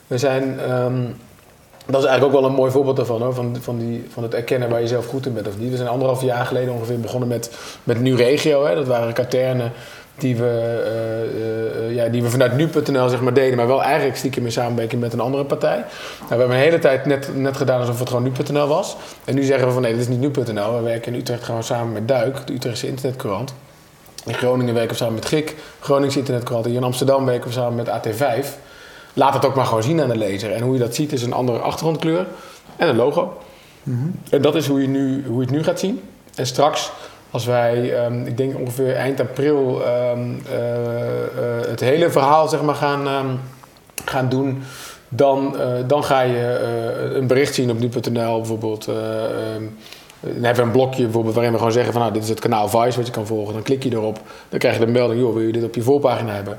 We 0.07 0.19
zijn, 0.19 0.71
um, 0.71 1.17
dat 1.87 2.03
is 2.03 2.09
eigenlijk 2.09 2.25
ook 2.25 2.41
wel 2.41 2.51
een 2.51 2.57
mooi 2.57 2.71
voorbeeld 2.71 2.97
daarvan, 2.97 3.23
hoor, 3.23 3.35
van, 3.35 3.57
van, 3.61 3.79
die, 3.79 4.07
van 4.09 4.23
het 4.23 4.35
erkennen 4.35 4.69
waar 4.69 4.81
je 4.81 4.87
zelf 4.87 5.07
goed 5.07 5.27
in 5.27 5.35
bent 5.35 5.49
of 5.49 5.59
niet. 5.59 5.71
We 5.71 5.77
zijn 5.77 5.89
anderhalf 5.89 6.23
jaar 6.23 6.47
geleden 6.47 6.75
ongeveer 6.75 7.01
begonnen 7.01 7.29
met, 7.29 7.51
met 7.85 8.01
Nu 8.01 8.17
Regio. 8.17 8.65
Hè. 8.65 8.75
Dat 8.75 8.87
waren 8.87 9.13
katernen 9.13 9.73
die 10.19 10.37
we, 10.37 10.83
uh, 11.81 11.89
uh, 11.89 11.95
ja, 11.95 12.09
die 12.09 12.23
we 12.23 12.31
vanuit 12.31 12.57
nu.nl 12.57 13.09
zeg 13.09 13.21
maar 13.21 13.35
deden, 13.35 13.57
maar 13.57 13.67
wel 13.67 13.83
eigenlijk 13.83 14.17
stiekem 14.17 14.45
in 14.45 14.53
samenwerking 14.53 15.01
met 15.01 15.13
een 15.13 15.21
andere 15.21 15.45
partij. 15.45 15.77
Nou, 15.77 16.29
we 16.29 16.35
hebben 16.35 16.57
een 16.57 16.63
hele 16.63 16.79
tijd 16.79 17.07
net, 17.07 17.31
net 17.37 17.57
gedaan 17.57 17.81
alsof 17.81 17.99
het 17.99 18.09
gewoon 18.09 18.23
nu.nl 18.23 18.67
was. 18.67 18.97
En 19.25 19.35
nu 19.35 19.43
zeggen 19.43 19.67
we 19.67 19.73
van 19.73 19.83
nee, 19.83 19.93
dit 19.93 20.01
is 20.01 20.09
niet 20.09 20.21
nu.nl. 20.21 20.75
We 20.77 20.83
werken 20.83 21.13
in 21.13 21.21
Utrecht 21.21 21.45
gewoon 21.45 21.65
samen 21.65 21.93
met 21.93 22.09
Duik, 22.09 22.47
de 22.47 22.53
Utrechtse 22.53 22.87
internetkrant. 22.87 23.55
In 24.27 24.35
Groningen 24.35 24.75
werken 24.75 24.91
we 24.91 24.97
samen 24.97 25.15
met 25.15 25.25
GIK, 25.25 25.55
Groningse 25.81 26.19
internetkrant. 26.19 26.67
En 26.67 26.73
in 26.73 26.85
Amsterdam 26.85 27.25
werken 27.25 27.49
we 27.49 27.55
samen 27.55 27.75
met 27.75 27.89
AT5 27.89 28.47
laat 29.15 29.35
het 29.35 29.45
ook 29.45 29.55
maar 29.55 29.67
gewoon 29.67 29.83
zien 29.83 30.01
aan 30.01 30.09
de 30.09 30.17
lezer. 30.17 30.53
En 30.53 30.63
hoe 30.63 30.73
je 30.73 30.81
dat 30.81 30.95
ziet 30.95 31.13
is 31.13 31.23
een 31.23 31.33
andere 31.33 31.59
achtergrondkleur 31.59 32.27
en 32.77 32.89
een 32.89 32.97
logo. 32.97 33.37
Mm 33.83 33.99
-hmm. 33.99 34.21
En 34.31 34.43
dat 34.43 34.55
is 34.55 34.67
hoe 34.67 34.81
je, 34.81 34.89
nu, 34.89 35.25
hoe 35.27 35.35
je 35.35 35.47
het 35.47 35.51
nu 35.51 35.65
gaat 35.65 35.81
zien. 35.81 36.03
En 36.35 36.47
straks, 36.47 36.93
als 37.31 37.45
wij, 37.45 38.05
um, 38.05 38.27
ik 38.27 38.37
denk 38.37 38.59
ongeveer 38.59 38.95
eind 38.95 39.21
april, 39.21 39.83
um, 39.87 40.43
uh, 40.51 40.59
uh, 40.59 41.67
het 41.67 41.81
hele 41.81 42.11
verhaal 42.11 42.49
zeg 42.49 42.63
maar, 42.63 42.75
gaan, 42.75 43.09
um, 43.09 43.41
gaan 44.05 44.29
doen, 44.29 44.63
dan, 45.09 45.55
uh, 45.57 45.67
dan 45.87 46.05
ga 46.05 46.21
je 46.21 46.59
een 47.15 47.27
bericht 47.27 47.55
zien 47.55 47.71
op 47.71 47.79
nu.nl 47.79 48.39
bijvoorbeeld. 48.39 48.85
dan 48.85 48.95
hebben 50.21 50.55
we 50.55 50.63
een 50.63 50.71
blokje 50.71 51.03
bijvoorbeeld 51.03 51.35
waarin 51.35 51.53
we 51.53 51.59
gewoon 51.59 51.73
zeggen 51.73 51.93
van 51.93 52.01
nou, 52.03 52.15
dit 52.15 52.23
is 52.23 52.29
het 52.29 52.41
kanaal 52.41 52.69
Vice 52.69 52.97
wat 52.97 53.07
je 53.07 53.13
kan 53.13 53.27
volgen. 53.27 53.55
Dan 53.55 53.63
klik 53.63 53.83
je 53.83 53.91
erop, 53.91 54.21
dan 54.49 54.59
krijg 54.59 54.79
je 54.79 54.85
de 54.85 54.93
melding, 54.93 55.21
joh, 55.21 55.35
wil 55.35 55.43
je 55.43 55.53
dit 55.53 55.65
op 55.65 55.75
je 55.75 55.83
voorpagina 55.83 56.33
hebben? 56.33 56.59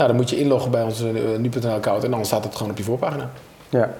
Nou, 0.00 0.12
dan 0.12 0.20
moet 0.20 0.30
je 0.30 0.38
inloggen 0.38 0.70
bij 0.70 0.82
onze 0.82 1.12
uh, 1.12 1.38
nu.nl-account 1.38 2.04
en 2.04 2.10
dan 2.10 2.24
staat 2.24 2.44
het 2.44 2.56
gewoon 2.56 2.70
op 2.70 2.78
je 2.78 2.84
voorpagina. 2.84 3.30
Ja, 3.68 3.90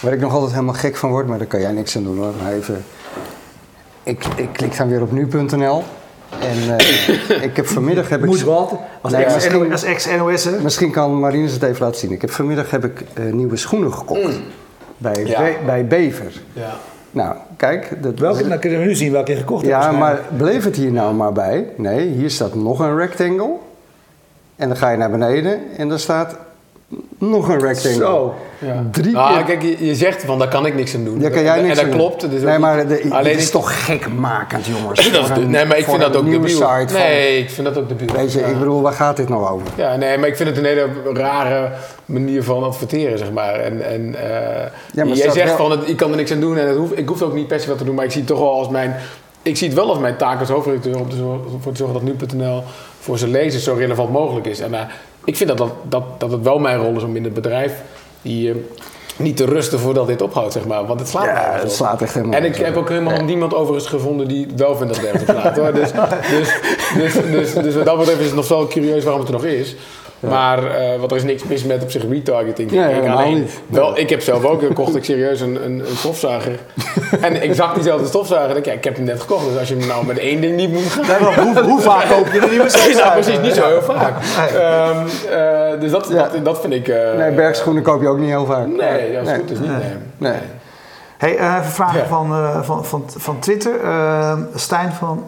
waar 0.00 0.12
ik 0.12 0.20
nog 0.20 0.32
altijd 0.32 0.52
helemaal 0.52 0.74
gek 0.74 0.96
van 0.96 1.10
word, 1.10 1.26
maar 1.26 1.38
daar 1.38 1.46
kan 1.46 1.60
jij 1.60 1.72
niks 1.72 1.96
aan 1.96 2.02
doen 2.02 2.16
hoor. 2.16 2.32
Maar 2.42 2.52
even, 2.52 2.84
ik, 4.02 4.24
ik 4.36 4.48
klik 4.52 4.76
dan 4.76 4.88
weer 4.88 5.02
op 5.02 5.12
nu.nl 5.12 5.82
en 6.40 6.56
uh, 6.56 7.42
ik 7.48 7.56
heb 7.56 7.66
vanmiddag 7.66 8.08
heb 8.08 8.20
ik... 8.20 8.26
Moet 8.26 8.42
wat? 8.42 8.72
Als 9.00 9.12
nee, 9.12 9.24
ex, 9.24 9.84
ex-NOS 9.84 10.48
Misschien 10.62 10.90
kan 10.90 11.18
Marines 11.18 11.52
het 11.52 11.62
even 11.62 11.84
laten 11.84 12.00
zien. 12.00 12.12
Ik 12.12 12.20
heb 12.20 12.30
vanmiddag 12.30 12.70
heb 12.70 12.84
ik 12.84 13.04
uh, 13.18 13.32
nieuwe 13.32 13.56
schoenen 13.56 13.92
gekocht. 13.92 14.38
Mm. 14.38 14.44
Bij, 14.96 15.24
ja. 15.24 15.40
Be 15.42 15.56
bij 15.66 15.86
Bever. 15.86 16.32
Ja. 16.52 16.74
Nou, 17.10 17.36
kijk. 17.56 18.02
Dat, 18.02 18.18
welke, 18.18 18.48
dan 18.48 18.58
kunnen 18.58 18.78
we 18.78 18.84
nu 18.84 18.94
zien 18.94 19.12
welke 19.12 19.32
je 19.32 19.38
gekocht 19.38 19.66
hebt. 19.66 19.84
Ja, 19.84 19.92
maar 19.92 20.20
bleef 20.36 20.64
het 20.64 20.76
hier 20.76 20.92
nou 20.92 21.14
maar 21.14 21.32
bij? 21.32 21.66
Nee, 21.76 22.08
hier 22.08 22.30
staat 22.30 22.54
nog 22.54 22.78
een 22.78 22.96
rectangle. 22.96 23.58
En 24.62 24.68
dan 24.68 24.76
ga 24.76 24.90
je 24.90 24.96
naar 24.96 25.10
beneden 25.10 25.60
en 25.76 25.88
dan 25.88 25.98
staat 25.98 26.36
nog 27.18 27.48
een 27.48 27.60
rectangle. 27.60 28.04
Zo. 28.04 28.34
Ja. 28.58 28.84
Drie 28.90 29.16
ah, 29.16 29.34
keer. 29.34 29.44
Kijk, 29.44 29.62
je, 29.62 29.86
je, 29.86 29.94
zegt 29.94 30.24
van 30.24 30.38
daar 30.38 30.48
kan 30.48 30.66
ik 30.66 30.74
niks 30.74 30.94
aan 30.94 31.04
doen. 31.04 31.18
Daar 31.18 31.30
kan 31.30 31.42
jij 31.42 31.60
niks 31.60 31.78
en 31.78 31.86
dat 31.86 31.94
klopt. 31.94 32.30
Dus 32.30 32.42
nee, 32.42 32.58
maar 32.58 32.88
de, 32.88 33.06
alleen 33.10 33.36
is 33.36 33.50
toch 33.50 33.84
gekmakend, 33.84 34.66
jongens. 34.66 35.12
dat 35.12 35.38
is, 35.38 35.46
nee, 35.46 35.64
maar 35.64 35.78
ik 35.78 35.84
vind 35.84 36.00
dat 36.00 36.16
ook 36.16 36.30
debiel. 36.30 36.68
Nee, 36.92 37.38
ik 37.38 37.50
vind 37.50 37.66
dat 37.66 37.78
ook 37.78 37.88
debiel. 37.88 38.14
Weet 38.14 38.32
je, 38.32 38.40
ja. 38.40 38.46
ik 38.46 38.58
bedoel, 38.58 38.82
waar 38.82 38.92
gaat 38.92 39.16
dit 39.16 39.28
nou 39.28 39.48
over? 39.48 39.66
Ja, 39.74 39.96
nee, 39.96 40.18
maar 40.18 40.28
ik 40.28 40.36
vind 40.36 40.48
het 40.48 40.58
een 40.58 40.64
hele 40.64 40.88
rare 41.12 41.70
manier 42.04 42.44
van 42.44 42.62
adverteren, 42.62 43.18
zeg 43.18 43.32
maar. 43.32 43.54
En, 43.54 43.90
en 43.90 44.00
uh, 44.08 44.18
ja, 44.92 45.04
maar 45.04 45.16
jij 45.16 45.30
zegt 45.30 45.56
wel... 45.56 45.68
van, 45.68 45.86
ik 45.86 45.96
kan 45.96 46.10
er 46.10 46.16
niks 46.16 46.32
aan 46.32 46.40
doen 46.40 46.58
en 46.58 46.74
hoef, 46.74 46.90
ik 46.90 47.08
hoef 47.08 47.22
ook 47.22 47.34
niet 47.34 47.46
per 47.46 47.60
se 47.60 47.68
wat 47.68 47.78
te 47.78 47.84
doen, 47.84 47.94
maar 47.94 48.04
ik 48.04 48.10
zie 48.10 48.20
het 48.20 48.30
toch 48.30 48.38
wel 48.38 48.52
als 48.52 48.68
mijn... 48.68 48.94
Ik 49.42 49.56
zie 49.56 49.68
het 49.68 49.76
wel 49.76 49.88
als 49.88 49.98
mijn 49.98 50.16
taak 50.16 50.40
als 50.40 50.48
hoofdredacteur 50.48 50.98
om 50.98 51.08
te 51.08 51.16
zorgen, 51.16 51.60
voor 51.60 51.72
te 51.72 51.78
zorgen 51.78 52.06
dat 52.06 52.30
nu.nl 52.32 52.62
voor 53.02 53.18
zijn 53.18 53.30
lezers 53.30 53.64
zo 53.64 53.74
relevant 53.74 54.10
mogelijk 54.10 54.46
is. 54.46 54.60
En 54.60 54.72
uh, 54.72 54.80
ik 55.24 55.36
vind 55.36 55.48
dat, 55.48 55.58
dat, 55.58 55.72
dat, 55.88 56.02
dat 56.20 56.30
het 56.30 56.42
wel 56.42 56.58
mijn 56.58 56.78
rol 56.78 56.96
is 56.96 57.02
om 57.02 57.16
in 57.16 57.24
het 57.24 57.34
bedrijf 57.34 57.72
die, 58.22 58.48
uh, 58.48 58.54
niet 59.16 59.36
te 59.36 59.44
rusten 59.44 59.78
voordat 59.78 60.06
dit 60.06 60.22
ophoudt, 60.22 60.52
zeg 60.52 60.66
maar. 60.66 60.86
Want 60.86 61.00
het 61.00 61.08
slaat 61.08 61.24
ja, 61.24 61.58
het 61.60 61.72
slaat 61.72 62.02
echt 62.02 62.14
helemaal 62.14 62.38
En 62.38 62.44
ik 62.44 62.56
heb 62.56 62.76
ook 62.76 62.88
helemaal 62.88 63.24
niemand 63.24 63.54
overigens 63.54 63.90
gevonden 63.90 64.28
die 64.28 64.48
wel 64.56 64.76
vindt 64.76 64.94
dat 64.94 65.02
het 65.02 65.12
ergens 65.12 65.30
slaat. 65.30 65.56
Hoor. 65.56 65.72
Dus, 65.72 65.90
dus, 66.30 67.14
dus, 67.14 67.14
dus, 67.30 67.52
dus, 67.52 67.74
wat 67.74 67.84
dat 67.84 67.98
betreft 67.98 68.20
is 68.20 68.26
het 68.26 68.34
nog 68.34 68.48
wel 68.48 68.66
curieus 68.66 69.04
waarom 69.04 69.20
het 69.20 69.30
er 69.30 69.34
nog 69.34 69.44
is. 69.44 69.76
Maar 70.30 70.58
uh, 70.64 71.00
wat 71.00 71.10
er 71.10 71.16
is 71.16 71.22
niks 71.22 71.44
mis 71.44 71.64
met 71.64 71.82
op 71.82 71.90
zich 71.90 72.02
retargeting. 72.10 72.70
Ja, 72.72 72.86
ik, 72.88 73.06
alleen, 73.08 73.48
wel, 73.66 73.98
ik 73.98 74.10
heb 74.10 74.20
zelf 74.20 74.44
ook, 74.44 74.60
dan 74.60 74.72
kocht 74.72 74.96
ik 74.96 75.04
serieus 75.04 75.40
een, 75.40 75.64
een, 75.64 75.78
een 75.78 75.96
stofzuiger. 75.96 76.52
en 77.20 77.40
exact 77.40 77.74
diezelfde 77.74 78.06
stofzuiger. 78.06 78.56
Ik, 78.56 78.64
ja, 78.64 78.72
ik 78.72 78.84
heb 78.84 78.96
hem 78.96 79.04
net 79.04 79.20
gekocht, 79.20 79.44
dus 79.48 79.58
als 79.58 79.68
je 79.68 79.76
hem 79.76 79.86
nou 79.86 80.06
met 80.06 80.18
één 80.18 80.40
ding 80.40 80.56
niet 80.56 80.72
moet 80.72 80.82
gaan... 80.82 81.06
Nee, 81.34 81.44
hoe, 81.44 81.62
hoe 81.62 81.80
vaak 81.80 82.08
koop 82.10 82.32
je 82.32 82.42
een 82.42 82.50
nieuwe 82.50 82.68
stofzuiger? 82.78 83.12
precies, 83.12 83.40
niet 83.40 83.54
zo 83.54 83.66
heel 83.66 83.82
vaak. 83.82 84.14
Ehm, 84.54 84.96
eh, 85.32 85.80
dus 85.80 85.90
dat, 85.90 86.08
dat, 86.10 86.44
dat 86.44 86.60
vind 86.60 86.72
ik... 86.72 86.88
eh, 86.88 87.16
Nee, 87.16 87.30
bergschoenen 87.32 87.82
koop 87.82 88.02
je 88.02 88.08
ook 88.08 88.18
niet 88.18 88.28
heel 88.28 88.46
vaak. 88.46 88.66
Nee, 88.66 89.18
als 89.18 89.28
het 89.28 89.36
Nee. 89.36 89.36
goed 89.38 89.50
is 89.50 89.58
niet. 89.58 89.68
Nee. 89.68 89.80
Nee. 90.18 90.40
Hey, 91.22 91.36
eh, 91.36 91.56
even 91.58 91.70
vragen 91.70 92.00
Ja. 92.00 92.06
van, 92.06 92.32
eh, 92.32 92.62
van, 92.62 92.84
van, 92.84 93.04
van 93.16 93.38
Twitter. 93.38 93.80
Eh, 93.80 94.38
Stijn 94.54 94.92
van 94.92 95.24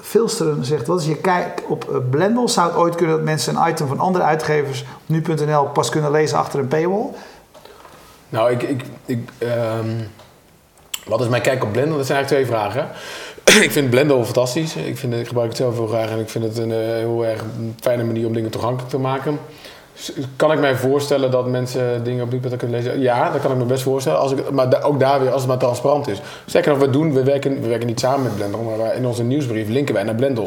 Vilsteren 0.00 0.64
zegt: 0.64 0.86
Wat 0.86 1.00
is 1.00 1.06
je 1.06 1.16
kijk 1.16 1.62
op 1.68 2.02
Blendel? 2.10 2.48
Zou 2.48 2.68
het 2.68 2.76
ooit 2.76 2.94
kunnen 2.94 3.16
dat 3.16 3.24
mensen 3.24 3.56
een 3.56 3.70
item 3.70 3.86
van 3.86 3.98
andere 3.98 4.24
uitgevers 4.24 4.80
op 4.80 5.00
nu.nl 5.06 5.64
pas 5.64 5.88
kunnen 5.88 6.10
lezen 6.10 6.38
achter 6.38 6.58
een 6.58 6.68
paywall? 6.68 7.06
Nou, 8.28 8.50
ik... 8.50 8.62
ik, 8.62 8.84
ik 9.04 9.30
ehm, 9.38 9.88
wat 11.04 11.20
is 11.20 11.28
mijn 11.28 11.42
kijk 11.42 11.64
op 11.64 11.72
Blender? 11.72 11.96
Dat 11.96 12.06
zijn 12.06 12.18
eigenlijk 12.18 12.48
twee 12.48 12.58
vragen. 12.58 12.88
ik 13.66 13.70
vind 13.70 13.90
Blender 13.90 14.24
fantastisch. 14.24 14.76
Ik, 14.76 14.98
vind, 14.98 15.14
ik 15.14 15.26
gebruik 15.26 15.48
het 15.48 15.56
zelf 15.56 15.74
heel 15.74 15.86
graag 15.86 16.10
en 16.10 16.18
ik 16.18 16.28
vind 16.28 16.44
het 16.44 16.58
een 16.58 16.70
heel 16.70 17.26
erg 17.26 17.44
fijne 17.80 18.04
manier 18.04 18.26
om 18.26 18.32
dingen 18.32 18.50
toegankelijk 18.50 18.90
te 18.90 18.98
maken. 18.98 19.38
Kan 20.36 20.52
ik 20.52 20.58
mij 20.60 20.76
voorstellen 20.76 21.30
dat 21.30 21.46
mensen 21.46 22.04
dingen 22.04 22.24
op 22.24 22.32
nu.nl 22.32 22.56
kunnen 22.56 22.76
lezen? 22.82 23.00
Ja, 23.00 23.30
dat 23.30 23.40
kan 23.40 23.50
ik 23.50 23.56
me 23.56 23.64
best 23.64 23.82
voorstellen. 23.82 24.18
Als 24.18 24.32
ik, 24.32 24.50
maar 24.50 24.82
ook 24.82 25.00
daar 25.00 25.20
weer, 25.20 25.30
als 25.30 25.40
het 25.40 25.50
maar 25.50 25.58
transparant 25.58 26.08
is. 26.08 26.20
Zeker 26.46 26.70
nog, 26.70 26.78
we 26.80 26.90
doen, 26.90 27.12
we 27.12 27.22
werken, 27.22 27.60
we 27.60 27.68
werken 27.68 27.86
niet 27.86 28.00
samen 28.00 28.22
met 28.22 28.34
Blender, 28.36 28.60
maar 28.60 28.78
wij- 28.78 28.96
in 28.96 29.06
onze 29.06 29.22
nieuwsbrief 29.22 29.68
linken 29.68 29.94
wij 29.94 30.02
naar 30.02 30.14
Blender. 30.14 30.46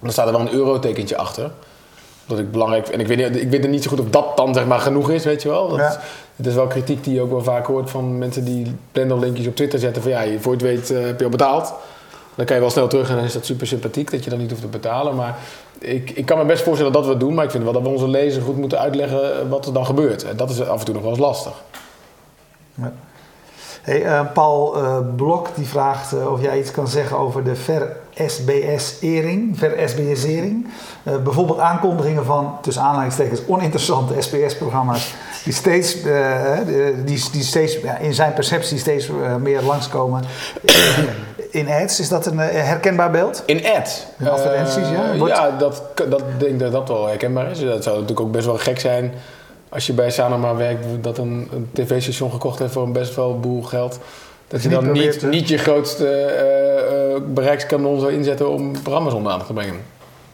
Dan 0.00 0.12
staat 0.12 0.26
er 0.26 0.32
wel 0.32 0.40
een 0.40 0.52
eurotekentje 0.52 1.16
achter. 1.16 1.50
Dat 2.26 2.38
ik 2.38 2.50
belangrijk 2.50 2.88
En 2.88 3.00
ik 3.00 3.06
weet, 3.06 3.16
niet, 3.32 3.42
ik 3.42 3.50
weet 3.50 3.68
niet 3.68 3.82
zo 3.82 3.88
goed 3.90 4.00
of 4.00 4.10
dat 4.10 4.36
dan 4.36 4.54
zeg 4.54 4.66
maar 4.66 4.78
genoeg 4.80 5.10
is, 5.10 5.24
weet 5.24 5.42
je 5.42 5.48
wel. 5.48 5.68
Dat, 5.68 5.78
Ja. 5.78 6.00
Het 6.36 6.46
is 6.46 6.54
wel 6.54 6.66
kritiek 6.66 7.04
die 7.04 7.14
je 7.14 7.20
ook 7.20 7.30
wel 7.30 7.42
vaak 7.42 7.66
hoort 7.66 7.90
van 7.90 8.18
mensen 8.18 8.44
die 8.44 8.74
Blender-linkjes 8.92 9.46
op 9.46 9.56
Twitter 9.56 9.78
zetten. 9.78 10.02
Van 10.02 10.10
ja, 10.10 10.20
je- 10.20 10.40
voor 10.40 10.56
je 10.56 10.64
het 10.66 10.66
weet 10.88 10.90
eh, 10.98 11.06
heb 11.06 11.18
je 11.18 11.24
al 11.24 11.30
betaald. 11.30 11.72
Dan 12.34 12.46
kan 12.46 12.54
je 12.54 12.62
wel 12.62 12.70
snel 12.70 12.88
terug 12.88 13.08
en 13.08 13.16
dan 13.16 13.24
is 13.24 13.32
dat 13.32 13.44
super 13.44 13.66
sympathiek 13.66 14.10
dat 14.10 14.24
je 14.24 14.30
dan 14.30 14.38
niet 14.38 14.50
hoeft 14.50 14.62
te 14.62 14.68
betalen. 14.68 15.14
Maar 15.14 15.38
ik, 15.78 16.10
ik 16.10 16.26
kan 16.26 16.38
me 16.38 16.44
best 16.44 16.62
voorstellen 16.62 16.92
dat 16.92 17.04
we 17.04 17.10
het 17.10 17.20
doen. 17.20 17.34
Maar 17.34 17.44
ik 17.44 17.50
vind 17.50 17.64
wel 17.64 17.72
dat 17.72 17.82
we 17.82 17.88
onze 17.88 18.08
lezer 18.08 18.42
goed 18.42 18.56
moeten 18.56 18.78
uitleggen 18.78 19.48
wat 19.48 19.66
er 19.66 19.72
dan 19.72 19.86
gebeurt. 19.86 20.24
En 20.24 20.36
dat 20.36 20.50
is 20.50 20.66
af 20.66 20.78
en 20.78 20.84
toe 20.84 20.94
nog 20.94 21.02
wel 21.02 21.12
eens 21.12 21.20
lastig. 21.20 21.62
Hey, 23.82 24.04
eh, 24.04 24.20
Paul 24.34 24.76
eh, 24.76 24.98
Blok 25.16 25.48
die 25.54 25.66
vraagt 25.66 26.12
eh, 26.12 26.32
of 26.32 26.42
jij 26.42 26.58
iets 26.58 26.70
kan 26.70 26.88
zeggen 26.88 27.18
over 27.18 27.44
de 27.44 27.56
ver-SBS-ering, 27.56 29.58
ver-SBS'ering. 29.58 30.68
Bijvoorbeeld 31.02 31.58
aankondigingen 31.58 32.24
van, 32.24 32.58
tussen 32.60 32.82
aanhalingstekens, 32.82 33.40
oninteressante 33.46 34.14
SBS-programma's 34.18 35.14
die 35.44 35.52
steeds, 35.52 35.96
die, 37.04 37.24
die 37.32 37.42
steeds 37.42 37.78
ja, 37.82 37.96
in 37.96 38.14
zijn 38.14 38.32
perceptie 38.32 38.78
steeds 38.78 39.10
meer 39.40 39.62
langskomen 39.62 40.24
in 41.52 41.68
ads. 41.68 42.00
Is 42.00 42.08
dat 42.08 42.26
een 42.26 42.40
eh, 42.40 42.64
herkenbaar 42.64 43.10
beeld? 43.10 43.42
In 43.46 43.66
ads. 43.66 44.06
In 44.18 44.28
advertenties, 44.28 44.88
ja. 44.90 45.12
Eh, 45.12 45.18
Wordt- 45.18 45.36
ja, 45.36 45.50
dat, 45.50 45.82
dat 46.08 46.22
denk 46.38 46.60
dat 46.60 46.72
dat 46.72 46.88
wel 46.88 47.06
herkenbaar 47.06 47.50
is. 47.50 47.60
Dat 47.60 47.82
zou 47.82 47.94
natuurlijk 47.94 48.20
ook 48.20 48.32
best 48.32 48.46
wel 48.46 48.58
gek 48.58 48.80
zijn 48.80 49.14
als 49.72 49.86
je 49.86 49.92
bij 49.92 50.10
Sanoma 50.10 50.54
werkt 50.54 50.84
dat 51.00 51.18
een, 51.18 51.48
een 51.52 51.68
tv-station 51.72 52.30
gekocht 52.30 52.58
heeft 52.58 52.72
voor 52.72 52.82
een 52.82 52.92
best 52.92 53.14
wel 53.14 53.40
boel 53.40 53.62
geld. 53.62 53.98
Dat 54.48 54.62
je 54.62 54.68
niet 54.68 54.80
dan 54.80 54.92
niet, 54.92 55.22
niet 55.22 55.48
je 55.48 55.58
grootste 55.58 56.08
eh, 56.08 57.14
eh, 57.14 57.22
bereikskanon 57.26 58.00
zou 58.00 58.12
inzetten 58.12 58.48
om 58.48 58.72
programma's 58.82 59.12
onder 59.12 59.32
aandacht 59.32 59.48
te 59.48 59.54
brengen. 59.54 59.74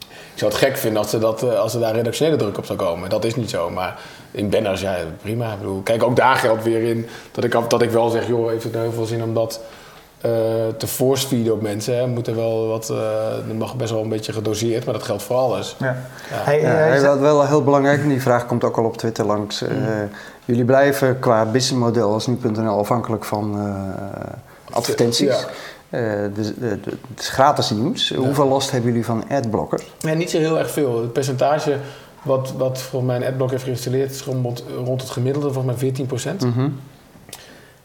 Ik 0.09 0.45
zou 0.45 0.51
het 0.51 0.61
gek 0.61 0.77
vinden 0.77 1.01
als, 1.03 1.11
ze 1.11 1.19
dat, 1.19 1.57
als 1.57 1.75
er 1.75 1.81
daar 1.81 1.95
redactionele 1.95 2.37
druk 2.37 2.59
op 2.59 2.65
zou 2.65 2.79
komen. 2.79 3.09
Dat 3.11 3.25
is 3.25 3.35
niet 3.35 3.51
zo, 3.51 3.71
maar 3.71 3.99
in 4.31 4.51
banners, 4.51 4.81
ja, 4.81 4.97
prima. 5.23 5.53
Ik 5.53 5.59
bedoel, 5.59 5.81
kijk, 5.83 6.03
ook 6.03 6.17
daar 6.17 6.37
geldt 6.37 6.65
weer 6.65 6.83
in 6.83 7.09
dat 7.33 7.45
ik, 7.45 7.57
dat 7.69 7.83
ik 7.83 7.91
wel 7.91 8.09
zeg, 8.09 8.27
joh, 8.27 8.51
heeft 8.51 8.65
het 8.65 8.73
nou 8.73 8.85
heel 8.85 8.95
veel 8.95 9.05
zin 9.05 9.23
om 9.23 9.35
dat 9.35 9.61
te 10.77 10.87
force-feeden 10.87 11.53
op 11.53 11.63
mensen. 11.63 11.97
Hè. 11.97 12.07
Moet 12.07 12.27
er 12.27 12.37
wel 12.37 12.67
wat, 12.67 12.91
eh 12.91 12.97
dat 13.47 13.57
mag 13.57 13.77
best 13.77 13.91
wel 13.91 14.03
een 14.03 14.09
beetje 14.09 14.33
gedoseerd, 14.33 14.85
maar 14.85 14.95
dat 14.95 15.03
geldt 15.03 15.23
voor 15.23 15.37
alles. 15.37 15.77
Ja. 15.79 15.87
Ja. 15.87 15.97
Hey, 16.31 16.61
Ja, 16.61 16.71
eh, 16.71 16.77
hey, 16.91 17.03
wat 17.03 17.19
wel 17.19 17.47
heel 17.47 17.65
belangrijk, 17.65 18.01
en 18.03 18.09
die 18.09 18.23
vraag 18.23 18.47
komt 18.47 18.65
ook 18.65 18.77
al 18.77 18.85
op 18.85 18.97
Twitter 18.97 19.27
langs. 19.27 19.63
eh, 19.63 19.77
Jullie 20.45 20.65
blijven 20.65 21.19
qua 21.19 21.45
businessmodel 21.45 22.13
als 22.13 22.27
nu.nl 22.27 22.79
afhankelijk 22.79 23.25
van 23.25 23.59
eh, 23.59 24.75
advertenties. 24.77 25.47
Eh, 25.91 26.03
dus, 26.35 26.47
eh, 26.61 26.71
het 26.71 27.21
is 27.21 27.29
gratis 27.29 27.71
nieuws. 27.71 28.13
Hoeveel 28.17 28.49
last 28.49 28.71
hebben 28.71 28.91
jullie 28.91 29.05
van 29.05 29.25
adblockers? 29.31 29.83
Nee, 30.01 30.15
niet 30.15 30.31
zo 30.31 30.39
heel 30.39 30.59
erg 30.59 30.71
veel. 30.71 31.01
Het 31.01 31.13
percentage 31.13 31.77
wat, 32.23 32.53
wat 32.57 32.79
volgens 32.81 33.13
mij 33.13 33.21
een 33.21 33.33
adblock 33.33 33.51
heeft 33.51 33.63
geïnstalleerd 33.63 34.11
is 34.11 34.23
rond, 34.23 34.65
rond 34.85 35.01
het 35.01 35.11
gemiddelde, 35.11 35.53
volgens 35.53 35.81
mij 35.81 35.93
14%. 35.93 36.45
Mhm. 36.45 36.69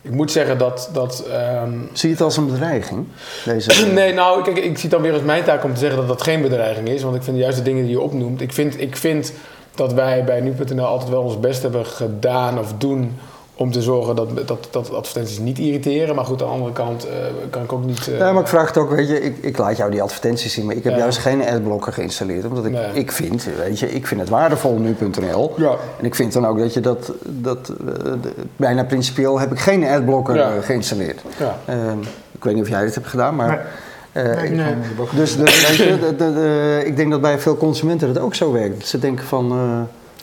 Ik 0.03 0.11
moet 0.11 0.31
zeggen 0.31 0.57
dat... 0.57 0.89
dat 0.93 1.23
ehm, 1.31 1.71
Zie 1.93 2.09
je 2.09 2.15
het 2.15 2.23
als 2.23 2.37
een 2.37 2.45
bedreiging? 2.45 3.07
Deze, 3.45 3.85
Nee, 3.93 4.13
nou, 4.13 4.43
kijk, 4.43 4.57
ik 4.57 4.63
zie 4.63 4.81
het 4.81 4.91
dan 4.91 5.01
weer 5.01 5.13
als 5.13 5.21
mijn 5.21 5.43
taak 5.43 5.63
om 5.63 5.73
te 5.73 5.79
zeggen 5.79 5.97
dat 5.99 6.07
dat 6.07 6.21
geen 6.21 6.41
bedreiging 6.41 6.89
is. 6.89 7.03
Want 7.03 7.15
ik 7.15 7.23
vind 7.23 7.37
juist 7.37 7.57
de 7.57 7.63
dingen 7.63 7.83
die 7.83 7.91
je 7.91 8.01
opnoemt. 8.01 8.41
Ik 8.41 8.53
vind, 8.53 8.81
ik 8.81 8.97
vind 8.97 9.33
dat 9.75 9.93
wij 9.93 10.23
bij 10.23 10.41
nu.nl 10.41 10.85
altijd 10.85 11.09
wel 11.09 11.21
ons 11.21 11.39
best 11.39 11.61
hebben 11.61 11.85
gedaan 11.85 12.59
of 12.59 12.73
doen. 12.77 13.17
Om 13.55 13.71
te 13.71 13.81
zorgen 13.81 14.15
dat, 14.15 14.47
dat, 14.47 14.67
dat 14.71 14.93
advertenties 14.93 15.39
niet 15.39 15.59
irriteren. 15.59 16.15
Maar 16.15 16.25
goed, 16.25 16.41
aan 16.41 16.47
de 16.47 16.53
andere 16.53 16.71
kant 16.73 17.07
eh, 17.07 17.13
kan 17.49 17.63
ik 17.63 17.73
ook 17.73 17.85
niet. 17.85 18.07
eh, 18.07 18.17
Ja, 18.17 18.31
maar 18.31 18.41
ik 18.41 18.47
vraag 18.47 18.67
het 18.67 18.77
ook, 18.77 18.89
weet 18.89 19.07
je, 19.07 19.21
ik, 19.21 19.37
ik 19.41 19.57
laat 19.57 19.77
jou 19.77 19.91
die 19.91 20.01
advertenties 20.01 20.53
zien, 20.53 20.65
maar 20.65 20.75
ik 20.75 20.83
heb 20.83 20.93
Ja. 20.93 20.99
juist 20.99 21.17
geen 21.17 21.45
adblocker 21.47 21.93
geïnstalleerd. 21.93 22.45
Omdat 22.45 22.65
ik, 22.65 22.71
Nee. 22.71 22.85
ik 22.93 23.11
vind, 23.11 23.47
weet 23.57 23.79
je, 23.79 23.91
ik 23.91 24.07
vind 24.07 24.19
het 24.21 24.29
waardevol 24.29 24.77
nu.nl. 24.77 25.53
Ja. 25.57 25.75
En 25.99 26.05
ik 26.05 26.15
vind 26.15 26.33
dan 26.33 26.45
ook 26.47 26.57
dat 26.59 26.73
je 26.73 26.79
dat, 26.79 27.11
dat 27.25 27.69
eh, 27.69 27.93
de- 28.21 28.33
bijna 28.55 28.83
principieel 28.83 29.39
heb 29.39 29.51
ik 29.51 29.59
geen 29.59 29.83
adblocker 29.87 30.35
Ja. 30.35 30.51
geïnstalleerd. 30.61 31.21
Ja. 31.39 31.57
Ehm, 31.65 31.99
ik 32.31 32.43
weet 32.43 32.53
niet 32.53 32.63
of 32.63 32.69
jij 32.69 32.83
dit 32.85 32.95
hebt 32.95 33.07
gedaan, 33.07 33.35
maar... 33.35 33.67
Nee. 34.13 34.23
eh, 34.23 34.49
Nee. 34.51 34.73
Dus, 35.15 35.35
weet 35.35 35.75
je, 35.75 35.97
de- 35.99 36.15
de- 36.15 36.33
de- 36.33 36.81
ik 36.85 36.95
denk 36.95 37.11
dat 37.11 37.21
bij 37.21 37.39
veel 37.39 37.57
consumenten 37.57 38.07
het 38.07 38.19
ook 38.19 38.35
zo 38.35 38.51
werkt. 38.51 38.87
Ze 38.87 38.99
denken 38.99 39.25
van, 39.25 39.45
eh, 39.51 39.57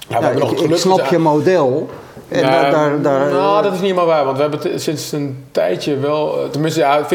we 0.09 0.15
ja, 0.15 0.23
hebben 0.23 0.41
nog 0.41 0.53
ik, 0.53 0.71
ik 0.71 0.77
snap 0.77 0.99
dat- 0.99 1.09
je 1.09 1.19
model. 1.19 1.89
En 2.31 2.43
Nou, 2.43 2.53
daar, 2.63 2.73
daar, 2.73 3.03
daar, 3.03 3.31
nou, 3.33 3.63
dat 3.63 3.73
is 3.73 3.79
niet 3.79 3.89
helemaal 3.91 4.07
waar. 4.07 4.25
Want 4.25 4.37
we 4.37 4.43
hebben 4.43 4.81
sinds 4.81 5.13
een 5.13 5.45
tijdje 5.51 5.97
wel... 5.97 6.43
eh, 6.43 6.49
Tenminste, 6.51 6.81
ja, 6.81 7.05
14% 7.05 7.07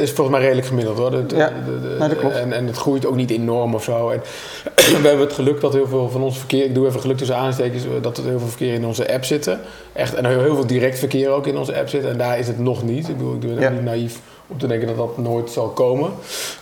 is 0.00 0.12
volgens 0.12 0.28
mij 0.36 0.40
redelijk 0.40 0.66
gemiddeld. 0.66 0.98
Hoor. 0.98 1.10
Ja, 1.12 1.18
de- 1.20 1.80
de- 1.80 1.94
nou, 1.98 2.10
dat 2.10 2.18
klopt. 2.18 2.34
En, 2.34 2.52
en 2.52 2.66
het 2.66 2.76
groeit 2.76 3.06
ook 3.06 3.14
niet 3.14 3.30
enorm 3.30 3.74
of 3.74 3.82
zo. 3.84 4.08
En 4.10 4.20
we 5.02 5.08
hebben 5.08 5.26
het 5.26 5.32
geluk 5.32 5.60
dat 5.60 5.72
heel 5.72 5.86
veel 5.86 6.08
van 6.10 6.22
ons 6.22 6.38
verkeer... 6.38 6.64
Ik 6.64 6.74
doe 6.74 6.86
even 6.86 7.00
geluk 7.00 7.16
tussen 7.16 7.36
aanstekens... 7.36 7.84
eh, 7.84 7.90
dat 8.00 8.16
er 8.18 8.24
heel 8.24 8.38
veel 8.38 8.48
verkeer 8.48 8.74
in 8.74 8.86
onze 8.86 9.12
app 9.12 9.24
zitten. 9.24 9.60
Echt, 9.92 10.14
en 10.14 10.24
heel, 10.26 10.40
heel 10.40 10.54
veel 10.54 10.66
direct 10.66 10.98
verkeer 10.98 11.28
ook 11.30 11.46
in 11.46 11.56
onze 11.58 11.78
app 11.78 11.88
zit. 11.88 12.04
En 12.04 12.16
daar 12.18 12.38
is 12.38 12.46
het 12.46 12.58
nog 12.58 12.82
niet. 12.82 13.08
Ik 13.08 13.16
bedoel, 13.16 13.34
ik 13.34 13.40
ben 13.40 13.60
Ja. 13.60 13.68
niet 13.70 13.84
naïef 13.84 14.20
om 14.46 14.58
te 14.58 14.66
denken 14.66 14.86
dat 14.86 14.96
dat 14.96 15.18
nooit 15.18 15.50
zal 15.50 15.68
komen. 15.68 16.10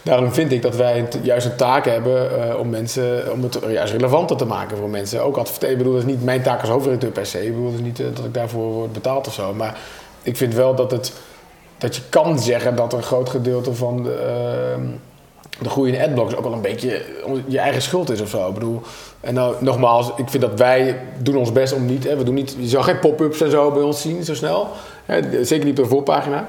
Daarom 0.02 0.32
vind 0.32 0.52
ik 0.52 0.62
dat 0.62 0.76
wij 0.76 1.08
juist 1.22 1.46
een 1.46 1.56
taak 1.56 1.84
hebben 1.84 2.48
eh, 2.50 2.58
om 2.58 2.68
mensen, 2.68 3.32
om 3.32 3.42
het 3.42 3.58
juist 3.68 3.92
relevanter 3.92 4.36
te 4.36 4.44
maken 4.44 4.76
voor 4.76 4.88
mensen. 4.88 5.22
Ook 5.22 5.36
adverteren, 5.36 5.70
ik 5.70 5.78
bedoel, 5.78 5.92
dat 5.92 6.02
is 6.02 6.08
niet 6.08 6.24
mijn 6.24 6.42
taak 6.42 6.60
als 6.60 6.70
hoofdredacteur 6.70 7.10
per 7.10 7.26
se. 7.26 7.46
Ik 7.46 7.52
bedoel, 7.52 7.70
dat 7.70 7.80
is 7.80 7.86
niet 7.86 8.00
eh, 8.00 8.06
dat 8.14 8.24
ik 8.24 8.34
daarvoor 8.34 8.72
word 8.72 8.92
betaald 8.92 9.26
of 9.26 9.34
zo. 9.34 9.54
Maar 9.54 9.78
ik 10.22 10.36
vind 10.36 10.54
wel 10.54 10.74
dat 10.74 10.90
het, 10.90 11.12
dat 11.78 11.96
je 11.96 12.02
kan 12.08 12.38
zeggen 12.38 12.76
dat 12.76 12.92
een 12.92 13.02
groot 13.02 13.28
gedeelte 13.28 13.74
van 13.74 14.02
de, 14.02 14.12
ehm, 14.12 14.86
de 15.62 15.68
groei 15.68 15.92
in 15.92 16.02
adblocks 16.02 16.36
ook 16.36 16.44
wel 16.44 16.52
een 16.52 16.60
beetje 16.60 17.02
je 17.46 17.58
eigen 17.58 17.82
schuld 17.82 18.10
is 18.10 18.20
of 18.20 18.28
zo. 18.28 18.48
Ik 18.48 18.54
bedoel, 18.54 18.80
en 19.20 19.34
nou, 19.34 19.54
nogmaals, 19.60 20.12
ik 20.16 20.28
vind 20.28 20.42
dat 20.42 20.58
wij 20.58 20.98
doen 21.18 21.36
ons 21.36 21.52
best 21.52 21.72
om 21.72 21.86
niet, 21.86 22.04
hè, 22.04 22.16
we 22.16 22.24
doen 22.24 22.34
niet, 22.34 22.56
je 22.58 22.68
zal 22.68 22.82
geen 22.82 22.98
pop-ups 22.98 23.40
en 23.40 23.50
zo 23.50 23.70
bij 23.70 23.82
ons 23.82 24.00
zien 24.00 24.24
zo 24.24 24.34
snel. 24.34 24.68
Hè, 25.04 25.44
zeker 25.44 25.64
niet 25.64 25.78
op 25.78 25.84
de 25.84 25.90
voorpagina. 25.90 26.48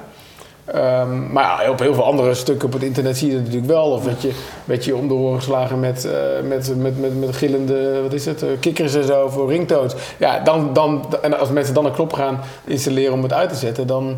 Ehm, 0.65 1.31
maar 1.31 1.63
ja, 1.63 1.69
op 1.69 1.79
heel 1.79 1.93
veel 1.93 2.03
andere 2.03 2.33
stukken 2.33 2.67
op 2.67 2.73
het 2.73 2.83
internet 2.83 3.17
zie 3.17 3.27
je 3.27 3.33
het 3.33 3.43
natuurlijk 3.43 3.71
wel. 3.71 3.91
Of 3.91 4.03
werd 4.03 4.21
je, 4.21 4.31
werd 4.65 4.85
je 4.85 4.95
om 4.95 5.07
de 5.07 5.13
oren 5.13 5.37
geslagen 5.37 5.79
met, 5.79 6.05
eh, 6.05 6.11
met, 6.47 6.75
met, 6.77 6.99
met, 6.99 7.19
met 7.19 7.35
gillende, 7.35 8.01
wat 8.01 8.13
is 8.13 8.25
het, 8.25 8.43
eh, 8.43 8.49
kikkers 8.59 8.95
en 8.95 9.03
zo 9.03 9.29
voor 9.29 9.49
ringtones. 9.49 9.93
Ja, 10.17 10.39
dan, 10.39 10.73
dan, 10.73 11.05
en 11.21 11.39
als 11.39 11.49
mensen 11.49 11.73
dan 11.73 11.85
een 11.85 11.91
knop 11.93 12.13
gaan 12.13 12.39
installeren 12.63 13.13
om 13.13 13.23
het 13.23 13.33
uit 13.33 13.49
te 13.49 13.55
zetten, 13.55 13.87
dan, 13.87 14.17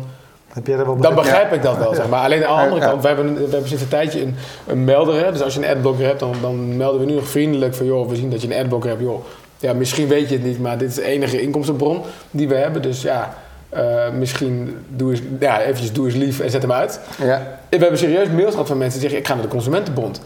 Heb 0.52 0.66
jij 0.66 0.78
er 0.78 0.86
wel 0.86 0.96
dan 0.96 1.14
begrijp 1.14 1.52
ik 1.52 1.62
dat 1.62 1.76
wel. 1.76 1.94
Zeg 1.94 2.08
maar. 2.08 2.24
Alleen 2.24 2.46
aan 2.46 2.56
de 2.56 2.62
andere 2.62 2.80
Ja. 2.80 2.86
kant, 2.86 3.02
we 3.02 3.08
hebben, 3.08 3.34
we 3.34 3.40
hebben 3.40 3.68
sinds 3.68 3.82
een 3.82 3.88
tijdje 3.88 4.22
een, 4.22 4.36
een 4.66 4.84
melder. 4.84 5.24
Hè? 5.24 5.32
Dus 5.32 5.42
als 5.42 5.54
je 5.54 5.60
een 5.66 5.76
adblocker 5.76 6.06
hebt, 6.06 6.20
dan, 6.20 6.34
dan 6.40 6.76
melden 6.76 7.00
we 7.00 7.06
nu 7.06 7.14
nog 7.14 7.28
vriendelijk 7.28 7.74
van... 7.74 7.86
joh, 7.86 8.08
we 8.08 8.16
zien 8.16 8.30
dat 8.30 8.42
je 8.42 8.54
een 8.54 8.62
adblocker 8.62 8.88
hebt. 8.90 9.02
Joh, 9.02 9.24
ja, 9.58 9.72
misschien 9.72 10.08
weet 10.08 10.28
je 10.28 10.34
het 10.34 10.44
niet, 10.44 10.60
maar 10.60 10.78
dit 10.78 10.88
is 10.88 10.94
de 10.94 11.04
enige 11.04 11.40
inkomstenbron 11.40 12.00
die 12.30 12.48
we 12.48 12.54
hebben. 12.54 12.82
Dus 12.82 13.02
ja, 13.02 13.34
eh, 13.68 14.10
misschien 14.10 14.84
doe 14.88 15.10
eens, 15.10 15.20
ja, 15.40 15.60
eventjes 15.60 15.92
doe 15.92 16.06
eens 16.06 16.14
lief 16.14 16.40
en 16.40 16.50
zet 16.50 16.62
hem 16.62 16.72
uit. 16.72 17.00
ja. 17.22 17.58
We 17.68 17.76
hebben 17.76 17.98
serieus 17.98 18.28
mails 18.28 18.50
gehad 18.50 18.66
van 18.66 18.78
mensen 18.78 19.00
die 19.00 19.08
zeggen... 19.08 19.18
ik 19.18 19.26
ga 19.26 19.34
naar 19.34 19.42
de 19.42 19.48
Consumentenbond. 19.56 20.20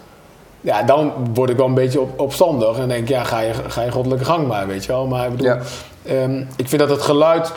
Ja, 0.60 0.82
dan 0.82 1.12
word 1.34 1.50
ik 1.50 1.56
wel 1.56 1.66
een 1.66 1.74
beetje 1.74 2.00
op, 2.00 2.20
opstandig. 2.20 2.78
En 2.78 2.88
denk 2.88 3.08
ja, 3.08 3.24
ga 3.24 3.40
je, 3.40 3.52
ga 3.68 3.82
je 3.82 3.90
goddelijke 3.90 4.24
gang 4.24 4.46
maar, 4.46 4.66
weet 4.66 4.84
je 4.84 4.92
wel. 4.92 5.06
Maar 5.06 5.24
ik 5.24 5.30
bedoel, 5.30 5.46
Ja. 5.46 5.58
ehm, 6.06 6.38
ik 6.56 6.68
vind 6.68 6.80
dat 6.80 6.90
het 6.90 7.02
geluid... 7.02 7.52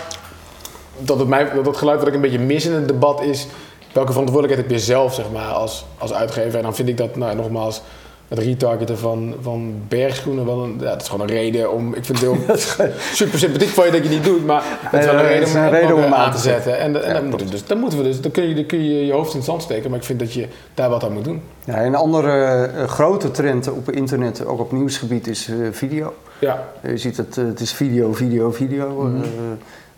Dat 0.97 1.19
het, 1.19 1.27
mij, 1.27 1.51
dat 1.55 1.65
het 1.65 1.77
geluid 1.77 1.99
wat 1.99 2.07
ik 2.07 2.13
een 2.13 2.21
beetje 2.21 2.39
mis 2.39 2.65
in 2.65 2.71
het 2.73 2.87
debat 2.87 3.21
is... 3.21 3.47
welke 3.93 4.11
verantwoordelijkheid 4.11 4.69
heb 4.69 4.77
je 4.79 4.85
zelf, 4.85 5.13
zeg 5.13 5.25
maar, 5.31 5.47
als, 5.53 5.85
als 5.97 6.13
uitgever. 6.13 6.57
En 6.57 6.63
dan 6.63 6.75
vind 6.75 6.89
ik 6.89 6.97
dat, 6.97 7.15
nou, 7.15 7.35
nogmaals... 7.35 7.81
het 8.27 8.39
retargeten 8.39 8.97
van, 8.97 9.35
van 9.41 9.73
bergschoenen 9.87 10.45
wel 10.45 10.63
een, 10.63 10.75
ja, 10.79 10.89
dat 10.89 11.01
is 11.01 11.07
gewoon 11.07 11.27
een 11.27 11.35
reden 11.35 11.71
om. 11.71 11.93
Ik 11.93 12.05
vind 12.05 12.19
het 12.19 12.31
heel 12.31 12.55
super 13.13 13.39
sympathiek 13.39 13.69
van 13.69 13.85
je 13.85 13.91
dat 13.91 14.03
je 14.03 14.09
niet 14.09 14.23
doet, 14.23 14.45
maar 14.45 14.63
het 14.65 14.99
is 14.99 15.05
wel 15.05 15.15
een 15.19 15.27
reden 15.27 15.47
om, 15.47 15.55
een 15.55 15.69
reden 15.69 15.95
om 15.95 16.03
aan 16.03 16.13
aan 16.13 16.31
te 16.31 16.37
te 16.37 16.41
zetten. 16.41 16.79
En, 16.79 17.03
en 17.03 17.07
Ja, 17.07 17.13
dan, 17.13 17.29
moeten 17.29 17.45
we 17.45 17.51
dus, 17.51 17.65
dan 17.65 17.79
moeten 17.79 17.97
we 17.97 18.03
dus, 18.03 18.21
dan 18.21 18.31
kun 18.31 18.47
je, 18.49 18.55
dan 18.55 18.65
kun 18.65 18.83
je 18.83 19.05
je 19.05 19.13
hoofd 19.13 19.31
in 19.31 19.37
het 19.37 19.45
zand 19.45 19.61
steken, 19.61 19.89
maar 19.89 19.99
ik 19.99 20.05
vind 20.05 20.19
dat 20.19 20.33
je 20.33 20.47
daar 20.73 20.89
wat 20.89 21.03
aan 21.03 21.13
moet 21.13 21.23
doen. 21.23 21.41
Ja, 21.63 21.85
een 21.85 21.95
andere 21.95 22.65
eh, 22.65 22.87
grote 22.87 23.31
trend 23.31 23.71
op 23.71 23.91
internet, 23.91 24.45
ook 24.45 24.59
op 24.59 24.71
nieuwsgebied, 24.71 25.27
is 25.27 25.47
eh, 25.47 25.55
video. 25.71 26.13
Ja, 26.39 26.67
Je 26.81 26.97
ziet 26.97 27.17
het, 27.17 27.37
eh, 27.37 27.45
het 27.45 27.59
is 27.59 27.73
video, 27.73 28.13
video, 28.13 28.51
video. 28.51 29.01
Mhm. 29.01 29.23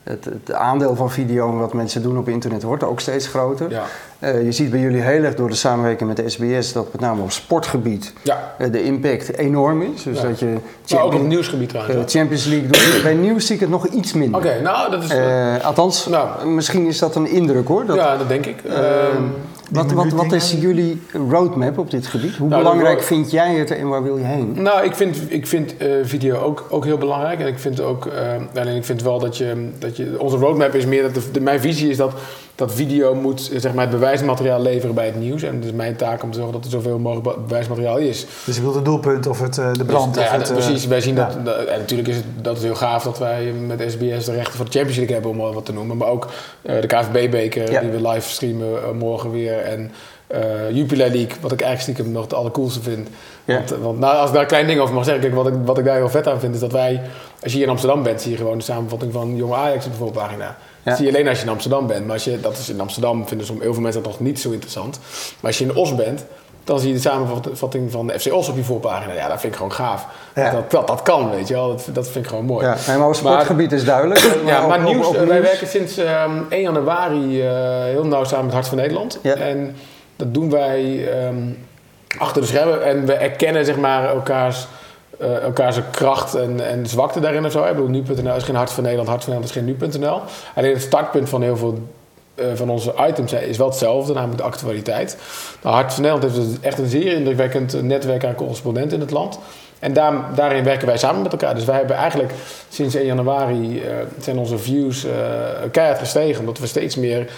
Het, 0.07 0.25
het 0.25 0.53
aandeel 0.53 0.95
van 0.95 1.11
video 1.11 1.49
en 1.51 1.57
wat 1.59 1.73
mensen 1.73 2.01
doen 2.03 2.17
op 2.17 2.29
internet 2.29 2.63
wordt 2.63 2.83
ook 2.83 2.99
steeds 2.99 3.27
groter. 3.27 3.69
ja, 3.69 3.83
Eh, 4.19 4.43
je 4.43 4.51
ziet 4.51 4.69
bij 4.71 4.79
jullie 4.79 5.01
heel 5.01 5.23
erg 5.23 5.35
door 5.35 5.49
de 5.49 5.55
samenwerking 5.55 6.07
met 6.09 6.17
de 6.17 6.29
SBS 6.29 6.73
dat 6.73 6.91
met 6.91 7.01
name 7.01 7.21
op 7.21 7.31
sportgebied 7.31 8.13
ja. 8.23 8.53
eh, 8.57 8.71
de 8.71 8.83
impact 8.83 9.37
enorm 9.37 9.81
is. 9.81 10.03
Dus 10.03 10.21
Ja. 10.21 10.27
dat 10.27 10.39
je 10.39 10.45
Maar 10.45 10.53
ook 10.53 10.59
op 10.59 10.89
Champions, 10.89 11.19
het 11.21 11.27
nieuwsgebied 11.27 11.73
eh, 11.73 11.81
trouwens. 11.83 12.13
Champions 12.13 12.45
League 12.45 12.67
doet. 12.67 13.03
bij 13.03 13.13
nieuws 13.13 13.45
zie 13.45 13.55
ik 13.55 13.61
het 13.61 13.69
nog 13.69 13.87
iets 13.87 14.13
minder. 14.13 14.39
Oké, 14.39 14.61
nou 14.61 14.91
dat 14.91 15.03
is. 15.03 15.09
Eh, 15.09 15.65
althans, 15.65 16.05
Nou. 16.07 16.47
misschien 16.47 16.85
is 16.85 16.99
dat 16.99 17.15
een 17.15 17.27
indruk 17.27 17.67
hoor. 17.67 17.85
Dat, 17.85 17.95
ja, 17.95 18.17
dat 18.17 18.27
denk 18.29 18.45
ik. 18.45 18.55
Wat, 19.71 19.91
wat, 19.91 20.11
wat 20.11 20.31
is 20.31 20.51
jullie 20.59 21.01
roadmap 21.29 21.77
op 21.77 21.91
dit 21.91 22.07
gebied? 22.07 22.35
Hoe 22.35 22.47
Nou, 22.49 22.61
belangrijk 22.63 23.01
vind 23.03 23.31
jij 23.31 23.55
het 23.55 23.71
en 23.71 23.87
waar 23.87 24.03
wil 24.03 24.17
je 24.17 24.23
heen? 24.23 24.61
Nou, 24.61 24.83
ik 24.85 24.95
vind, 24.95 25.17
ik 25.27 25.47
vind 25.47 25.77
eh, 25.77 25.87
video 26.03 26.35
ook, 26.37 26.65
ook 26.69 26.85
heel 26.85 26.97
belangrijk. 26.97 27.39
En 27.39 27.47
ik 27.47 27.59
vind 27.59 27.79
ook, 27.81 28.05
eh, 28.05 28.33
alleen 28.59 28.75
ik 28.75 28.85
vind 28.85 29.01
wel 29.01 29.19
dat 29.19 29.37
je, 29.37 29.69
dat 29.79 29.97
je. 29.97 30.15
Onze 30.17 30.37
roadmap 30.37 30.73
is 30.75 30.85
meer 30.85 31.01
dat 31.01 31.13
de, 31.13 31.21
de- 31.31 31.41
mijn 31.41 31.59
visie 31.59 31.89
is 31.89 31.97
dat, 31.97 32.13
dat 32.57 32.73
video 32.73 33.15
moet 33.15 33.49
zeg 33.55 33.73
maar, 33.73 33.81
het 33.81 33.93
bewijsmateriaal 33.93 34.61
leveren 34.61 34.95
bij 34.95 35.05
het 35.05 35.19
nieuws. 35.19 35.41
En 35.43 35.55
het 35.55 35.65
is 35.65 35.71
mijn 35.71 35.95
taak 35.95 36.23
om 36.23 36.31
te 36.31 36.37
zorgen 36.37 36.53
dat 36.55 36.65
er 36.65 36.71
zoveel 36.71 36.99
mogelijk 36.99 37.27
be- 37.35 37.41
bewijsmateriaal 37.47 37.97
is. 37.97 38.25
Dus 38.45 38.55
je 38.55 38.61
wilt 38.61 38.75
het 38.75 38.85
doelpunt 38.85 39.27
of 39.27 39.39
het, 39.41 39.57
eh, 39.57 39.73
de 39.73 39.83
brand. 39.85 40.13
Dus, 40.13 40.23
of 40.23 40.29
ja, 40.31 40.37
het, 40.37 40.47
eh, 40.49 40.53
precies. 40.55 40.85
Wij 40.87 41.01
zien 41.01 41.15
ja. 41.15 41.25
dat, 41.27 41.45
dat- 41.45 41.65
En 41.65 41.79
natuurlijk 41.79 42.07
is 42.09 42.15
het, 42.15 42.25
dat 42.41 42.57
is 42.57 42.63
heel 42.63 42.75
gaaf 42.75 43.03
dat 43.03 43.19
wij 43.19 43.51
met 43.67 43.83
SBS 43.87 44.25
de 44.25 44.31
rechten 44.33 44.55
voor 44.55 44.65
de 44.65 44.71
Champions 44.71 44.97
League 44.97 45.13
hebben, 45.13 45.31
om 45.31 45.37
wel 45.37 45.53
wat 45.53 45.65
te 45.65 45.73
noemen. 45.73 45.97
Maar 45.97 46.07
ook 46.07 46.27
eh, 46.61 46.81
de 46.81 46.87
KVB-beker, 46.87 47.71
Ja. 47.71 47.81
die 47.81 47.89
we 47.89 48.07
live 48.09 48.29
streamen 48.29 48.97
morgen 48.97 49.31
weer. 49.31 49.57
En 49.57 49.91
eh 50.27 50.39
Jupiler 50.71 51.09
League, 51.09 51.37
wat 51.41 51.51
ik 51.51 51.61
eigenlijk 51.61 51.81
stiekem 51.81 52.11
nog 52.13 52.23
het 52.23 52.33
allercoolste 52.33 52.81
vind. 52.81 53.07
Ja. 53.45 53.55
Want, 53.55 53.69
want 53.81 53.99
nou, 53.99 54.15
als 54.17 54.27
ik 54.27 54.33
daar 54.33 54.41
een 54.41 54.47
klein 54.47 54.67
ding 54.67 54.79
over 54.79 54.93
mag 54.95 55.03
zeggen, 55.03 55.23
kijk, 55.23 55.35
wat, 55.35 55.47
ik, 55.47 55.53
wat 55.65 55.77
ik 55.77 55.85
daar 55.85 55.95
heel 55.95 56.09
vet 56.09 56.27
aan 56.27 56.39
vind, 56.39 56.53
is 56.55 56.59
dat 56.61 56.71
wij, 56.71 57.01
als 57.43 57.51
je 57.51 57.57
hier 57.57 57.65
in 57.65 57.71
Amsterdam 57.71 58.03
bent, 58.03 58.21
zie 58.21 58.31
je 58.31 58.37
gewoon 58.37 58.57
de 58.57 58.63
samenvatting 58.63 59.13
van 59.13 59.35
jonge 59.35 59.55
Ajax 59.55 59.85
op 59.85 59.91
de 59.91 59.97
voorpagina. 59.97 60.57
Ja. 60.89 60.95
Zie 60.95 61.05
je 61.05 61.11
alleen 61.11 61.27
als 61.27 61.37
je 61.37 61.43
in 61.45 61.51
Amsterdam 61.51 61.87
bent. 61.87 62.05
Maar 62.05 62.13
als 62.13 62.23
je, 62.23 62.39
dat 62.39 62.57
is 62.57 62.69
in 62.69 62.79
Amsterdam 62.81 63.27
vinden 63.27 63.47
soms 63.47 63.61
heel 63.61 63.73
veel 63.73 63.81
mensen 63.81 64.03
dat 64.03 64.11
nog 64.11 64.19
niet 64.21 64.39
zo 64.39 64.49
interessant. 64.51 64.99
Maar 65.39 65.49
als 65.51 65.57
je 65.57 65.63
in 65.65 65.75
Os 65.75 65.95
bent, 65.95 66.25
dan 66.63 66.79
zie 66.79 66.87
je 66.87 66.93
de 66.95 67.01
samenvatting 67.01 67.91
van 67.91 68.07
de 68.07 68.19
FC 68.19 68.33
Os 68.33 68.49
op 68.49 68.55
je 68.55 68.63
voorpagina. 68.63 69.13
Ja, 69.13 69.27
dat 69.27 69.39
vind 69.39 69.51
ik 69.51 69.57
gewoon 69.57 69.73
gaaf. 69.73 70.05
Ja. 70.35 70.51
Dat, 70.51 70.71
dat, 70.71 70.87
dat 70.87 71.01
kan, 71.01 71.29
weet 71.29 71.47
je 71.47 71.53
wel. 71.53 71.67
Dat, 71.67 71.85
dat 71.93 72.07
vind 72.09 72.23
ik 72.25 72.29
gewoon 72.29 72.45
mooi. 72.45 72.65
Ja, 72.65 72.75
nee, 72.87 72.97
maar 72.97 73.07
op 73.07 73.15
sportgebied 73.15 73.71
is 73.71 73.83
duidelijk. 73.85 74.39
Ja, 74.45 74.67
maar 74.67 74.77
op- 74.85 74.93
nieuws, 74.93 75.07
op 75.07 75.15
eh, 75.15 75.19
wij 75.23 75.35
nieuws- 75.39 75.47
werken 75.49 75.67
sinds 75.67 75.97
ehm 75.97 76.31
1 76.49 76.61
januari 76.61 77.41
eh, 77.41 77.49
heel 77.83 78.05
nauw 78.05 78.23
samen 78.23 78.45
met 78.45 78.53
Hart 78.53 78.67
van 78.67 78.77
Nederland. 78.77 79.19
Ja. 79.21 79.33
En 79.35 79.75
dat 80.15 80.33
doen 80.33 80.49
wij 80.49 81.07
ehm, 81.13 81.35
achter 82.17 82.41
de 82.41 82.47
schermen. 82.47 82.83
En 82.85 83.05
we 83.05 83.13
erkennen 83.13 83.65
zeg 83.65 83.77
maar 83.77 84.09
elkaars, 84.09 84.67
eh 85.17 85.43
elkaars 85.43 85.77
kracht 85.91 86.35
en, 86.35 86.67
en 86.67 86.85
zwakte 86.85 87.19
daarin 87.19 87.45
of 87.45 87.51
zo. 87.51 87.63
Ik 87.63 87.75
bedoel, 87.75 87.89
nu.nl 87.89 88.35
is 88.35 88.43
geen 88.43 88.55
Hart 88.55 88.71
van 88.71 88.83
Nederland, 88.83 89.09
Hart 89.09 89.23
van 89.23 89.33
Nederland 89.33 89.67
is 89.67 89.77
geen 89.79 89.91
nu.nl. 89.91 90.21
Alleen 90.55 90.73
het 90.73 90.81
startpunt 90.81 91.29
van 91.29 91.41
heel 91.41 91.57
veel 91.57 91.77
eh, 92.35 92.45
van 92.53 92.69
onze 92.69 92.93
items 93.07 93.33
is 93.33 93.57
wel 93.57 93.67
hetzelfde, 93.67 94.13
namelijk 94.13 94.37
de 94.37 94.47
actualiteit. 94.47 95.17
Nou, 95.61 95.75
Hart 95.75 95.93
van 95.93 96.03
Nederland 96.03 96.33
heeft 96.33 96.47
dus 96.47 96.59
echt 96.61 96.79
een 96.79 96.87
zeer 96.87 97.13
indrukwekkend 97.13 97.81
netwerk 97.83 98.25
aan 98.25 98.35
correspondenten 98.35 98.93
in 98.93 99.03
het 99.03 99.11
land. 99.11 99.39
En 99.79 99.93
daar, 99.93 100.35
daarin 100.35 100.63
werken 100.63 100.87
wij 100.87 100.97
samen 100.97 101.21
met 101.21 101.31
elkaar. 101.31 101.55
Dus 101.55 101.65
wij 101.65 101.77
hebben 101.77 101.95
eigenlijk 101.95 102.33
sinds 102.69 102.95
1 102.95 103.05
januari 103.05 103.81
eh, 103.81 103.95
zijn 104.19 104.37
onze 104.37 104.57
views 104.57 105.05
eh, 105.05 105.11
keihard 105.71 105.99
gestegen. 105.99 106.39
Omdat 106.39 106.59
we 106.59 106.67
steeds 106.67 106.95
meer 106.95 107.31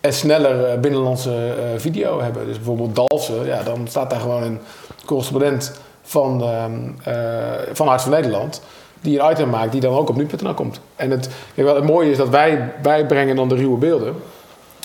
en 0.00 0.12
sneller 0.12 0.80
binnenlandse 0.80 1.30
eh, 1.30 1.80
video 1.80 2.20
hebben. 2.20 2.46
Dus 2.46 2.56
bijvoorbeeld 2.56 2.96
Dalfsen, 2.96 3.46
ja, 3.46 3.62
dan 3.62 3.86
staat 3.88 4.10
daar 4.10 4.20
gewoon 4.20 4.42
een 4.42 4.60
correspondent 5.04 5.72
van, 6.06 6.42
ehm, 6.42 6.72
eh, 7.16 7.52
van 7.72 7.86
Hart 7.88 8.02
van 8.02 8.10
Nederland. 8.10 8.60
Die 9.00 9.20
een 9.20 9.30
item 9.30 9.48
maakt 9.50 9.72
die 9.72 9.80
dan 9.80 9.94
ook 9.94 10.08
op 10.08 10.16
nu.nl 10.16 10.54
komt. 10.54 10.80
En 10.96 11.10
het, 11.10 11.28
kijk, 11.54 11.66
wat 11.66 11.76
het 11.76 11.84
mooie 11.84 12.10
is 12.10 12.16
dat 12.16 12.28
wij, 12.28 12.72
wij 12.82 13.06
brengen 13.06 13.36
dan 13.36 13.48
de 13.48 13.54
ruwe 13.54 13.76
beelden. 13.78 14.14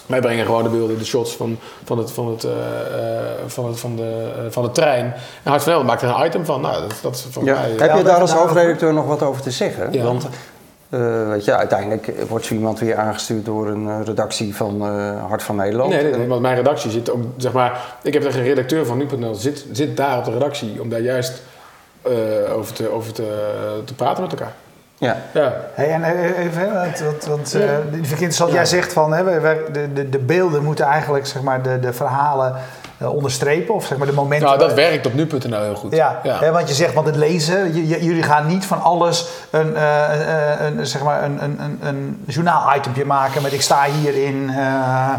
Wij 0.05 0.19
brengen 0.19 0.45
gewoon 0.45 0.63
de 0.63 0.69
beelden, 0.69 0.97
de 0.97 1.05
shots 1.05 1.35
van, 1.35 1.57
van, 1.83 1.97
het, 1.97 2.11
van, 2.11 2.27
het, 2.27 2.43
eh, 2.43 2.51
eh, 2.51 3.25
van, 3.47 3.65
het, 3.65 3.79
van, 3.79 3.95
de, 3.95 4.31
eh, 4.37 4.43
van 4.49 4.63
de 4.63 4.71
trein. 4.71 5.05
En 5.43 5.49
Hart 5.51 5.63
van 5.63 5.73
Nederland 5.73 5.85
maakt 5.85 6.01
er 6.01 6.21
een 6.21 6.25
item 6.27 6.45
van. 6.45 6.61
Nou, 6.61 6.81
dat, 6.81 6.93
dat 7.01 7.15
is 7.15 7.25
voor 7.31 7.43
Ja. 7.43 7.53
mij... 7.53 7.69
Heb 7.69 7.79
Ja, 7.79 7.97
je 7.97 8.03
daar 8.03 8.19
als 8.21 8.31
hoofdredacteur 8.31 8.93
nog 8.93 9.05
wat 9.05 9.21
over 9.21 9.41
te 9.41 9.51
zeggen? 9.51 9.93
Ja. 9.93 10.03
Want 10.03 10.27
eh, 10.91 11.27
weet 11.29 11.45
je, 11.45 11.55
uiteindelijk 11.55 12.11
wordt 12.27 12.45
zo 12.45 12.53
iemand 12.53 12.79
weer 12.79 12.95
aangestuurd 12.97 13.45
door 13.45 13.67
een 13.67 13.89
eh, 13.89 13.99
redactie 14.05 14.55
van 14.55 14.81
eh, 14.81 15.25
Hart 15.27 15.43
van 15.43 15.55
Nederland. 15.55 15.89
Nee, 15.89 16.03
nee, 16.03 16.15
nee, 16.15 16.27
want 16.27 16.41
mijn 16.41 16.55
redactie 16.55 16.91
zit 16.91 17.11
ook, 17.11 17.23
zeg 17.37 17.51
maar, 17.51 17.95
ik 18.01 18.13
heb 18.13 18.23
echt 18.25 18.35
een 18.35 18.43
redacteur 18.43 18.85
van 18.85 18.97
nu.nl, 18.97 19.35
zit, 19.35 19.65
zit 19.71 19.97
daar 19.97 20.17
op 20.17 20.25
de 20.25 20.31
redactie 20.31 20.81
om 20.81 20.89
daar 20.89 20.99
juist 20.99 21.41
eh, 22.01 22.57
over, 22.57 22.73
te, 22.73 22.89
over 22.89 23.13
te, 23.13 23.51
te 23.85 23.95
praten 23.95 24.23
met 24.23 24.31
elkaar. 24.31 24.53
Ja. 24.97 25.17
Ja. 25.33 25.53
Hey, 25.73 25.89
en 25.91 26.03
even, 26.03 26.73
want, 26.73 26.99
want, 26.99 27.25
want 27.25 27.53
eh, 27.55 27.61
Ja. 27.61 27.77
die 27.77 27.91
vind 27.91 28.05
ik 28.05 28.11
interessant. 28.11 28.49
Ja. 28.49 28.55
Jij 28.55 28.65
zegt 28.65 28.93
van 28.93 29.13
hè, 29.13 29.23
de, 29.71 29.93
de, 29.93 30.09
de 30.09 30.19
beelden 30.19 30.63
moeten 30.63 30.85
eigenlijk 30.85 31.25
zeg 31.25 31.41
maar, 31.41 31.61
de, 31.61 31.79
de 31.79 31.93
verhalen 31.93 32.55
onderstrepen, 33.09 33.75
of 33.75 33.85
zeg 33.85 33.97
maar 33.97 34.07
de 34.07 34.13
momenten. 34.13 34.47
Nou, 34.47 34.59
dat 34.59 34.73
werkt 34.73 35.05
op 35.05 35.13
nu.nl 35.13 35.61
heel 35.61 35.75
goed. 35.75 35.95
Ja, 35.95 36.19
ja. 36.23 36.37
Hè, 36.39 36.51
want 36.51 36.67
je 36.67 36.73
zegt, 36.73 36.93
want 36.93 37.07
het 37.07 37.15
lezen, 37.15 37.73
j- 37.75 37.93
j- 37.93 38.03
jullie 38.05 38.23
gaan 38.23 38.47
niet 38.47 38.65
van 38.65 38.81
alles 38.81 39.27
een, 39.49 39.75
eh, 39.75 40.53
eh, 40.53 40.65
een, 40.77 40.87
zeg 40.87 41.03
maar 41.03 41.23
een, 41.23 41.43
een, 41.43 41.57
een, 41.61 41.79
een 41.81 42.23
journaal-itempje 42.27 43.05
maken 43.05 43.41
met 43.41 43.53
ik 43.53 43.61
sta 43.61 43.83
hierin. 44.01 44.49
eh 44.57 45.09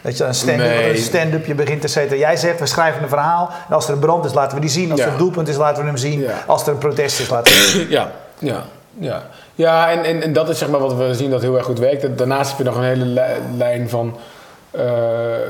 Weet 0.00 0.16
je, 0.18 0.24
een 0.24 0.34
stand-up, 0.34 0.66
Nee. 0.66 0.90
een 0.90 0.96
stand-upje 0.98 1.54
begint, 1.54 1.84
et 1.84 1.90
cetera. 1.90 2.16
Jij 2.18 2.36
zegt, 2.36 2.58
we 2.60 2.66
schrijven 2.66 3.02
een 3.02 3.08
verhaal. 3.08 3.50
En 3.68 3.74
als 3.74 3.86
er 3.86 3.92
een 3.92 3.98
brand 3.98 4.24
is, 4.24 4.32
laten 4.34 4.54
we 4.54 4.60
die 4.60 4.70
zien. 4.70 4.90
Als 4.90 5.00
Ja. 5.00 5.06
er 5.06 5.12
een 5.12 5.18
doelpunt 5.18 5.48
is, 5.48 5.56
laten 5.56 5.82
we 5.82 5.88
hem 5.88 5.96
zien. 5.98 6.20
Ja. 6.20 6.30
Als 6.46 6.62
er 6.66 6.68
een 6.72 6.78
protest 6.78 7.20
is, 7.20 7.28
laten 7.28 7.52
we 7.52 7.58
hem 7.58 7.68
zien. 7.68 7.88
Ja, 7.98 8.10
ja, 8.38 8.62
ja. 8.98 9.22
Ja, 9.54 9.90
en, 9.90 10.04
en, 10.04 10.22
en 10.22 10.32
dat 10.32 10.48
is 10.48 10.58
zeg 10.58 10.68
maar 10.68 10.80
wat 10.80 10.94
we 10.94 11.14
zien 11.14 11.30
dat 11.30 11.40
heel 11.42 11.56
erg 11.56 11.64
goed 11.64 11.78
werkt. 11.78 12.18
Daarnaast 12.18 12.48
heb 12.48 12.58
je 12.58 12.64
nog 12.64 12.76
een 12.76 12.82
hele 12.82 13.04
li- 13.04 13.56
lijn 13.56 13.88
van 13.88 14.16
eh, 14.16 14.20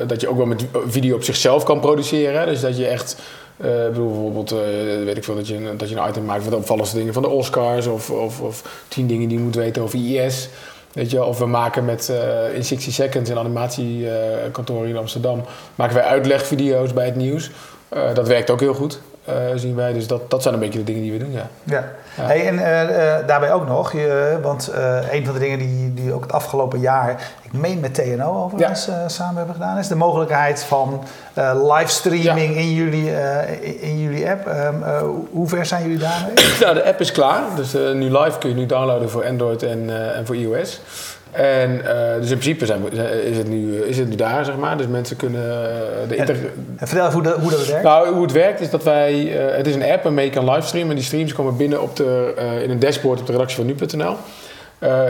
dat 0.07 0.21
je 0.21 0.29
ook 0.29 0.37
wel 0.37 0.47
met 0.47 0.65
video 0.87 1.15
op 1.17 1.23
zichzelf 1.25 1.63
kan 1.65 1.81
produceren. 1.81 2.47
Dus 2.47 2.61
dat 2.61 2.77
je 2.79 2.87
echt, 2.87 3.17
eh, 3.57 3.67
bijvoorbeeld, 3.69 4.51
eh, 4.53 4.59
weet 5.05 5.17
ik 5.17 5.25
veel, 5.25 5.35
dat 5.35 5.49
je, 5.49 5.55
een- 5.55 5.77
dat 5.77 5.89
je 5.89 5.97
een 5.97 6.09
item 6.09 6.25
maakt 6.25 6.43
van 6.43 6.51
de 6.51 6.57
opvallendste 6.59 6.97
dingen 6.97 7.13
van 7.13 7.23
de 7.23 7.29
Oscars 7.29 7.87
of, 7.87 8.11
of, 8.11 8.41
of 8.41 8.85
tien 8.89 9.07
dingen 9.07 9.29
die 9.29 9.39
je 9.39 9.45
moet 9.45 9.55
weten 9.55 9.83
over 9.83 9.99
IS. 9.99 10.49
Weet 10.93 11.11
je, 11.11 11.25
of 11.25 11.39
we 11.39 11.47
maken 11.47 11.85
met 11.85 12.09
eh, 12.09 12.55
in 12.57 12.65
60 12.65 12.93
Seconds, 12.93 13.31
een 13.31 13.39
animatiekantoor 13.39 14.87
in 14.87 14.97
Amsterdam, 14.97 15.45
maken 15.75 15.95
wij 15.95 16.05
uitlegvideo's 16.05 16.93
bij 16.93 17.05
het 17.05 17.17
nieuws. 17.17 17.51
Eh, 17.89 18.15
dat 18.15 18.29
werkt 18.29 18.51
ook 18.51 18.61
heel 18.61 18.75
goed, 18.75 18.93
eh, 18.95 19.01
zien 19.55 19.75
wij. 19.75 19.93
Dus 19.93 20.07
dat, 20.07 20.31
dat 20.31 20.43
zijn 20.43 20.55
een 20.55 20.61
beetje 20.61 20.79
de 20.79 20.85
dingen 20.85 21.03
die 21.03 21.13
we 21.13 21.19
doen, 21.19 21.33
ja. 21.33 21.49
Ja. 21.63 21.85
Ja. 22.17 22.23
Hey, 22.23 22.47
en 22.47 22.59
eh, 22.59 23.17
eh, 23.19 23.27
daarbij 23.27 23.53
ook 23.53 23.67
nog, 23.67 23.93
je, 23.93 24.39
want 24.43 24.69
eh, 24.69 25.13
een 25.13 25.25
van 25.25 25.35
de 25.35 25.41
dingen 25.41 25.59
die, 25.59 25.95
die 25.95 26.13
ook 26.13 26.23
het 26.23 26.33
afgelopen 26.33 26.81
jaar, 26.81 27.33
ik 27.43 27.53
meen 27.53 27.81
met 27.81 27.95
TNO 27.95 28.45
overigens 28.45 28.89
eh, 28.89 28.95
samen 29.07 29.37
hebben 29.37 29.55
gedaan, 29.55 29.79
is 29.79 29.89
de 29.89 29.95
mogelijkheid 29.95 30.63
van 30.65 31.05
eh 31.35 31.75
livestreaming 31.77 32.57
in, 32.57 32.73
jullie, 32.73 33.17
eh, 33.17 33.83
in, 33.83 34.01
jullie 34.01 34.31
app. 34.31 34.47
Ehm, 34.47 34.83
eh, 34.83 35.03
hoe 35.31 35.49
ver 35.49 35.67
zijn 35.67 35.83
jullie 35.83 35.99
daarmee? 35.99 36.35
Nou, 36.61 36.75
de 36.75 36.85
app 36.85 37.01
is 37.01 37.13
klaar. 37.13 37.43
Dus 37.57 37.75
eh, 37.75 37.93
nu 37.93 38.19
live 38.19 38.39
kun 38.39 38.49
je 38.49 38.55
nu 38.57 38.67
downloaden 38.67 39.11
voor 39.11 39.27
Android 39.27 39.63
en, 39.63 39.91
eh, 39.91 40.17
en 40.17 40.27
voor 40.27 40.37
iOS. 40.37 40.81
En 41.33 41.87
eh, 41.87 42.21
dus 42.21 42.31
in 42.31 42.39
principe 42.39 42.67
zijn 42.67 42.93
is, 43.25 43.37
het 43.37 43.49
nu, 43.49 43.77
is 43.83 43.99
het 43.99 44.09
nu 44.09 44.15
daar, 44.15 44.45
zeg 44.45 44.57
maar. 44.57 44.77
Dus 44.77 44.87
mensen 44.87 45.17
kunnen 45.17 45.41
eh, 45.43 46.09
de 46.09 46.17
inter- 46.17 46.37
En 46.77 46.89
vertel 46.89 47.07
even 47.07 47.13
hoe 47.13 47.23
dat, 47.23 47.37
hoe 47.39 47.51
dat 47.51 47.67
werkt. 47.67 47.85
Nou, 47.85 48.09
hoe 48.15 48.23
het 48.23 48.33
werkt 48.33 48.61
is 48.61 48.71
dat 48.71 48.83
wij... 48.85 49.13
eh, 49.49 49.57
het 49.57 49.67
is 49.67 49.75
een 49.75 49.85
app 49.85 50.03
waarmee 50.03 50.25
je 50.25 50.31
kan 50.31 50.51
livestreamen. 50.51 50.91
En 50.91 50.97
die 50.97 51.05
streams 51.05 51.33
komen 51.33 51.57
binnen 51.57 51.83
op 51.83 51.97
de, 51.97 52.35
in 52.63 52.71
een 52.71 52.79
dashboard 52.79 53.21
op 53.21 53.27
de 53.27 53.33
redactie 53.33 53.57
van 53.57 53.67
nu.nl. 53.67 54.17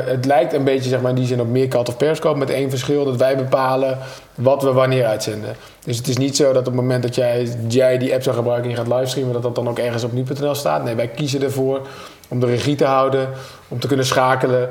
Het 0.05 0.25
lijkt 0.25 0.53
een 0.53 0.65
beetje 0.65 0.89
zeg 0.89 1.01
maar, 1.01 1.11
in 1.11 1.17
die 1.17 1.27
zin 1.27 1.41
op 1.41 1.49
Meerkat 1.49 1.89
of 1.89 1.97
Periscope 1.97 2.39
met 2.39 2.51
één 2.51 2.71
verschil 2.71 3.05
dat 3.05 3.17
wij 3.17 3.37
bepalen 3.37 3.99
wat 4.35 4.63
we 4.63 4.73
wanneer 4.73 5.05
uitzenden. 5.07 5.55
Dus 5.85 5.97
het 5.97 6.09
is 6.09 6.17
niet 6.17 6.37
zo 6.37 6.45
dat 6.53 6.57
op 6.59 6.65
het 6.65 6.75
moment 6.75 7.03
dat 7.03 7.15
jij, 7.15 7.49
jij 7.69 7.99
die 7.99 8.13
app 8.15 8.23
zou 8.23 8.37
gebruiken 8.37 8.65
en 8.71 8.77
je 8.77 8.83
gaat 8.83 8.93
livestreamen, 8.93 9.33
dat 9.33 9.43
dat 9.43 9.55
dan 9.55 9.69
ook 9.69 9.79
ergens 9.79 10.05
op 10.05 10.13
nu.nl 10.13 10.55
staat. 10.55 10.85
Nee, 10.85 10.95
wij 10.95 11.09
kiezen 11.09 11.43
ervoor 11.43 11.81
om 12.29 12.41
de 12.41 12.47
regie 12.47 12.77
te 12.77 12.85
houden, 12.85 13.29
om 13.69 13.79
te 13.81 13.87
kunnen 13.87 14.07
schakelen. 14.07 14.69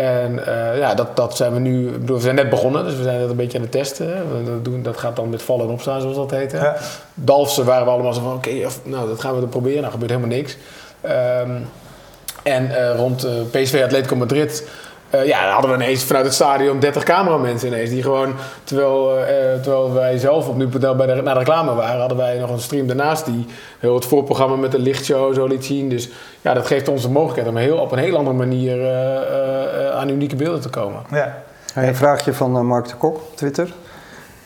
En 0.00 0.46
eh, 0.46 0.78
ja, 0.78 0.94
dat, 0.94 1.16
dat 1.16 1.36
zijn 1.36 1.52
we 1.52 1.58
nu. 1.58 1.90
Bedoel, 1.90 2.16
we 2.16 2.22
zijn 2.22 2.34
net 2.34 2.50
begonnen, 2.50 2.84
dus 2.84 2.96
we 2.96 3.02
zijn 3.02 3.20
dat 3.20 3.30
een 3.30 3.36
beetje 3.36 3.58
aan 3.58 3.64
het 3.64 3.72
testen. 3.72 4.06
hè. 4.06 4.26
We 4.26 4.44
dat 4.44 4.64
doen, 4.64 4.82
dat 4.82 4.96
gaat 4.96 5.16
dan 5.16 5.28
met 5.28 5.42
vallen 5.42 5.66
en 5.66 5.72
opstaan, 5.72 6.00
zoals 6.00 6.16
dat 6.16 6.30
heet. 6.30 6.52
hè. 6.52 6.58
Ja. 6.58 6.76
Dalfsen 7.14 7.64
waren 7.64 7.84
we 7.84 7.90
allemaal 7.90 8.12
zo 8.12 8.20
van: 8.20 8.32
oké, 8.34 8.50
nou, 8.82 9.08
dat 9.08 9.20
gaan 9.20 9.34
we 9.34 9.40
dan 9.40 9.48
proberen. 9.48 9.80
Nou, 9.80 9.92
gebeurt 9.92 10.10
helemaal 10.10 10.36
niks. 10.36 10.56
Ehm, 11.00 11.50
en 12.42 12.76
eh, 12.76 12.96
rond 12.96 13.24
eh, 13.24 13.32
PSV 13.50 13.82
Atletico 13.84 14.16
Madrid 14.16 14.68
Uh, 15.14 15.26
ja, 15.26 15.42
dan 15.42 15.52
hadden 15.52 15.70
we 15.70 15.76
ineens 15.76 16.04
vanuit 16.04 16.24
het 16.24 16.34
stadion 16.34 16.80
30 16.80 17.02
cameramensen 17.02 17.68
ineens. 17.68 17.90
Die 17.90 18.02
gewoon, 18.02 18.34
terwijl, 18.64 19.18
uh, 19.18 19.24
terwijl 19.62 19.92
wij 19.92 20.18
zelf 20.18 20.48
op 20.48 20.56
nu.nl 20.56 20.96
bij 20.96 21.06
de, 21.06 21.22
naar 21.22 21.34
de 21.34 21.40
reclame 21.40 21.74
waren, 21.74 22.00
hadden 22.00 22.18
wij 22.18 22.38
nog 22.38 22.50
een 22.50 22.60
stream 22.60 22.86
daarnaast 22.86 23.24
die 23.24 23.46
heel 23.78 23.94
het 23.94 24.04
voorprogramma 24.04 24.56
met 24.56 24.72
de 24.72 24.78
lichtshow 24.78 25.34
zo 25.34 25.46
liet 25.46 25.64
zien. 25.64 25.88
Dus 25.88 26.08
ja, 26.40 26.54
dat 26.54 26.66
geeft 26.66 26.88
ons 26.88 27.02
de 27.02 27.08
mogelijkheid 27.08 27.48
om 27.48 27.56
heel, 27.56 27.76
op 27.76 27.92
een 27.92 27.98
heel 27.98 28.16
andere 28.16 28.36
manier 28.36 28.76
uh, 28.78 29.96
aan 29.96 30.08
unieke 30.08 30.36
beelden 30.36 30.60
te 30.60 30.68
komen. 30.68 31.00
Ja. 31.10 31.42
Een 31.74 31.96
vraagje 31.96 32.32
van 32.32 32.66
Mark 32.66 32.88
de 32.88 32.94
Kok 32.94 33.16
op 33.16 33.36
Twitter. 33.36 33.72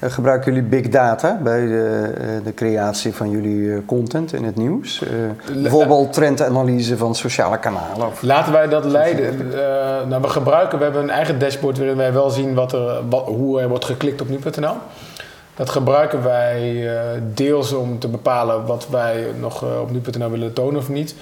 Eh, 0.05 0.11
gebruiken 0.11 0.53
jullie 0.53 0.69
big 0.69 0.89
data 0.89 1.39
bij 1.43 1.67
de, 1.67 2.13
eh, 2.19 2.27
de 2.45 2.55
creatie 2.55 3.15
van 3.15 3.31
jullie 3.31 3.73
eh, 3.73 3.79
content 3.87 4.33
in 4.33 4.45
het 4.45 4.57
nieuws? 4.57 5.03
bijvoorbeeld 5.53 6.13
trendanalyse 6.13 6.97
van 6.97 7.15
sociale 7.15 7.59
kanalen? 7.59 8.07
Of 8.07 8.23
Laten 8.23 8.53
wij 8.53 8.69
dat 8.69 8.85
leiden. 8.85 9.49
nou, 10.09 10.23
we 10.23 10.29
gebruiken, 10.29 10.79
we 10.79 10.85
hebben 10.85 11.03
een 11.03 11.11
eigen 11.11 11.39
dashboard 11.39 11.79
waarin 11.79 11.97
wij 11.97 12.13
wel 12.13 12.31
zien 12.31 12.55
wat 12.55 12.73
er, 12.73 13.01
hoe 13.25 13.61
er 13.61 13.69
wordt 13.69 13.85
geklikt 13.85 14.21
op 14.21 14.29
nu.nl. 14.29 14.75
Dat 15.57 15.71
gebruiken 15.71 16.23
wij 16.23 16.91
deels 17.35 17.73
om 17.73 17.99
te 17.99 18.09
bepalen 18.09 18.67
wat 18.67 18.87
wij 18.91 19.27
nog 19.41 19.65
op 19.81 19.91
nu.nl 19.91 20.31
willen 20.31 20.53
tonen 20.53 20.81
of 20.81 20.89
niet. 20.89 21.15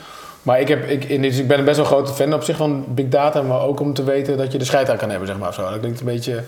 Maar 0.43 0.61
ik, 0.61 0.69
heb, 0.69 0.85
ik, 0.85 1.23
dus 1.23 1.39
ik 1.39 1.49
ben 1.49 1.65
best 1.65 1.77
wel 1.77 1.87
een 1.87 1.93
grote 1.93 2.13
fan 2.13 2.35
op 2.35 2.43
zich 2.43 2.57
van 2.57 2.85
big 2.89 3.09
data, 3.09 3.43
maar 3.43 3.61
ook 3.61 3.81
om 3.81 3.95
te 3.95 4.05
weten 4.05 4.37
dat 4.37 4.53
je 4.53 4.59
de 4.59 4.65
scheid 4.65 4.91
aan 4.91 4.97
kan 4.97 5.11
hebben, 5.11 5.29
zeg 5.29 5.39
maar. 5.39 5.55
Zo. 5.55 5.71
Dat 5.71 5.79
klinkt 5.79 6.01
een 6.01 6.07
beetje 6.07 6.43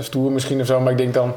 stoer 0.00 0.32
misschien 0.32 0.60
of 0.60 0.66
zo. 0.66 0.80
Maar 0.80 0.92
ik 0.92 0.98
denk 0.98 1.14
dan... 1.14 1.32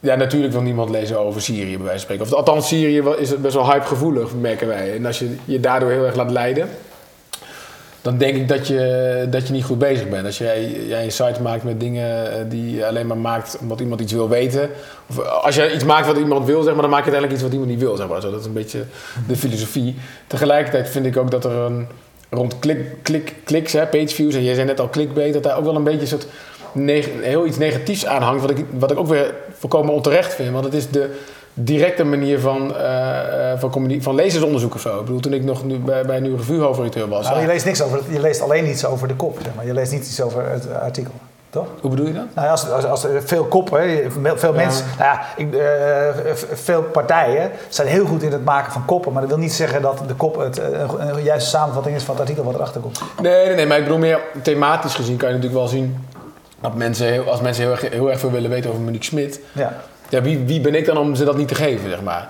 Ja, 0.00 0.14
natuurlijk 0.14 0.52
wil 0.52 0.62
niemand 0.62 0.90
lezen 0.90 1.18
over 1.18 1.42
Syrië, 1.42 1.76
bij 1.76 1.86
wijze 1.86 1.90
van 1.90 1.98
spreken. 1.98 2.24
Of 2.24 2.32
althans, 2.32 2.68
Syrië 2.68 3.02
is 3.18 3.40
best 3.40 3.54
wel 3.54 3.72
hypegevoelig, 3.72 4.34
merken 4.34 4.66
wij. 4.66 4.94
En 4.94 5.06
als 5.06 5.18
je 5.18 5.36
je 5.44 5.60
daardoor 5.60 5.90
heel 5.90 6.04
erg 6.04 6.14
laat 6.14 6.30
leiden... 6.30 6.68
dan 8.02 8.18
denk 8.18 8.36
ik 8.36 8.48
dat 8.48 8.66
je, 8.66 9.26
dat 9.30 9.46
je 9.46 9.52
niet 9.52 9.64
goed 9.64 9.78
bezig 9.78 10.08
bent. 10.08 10.26
Als 10.26 10.38
jij, 10.38 10.70
jij 10.86 11.04
een 11.04 11.12
site 11.12 11.42
maakt 11.42 11.64
met 11.64 11.80
dingen 11.80 12.32
eh, 12.32 12.44
die 12.48 12.74
je 12.76 12.86
alleen 12.86 13.06
maar 13.06 13.16
maakt 13.16 13.58
omdat 13.60 13.80
iemand 13.80 14.00
iets 14.00 14.12
wil 14.12 14.28
weten... 14.28 14.70
of 15.08 15.18
als 15.20 15.54
je 15.54 15.72
iets 15.74 15.84
maakt 15.84 16.06
wat 16.06 16.16
iemand 16.16 16.46
wil, 16.46 16.62
zeg 16.62 16.72
maar, 16.72 16.82
dan 16.82 16.90
maak 16.90 17.04
je 17.04 17.10
uiteindelijk 17.10 17.32
iets 17.32 17.42
wat 17.42 17.52
iemand 17.52 17.70
niet 17.70 17.80
wil. 17.80 17.96
Zeg 17.96 18.08
maar. 18.08 18.20
Dat 18.20 18.40
is 18.40 18.46
een 18.46 18.52
beetje 18.52 18.82
de 19.28 19.36
filosofie. 19.36 19.96
Tegelijkertijd 20.26 20.88
vind 20.88 21.06
ik 21.06 21.16
ook 21.16 21.30
dat 21.30 21.44
er 21.44 21.52
een... 21.52 21.86
rond 22.30 22.58
klik, 22.58 22.96
klik, 23.02 23.34
kliks, 23.44 23.72
hè, 23.72 23.86
page 23.86 24.08
views... 24.08 24.34
en 24.34 24.44
jij 24.44 24.54
zei 24.54 24.66
net 24.66 24.80
al 24.80 24.88
clickbait... 24.88 25.32
dat 25.32 25.42
daar 25.42 25.56
ook 25.56 25.64
wel 25.64 25.76
een 25.76 25.84
beetje 25.84 26.00
een 26.00 26.06
soort 26.06 26.26
heel 27.20 27.46
iets 27.46 27.58
negatiefs 27.58 28.06
aanhangt, 28.06 28.40
wat 28.40 28.50
ik, 28.50 28.64
wat 28.70 28.90
ik 28.90 28.98
ook 28.98 29.06
weer 29.06 29.34
volkomen 29.58 29.94
onterecht 29.94 30.34
vind. 30.34 30.52
Want 30.52 30.64
het 30.64 30.74
is 30.74 30.90
de 30.90 31.18
directe 31.54 32.04
manier 32.04 32.40
van, 32.40 32.74
uh, 32.76 33.52
van, 33.56 34.00
van 34.00 34.14
lezersonderzoek 34.14 34.74
of 34.74 34.80
zo. 34.80 34.98
Ik 34.98 35.04
bedoel, 35.04 35.20
toen 35.20 35.32
ik 35.32 35.44
nog 35.44 35.64
nu 35.64 35.78
bij, 35.78 36.04
bij 36.04 36.16
een 36.16 36.36
revue-hoofdredacteur 36.36 37.08
was. 37.08 37.26
Nou, 37.28 37.40
je 37.40 37.46
leest 37.46 37.64
niks 37.64 37.82
over, 37.82 38.00
je 38.10 38.20
leest 38.20 38.42
alleen 38.42 38.68
iets 38.68 38.84
over 38.84 39.08
de 39.08 39.14
kop, 39.14 39.38
zeg 39.42 39.54
maar. 39.54 39.66
Je 39.66 39.74
leest 39.74 39.92
niet 39.92 40.06
iets 40.06 40.20
over 40.20 40.50
het 40.50 40.74
artikel. 40.80 41.12
Toch? 41.50 41.66
Hoe 41.80 41.90
bedoel 41.90 42.06
je 42.06 42.12
dat? 42.12 42.26
Nou, 42.34 42.48
als, 42.48 42.70
als, 42.70 42.84
als 42.84 43.04
er 43.04 43.22
veel 43.22 43.44
koppen, 43.44 44.12
veel 44.36 44.52
mensen, 44.52 44.86
nou 44.98 45.10
ja, 45.10 45.22
ik, 45.36 45.54
uh, 45.54 46.34
veel 46.52 46.82
partijen 46.82 47.50
zijn 47.68 47.88
heel 47.88 48.06
goed 48.06 48.22
in 48.22 48.32
het 48.32 48.44
maken 48.44 48.72
van 48.72 48.84
koppen, 48.84 49.12
maar 49.12 49.20
dat 49.20 49.30
wil 49.30 49.40
niet 49.40 49.52
zeggen 49.52 49.82
dat 49.82 50.02
de 50.06 50.14
kop 50.14 50.36
het, 50.36 50.58
een, 50.58 51.16
een 51.16 51.22
juiste 51.22 51.48
samenvatting 51.48 51.96
is 51.96 52.02
van 52.02 52.14
het 52.14 52.20
artikel 52.20 52.44
wat 52.44 52.54
erachter 52.54 52.80
komt. 52.80 53.00
Nee, 53.22 53.46
nee, 53.46 53.54
nee, 53.54 53.66
maar 53.66 53.76
ik 53.76 53.82
bedoel 53.82 53.98
meer 53.98 54.20
thematisch 54.42 54.94
gezien 54.94 55.16
kan 55.16 55.28
je 55.28 55.34
natuurlijk 55.34 55.60
wel 55.60 55.70
zien 55.70 56.06
dat 56.60 56.74
mensen, 56.74 57.26
als 57.26 57.40
mensen 57.40 57.62
heel 57.62 57.72
erg, 57.72 57.80
heel 57.80 58.10
erg 58.10 58.20
veel 58.20 58.30
willen 58.30 58.50
weten 58.50 58.70
over 58.70 58.82
Monique 58.82 59.04
Smit, 59.04 59.40
ja. 59.52 59.82
Ja, 60.08 60.22
wie, 60.22 60.38
wie 60.38 60.60
ben 60.60 60.74
ik 60.74 60.84
dan 60.84 60.98
om 60.98 61.14
ze 61.14 61.24
dat 61.24 61.36
niet 61.36 61.48
te 61.48 61.54
geven, 61.54 61.90
zeg 61.90 62.02
maar. 62.02 62.28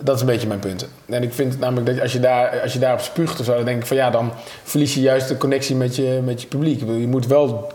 Dat 0.00 0.14
is 0.14 0.20
een 0.20 0.26
beetje 0.26 0.48
mijn 0.48 0.58
punt. 0.58 0.88
En 1.06 1.22
ik 1.22 1.32
vind 1.32 1.58
namelijk 1.58 1.86
dat 1.86 2.00
als 2.00 2.12
je, 2.12 2.20
daar, 2.20 2.60
als 2.60 2.72
je 2.72 2.78
daarop 2.78 3.00
spuugt 3.00 3.40
of 3.40 3.46
zo, 3.46 3.54
dan 3.54 3.64
denk 3.64 3.80
ik 3.80 3.86
van 3.86 3.96
ja, 3.96 4.10
dan 4.10 4.32
verlies 4.62 4.94
je 4.94 5.00
juist 5.00 5.28
de 5.28 5.36
connectie 5.36 5.76
met 5.76 5.96
je, 5.96 6.20
met 6.24 6.40
je 6.40 6.46
publiek. 6.46 6.80
Je 6.80 7.06
moet 7.06 7.26
wel, 7.26 7.70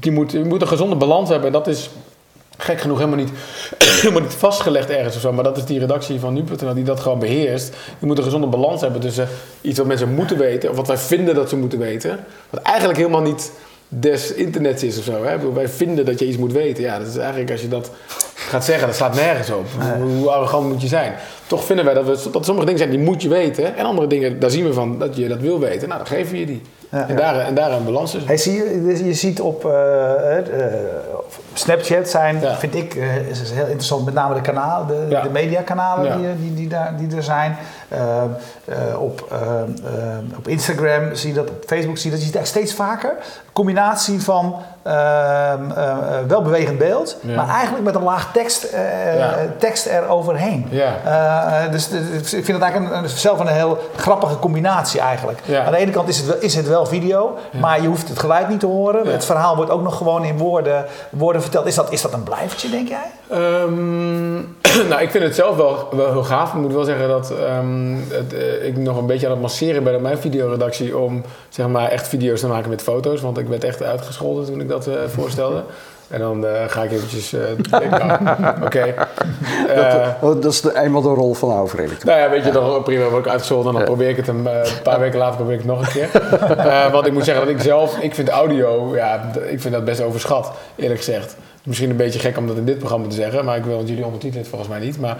je 0.00 0.10
moet, 0.10 0.32
je 0.32 0.44
moet 0.44 0.60
een 0.60 0.68
gezonde 0.68 0.96
balans 0.96 1.28
hebben. 1.28 1.46
En 1.46 1.52
dat 1.52 1.66
is 1.66 1.90
gek 2.56 2.80
genoeg 2.80 2.98
helemaal 2.98 3.18
niet, 3.18 3.30
helemaal 4.00 4.22
niet 4.22 4.34
vastgelegd 4.34 4.90
ergens 4.90 5.14
of 5.14 5.20
zo. 5.20 5.32
Maar 5.32 5.44
dat 5.44 5.56
is 5.56 5.64
die 5.64 5.78
redactie 5.78 6.20
van 6.20 6.34
nu.nl 6.34 6.74
die 6.74 6.84
dat 6.84 7.00
gewoon 7.00 7.18
beheerst. 7.18 7.74
Je 7.98 8.06
moet 8.06 8.18
een 8.18 8.24
gezonde 8.24 8.46
balans 8.46 8.80
hebben 8.80 9.00
tussen 9.00 9.28
iets 9.60 9.78
wat 9.78 9.86
mensen 9.86 10.14
moeten 10.14 10.38
weten, 10.38 10.70
of 10.70 10.76
wat 10.76 10.86
wij 10.86 10.98
vinden 10.98 11.34
dat 11.34 11.48
ze 11.48 11.56
moeten 11.56 11.78
weten. 11.78 12.18
Wat 12.50 12.62
eigenlijk 12.62 12.98
helemaal 12.98 13.22
niet 13.22 13.52
des 13.88 14.32
internets 14.32 14.82
is 14.82 14.98
of 14.98 15.04
zo. 15.04 15.24
Hè? 15.24 15.52
Wij 15.52 15.68
vinden 15.68 16.04
dat 16.04 16.18
je 16.18 16.26
iets 16.26 16.36
moet 16.36 16.52
weten. 16.52 16.82
Ja, 16.82 16.98
dat 16.98 17.06
is 17.06 17.16
eigenlijk 17.16 17.50
als 17.50 17.60
je 17.60 17.68
dat 17.68 17.90
gaat 18.34 18.64
zeggen, 18.64 18.86
dat 18.86 18.96
slaat 18.96 19.14
nergens 19.14 19.50
op. 19.50 19.66
Hoe 20.00 20.30
arrogant 20.30 20.68
moet 20.68 20.82
je 20.82 20.88
zijn? 20.88 21.14
Toch 21.46 21.64
vinden 21.64 21.84
wij 21.84 21.94
dat, 21.94 22.04
we, 22.04 22.30
dat 22.30 22.44
sommige 22.44 22.66
dingen 22.66 22.80
zijn 22.80 22.90
die 22.90 23.04
moet 23.04 23.22
je 23.22 23.28
weten. 23.28 23.76
En 23.76 23.84
andere 23.84 24.06
dingen, 24.06 24.40
daar 24.40 24.50
zien 24.50 24.64
we 24.64 24.72
van 24.72 24.98
dat 24.98 25.16
je 25.16 25.28
dat 25.28 25.40
wil 25.40 25.60
weten. 25.60 25.88
Nou, 25.88 26.04
dan 26.04 26.16
geven 26.16 26.32
we 26.32 26.38
je 26.38 26.46
die. 26.46 26.62
En, 26.90 27.16
Daar, 27.16 27.38
en 27.38 27.54
daar 27.54 27.72
een 27.72 27.84
balans 27.84 28.14
is. 28.14 28.24
Hey, 28.24 28.36
zie 28.36 28.54
je, 28.54 29.04
je 29.04 29.14
ziet 29.14 29.40
op 29.40 29.64
uh, 29.64 29.72
uh, 29.72 30.64
Snapchat 31.52 32.08
zijn, 32.08 32.42
vind 32.58 32.74
ik, 32.74 32.94
uh, 32.94 33.28
is 33.28 33.50
heel 33.50 33.64
interessant, 33.64 34.04
met 34.04 34.14
name 34.14 34.34
de 34.34 34.40
kanalen, 34.40 35.08
de, 35.08 35.20
de 35.22 35.30
mediakanalen 35.30 36.18
die, 36.18 36.36
die, 36.40 36.54
die, 36.54 36.68
daar, 36.68 36.94
die 36.98 37.16
er 37.16 37.22
zijn. 37.22 37.56
op, 38.98 39.36
op 40.36 40.48
Instagram 40.48 41.14
zie 41.14 41.28
je 41.28 41.34
dat, 41.34 41.50
op 41.50 41.64
Facebook 41.66 41.98
zie 41.98 42.10
je 42.10 42.16
dat, 42.16 42.24
je 42.24 42.32
ziet 42.32 42.40
echt 42.40 42.48
steeds 42.48 42.74
vaker. 42.74 43.12
Combinatie 43.52 44.22
van 44.22 44.56
ehm, 44.82 45.60
wel 46.26 46.42
bewegend 46.42 46.78
beeld, 46.78 47.16
maar 47.36 47.48
eigenlijk 47.48 47.84
met 47.84 47.94
een 47.94 48.02
laag 48.02 48.32
tekst, 48.32 48.76
tekst 49.58 49.86
eroverheen. 49.86 50.66
Ja. 50.70 51.68
dus 51.70 51.90
ik 51.90 52.44
vind 52.44 52.46
het 52.46 52.62
eigenlijk 52.62 52.94
een, 52.94 53.08
zelf 53.08 53.38
een 53.38 53.46
heel 53.46 53.78
grappige 53.96 54.38
combinatie 54.38 55.00
eigenlijk. 55.00 55.40
Aan 55.64 55.72
de 55.72 55.78
ene 55.78 55.90
kant 55.90 56.08
is 56.08 56.18
het, 56.18 56.42
is 56.42 56.54
het 56.54 56.68
wel 56.68 56.75
video, 56.84 57.36
maar 57.60 57.82
je 57.82 57.88
hoeft 57.88 58.08
het 58.08 58.18
geluid 58.18 58.48
niet 58.48 58.60
te 58.60 58.66
horen. 58.66 59.06
Het 59.06 59.24
verhaal 59.24 59.56
wordt 59.56 59.70
ook 59.70 59.82
nog 59.82 59.96
gewoon 59.96 60.24
in 60.24 60.38
woorden, 60.38 60.84
woorden 61.10 61.42
verteld. 61.42 61.66
Is 61.66 61.74
dat, 61.74 61.92
is 61.92 62.02
dat 62.02 62.12
een 62.12 62.22
blijvertje, 62.22 62.70
denk 62.70 62.88
jij? 62.88 63.10
Um, 63.62 64.56
nou, 64.90 65.02
ik 65.02 65.10
vind 65.10 65.24
het 65.24 65.34
zelf 65.34 65.56
wel, 65.56 65.88
wel 65.90 66.12
heel 66.12 66.24
gaaf. 66.24 66.54
Ik 66.54 66.60
moet 66.60 66.72
wel 66.72 66.84
zeggen 66.84 67.08
dat 67.08 67.30
um, 67.30 68.04
het, 68.08 68.32
uh, 68.32 68.66
ik 68.66 68.76
nog 68.76 68.96
een 68.96 69.06
beetje 69.06 69.26
aan 69.26 69.32
het 69.32 69.40
masseren 69.40 69.84
ben 69.84 69.94
op 69.94 70.00
mijn 70.00 70.18
videoredactie 70.18 70.98
om 70.98 71.22
zeg 71.48 71.68
maar, 71.68 71.88
echt 71.88 72.08
video's 72.08 72.40
te 72.40 72.46
maken 72.46 72.70
met 72.70 72.82
foto's. 72.82 73.20
Want 73.20 73.38
ik 73.38 73.46
werd 73.46 73.64
echt 73.64 73.82
uitgescholden 73.82 74.44
toen 74.44 74.60
ik 74.60 74.68
dat 74.68 74.86
uh, 74.86 74.94
voorstelde. 75.06 75.62
En 76.08 76.20
dan 76.20 76.44
uh, 76.44 76.50
ga 76.66 76.82
ik 76.82 76.92
eventjes 76.92 77.32
uh, 77.34 77.40
denken, 77.70 78.10
oké. 78.56 78.64
Okay. 78.64 78.94
Uh, 79.68 80.06
dat, 80.20 80.42
dat, 80.42 80.52
is 80.52 80.60
de, 80.60 80.78
eenmaal 80.78 81.02
de 81.02 81.08
rol 81.08 81.34
van 81.34 81.58
overreding. 81.58 82.02
Nou 82.02 82.20
ja, 82.20 82.30
weet 82.30 82.44
je, 82.44 82.50
dan 82.50 82.82
prima 82.82 83.08
word 83.08 83.24
ik 83.24 83.30
uitgescholden 83.30 83.72
en 83.72 83.76
dan 83.76 83.84
probeer 83.84 84.08
ik 84.08 84.16
het 84.16 84.28
een 84.28 84.48
paar 84.82 85.00
weken 85.00 85.18
later 85.18 85.36
probeer 85.36 85.54
ik 85.54 85.60
het 85.60 85.68
nog 85.68 85.80
een 85.80 85.92
keer. 85.92 86.10
want 86.92 87.06
ik 87.06 87.12
moet 87.12 87.24
zeggen 87.24 87.46
dat 87.46 87.54
ik 87.54 87.60
zelf, 87.60 87.98
ik 87.98 88.14
vind 88.14 88.28
audio, 88.28 88.96
ja, 88.96 89.30
ik 89.46 89.60
vind 89.60 89.74
dat 89.74 89.84
best 89.84 90.00
overschat, 90.00 90.52
eerlijk 90.76 90.98
gezegd. 90.98 91.36
Misschien 91.62 91.90
een 91.90 91.96
beetje 91.96 92.18
gek 92.18 92.36
om 92.36 92.46
dat 92.46 92.56
in 92.56 92.64
dit 92.64 92.78
programma 92.78 93.08
te 93.08 93.14
zeggen, 93.14 93.44
maar 93.44 93.56
ik 93.56 93.64
wil 93.64 93.78
dat 93.78 93.88
jullie 93.88 94.04
ondertitelen 94.04 94.40
het 94.40 94.48
volgens 94.50 94.70
mij 94.70 94.80
niet. 94.80 95.00
Maar 95.00 95.16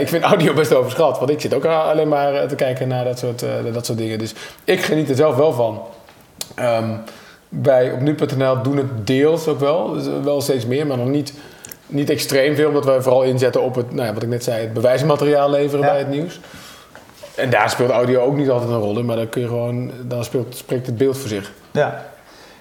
ik 0.00 0.08
vind 0.08 0.22
audio 0.22 0.54
best 0.54 0.74
overschat, 0.74 1.18
want 1.18 1.30
ik 1.30 1.40
zit 1.40 1.54
ook 1.54 1.64
alleen 1.64 2.08
maar 2.08 2.46
te 2.46 2.54
kijken 2.54 2.88
naar 2.88 3.04
dat 3.04 3.18
soort, 3.18 3.44
dat 3.72 3.86
soort 3.86 3.98
dingen. 3.98 4.18
Dus 4.18 4.34
ik 4.64 4.82
geniet 4.82 5.08
er 5.08 5.16
zelf 5.16 5.36
wel 5.36 5.52
van. 5.52 5.82
Um, 6.58 7.00
wij 7.48 7.92
op 7.92 8.00
nu.nl 8.00 8.62
doen 8.62 8.76
het 8.76 9.06
deels 9.06 9.46
ook 9.46 9.60
wel. 9.60 9.92
Dus 9.92 10.06
wel 10.22 10.40
steeds 10.40 10.66
meer, 10.66 10.86
maar 10.86 10.96
nog 10.96 11.08
niet, 11.08 11.32
niet 11.86 12.10
extreem 12.10 12.54
veel. 12.54 12.68
Omdat 12.68 12.84
wij 12.84 13.02
vooral 13.02 13.22
inzetten 13.22 13.62
op 13.62 13.74
het, 13.74 13.94
nou 13.94 14.06
ja, 14.06 14.14
wat 14.14 14.22
ik 14.22 14.28
net 14.28 14.44
zei, 14.44 14.60
het 14.60 14.72
bewijsmateriaal 14.72 15.50
leveren 15.50 15.84
bij 15.84 15.98
het 15.98 16.08
nieuws. 16.08 16.40
En 17.34 17.50
daar 17.50 17.70
speelt 17.70 17.90
audio 17.90 18.20
ook 18.20 18.36
niet 18.36 18.50
altijd 18.50 18.70
een 18.70 18.78
rol 18.78 18.98
in, 18.98 19.04
maar 19.04 19.16
dan 19.16 19.28
kun 19.28 19.40
je 19.40 19.46
gewoon, 19.46 19.90
dan 20.02 20.24
speelt, 20.24 20.56
spreekt 20.56 20.86
het 20.86 20.96
beeld 20.96 21.18
voor 21.18 21.28
zich. 21.28 21.52
Ja. 21.70 22.04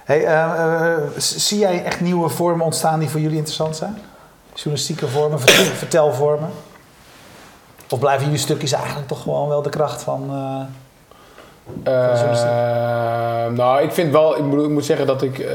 Hey, 0.04 0.22
uh, 0.22 0.28
uh, 0.30 0.98
zie 1.18 1.60
jij 1.60 1.84
echt 1.84 2.02
nieuwe 2.02 2.30
vormen 2.30 2.66
ontstaan 2.66 3.00
die 3.00 3.10
voor 3.10 3.20
jullie 3.20 3.38
interessant 3.38 3.76
zijn? 3.76 3.98
Journalistieke 4.54 5.08
vormen, 5.08 5.40
vertelvormen? 5.40 6.50
Of 7.90 8.00
blijven 8.00 8.26
jullie 8.26 8.40
stukjes 8.40 8.72
eigenlijk 8.72 9.08
toch 9.08 9.22
gewoon 9.22 9.48
wel 9.48 9.62
de 9.62 9.70
kracht 9.70 10.02
van... 10.02 10.30
Uh 10.32 10.87
uh, 11.88 13.48
nou, 13.56 13.84
ik 13.84 13.92
vind 13.92 14.12
wel, 14.12 14.38
ik 14.38 14.44
moet, 14.44 14.64
ik 14.64 14.70
moet 14.70 14.86
zeggen 14.86 15.08
dat 15.08 15.22
ik, 15.22 15.40
uh, 15.40 15.48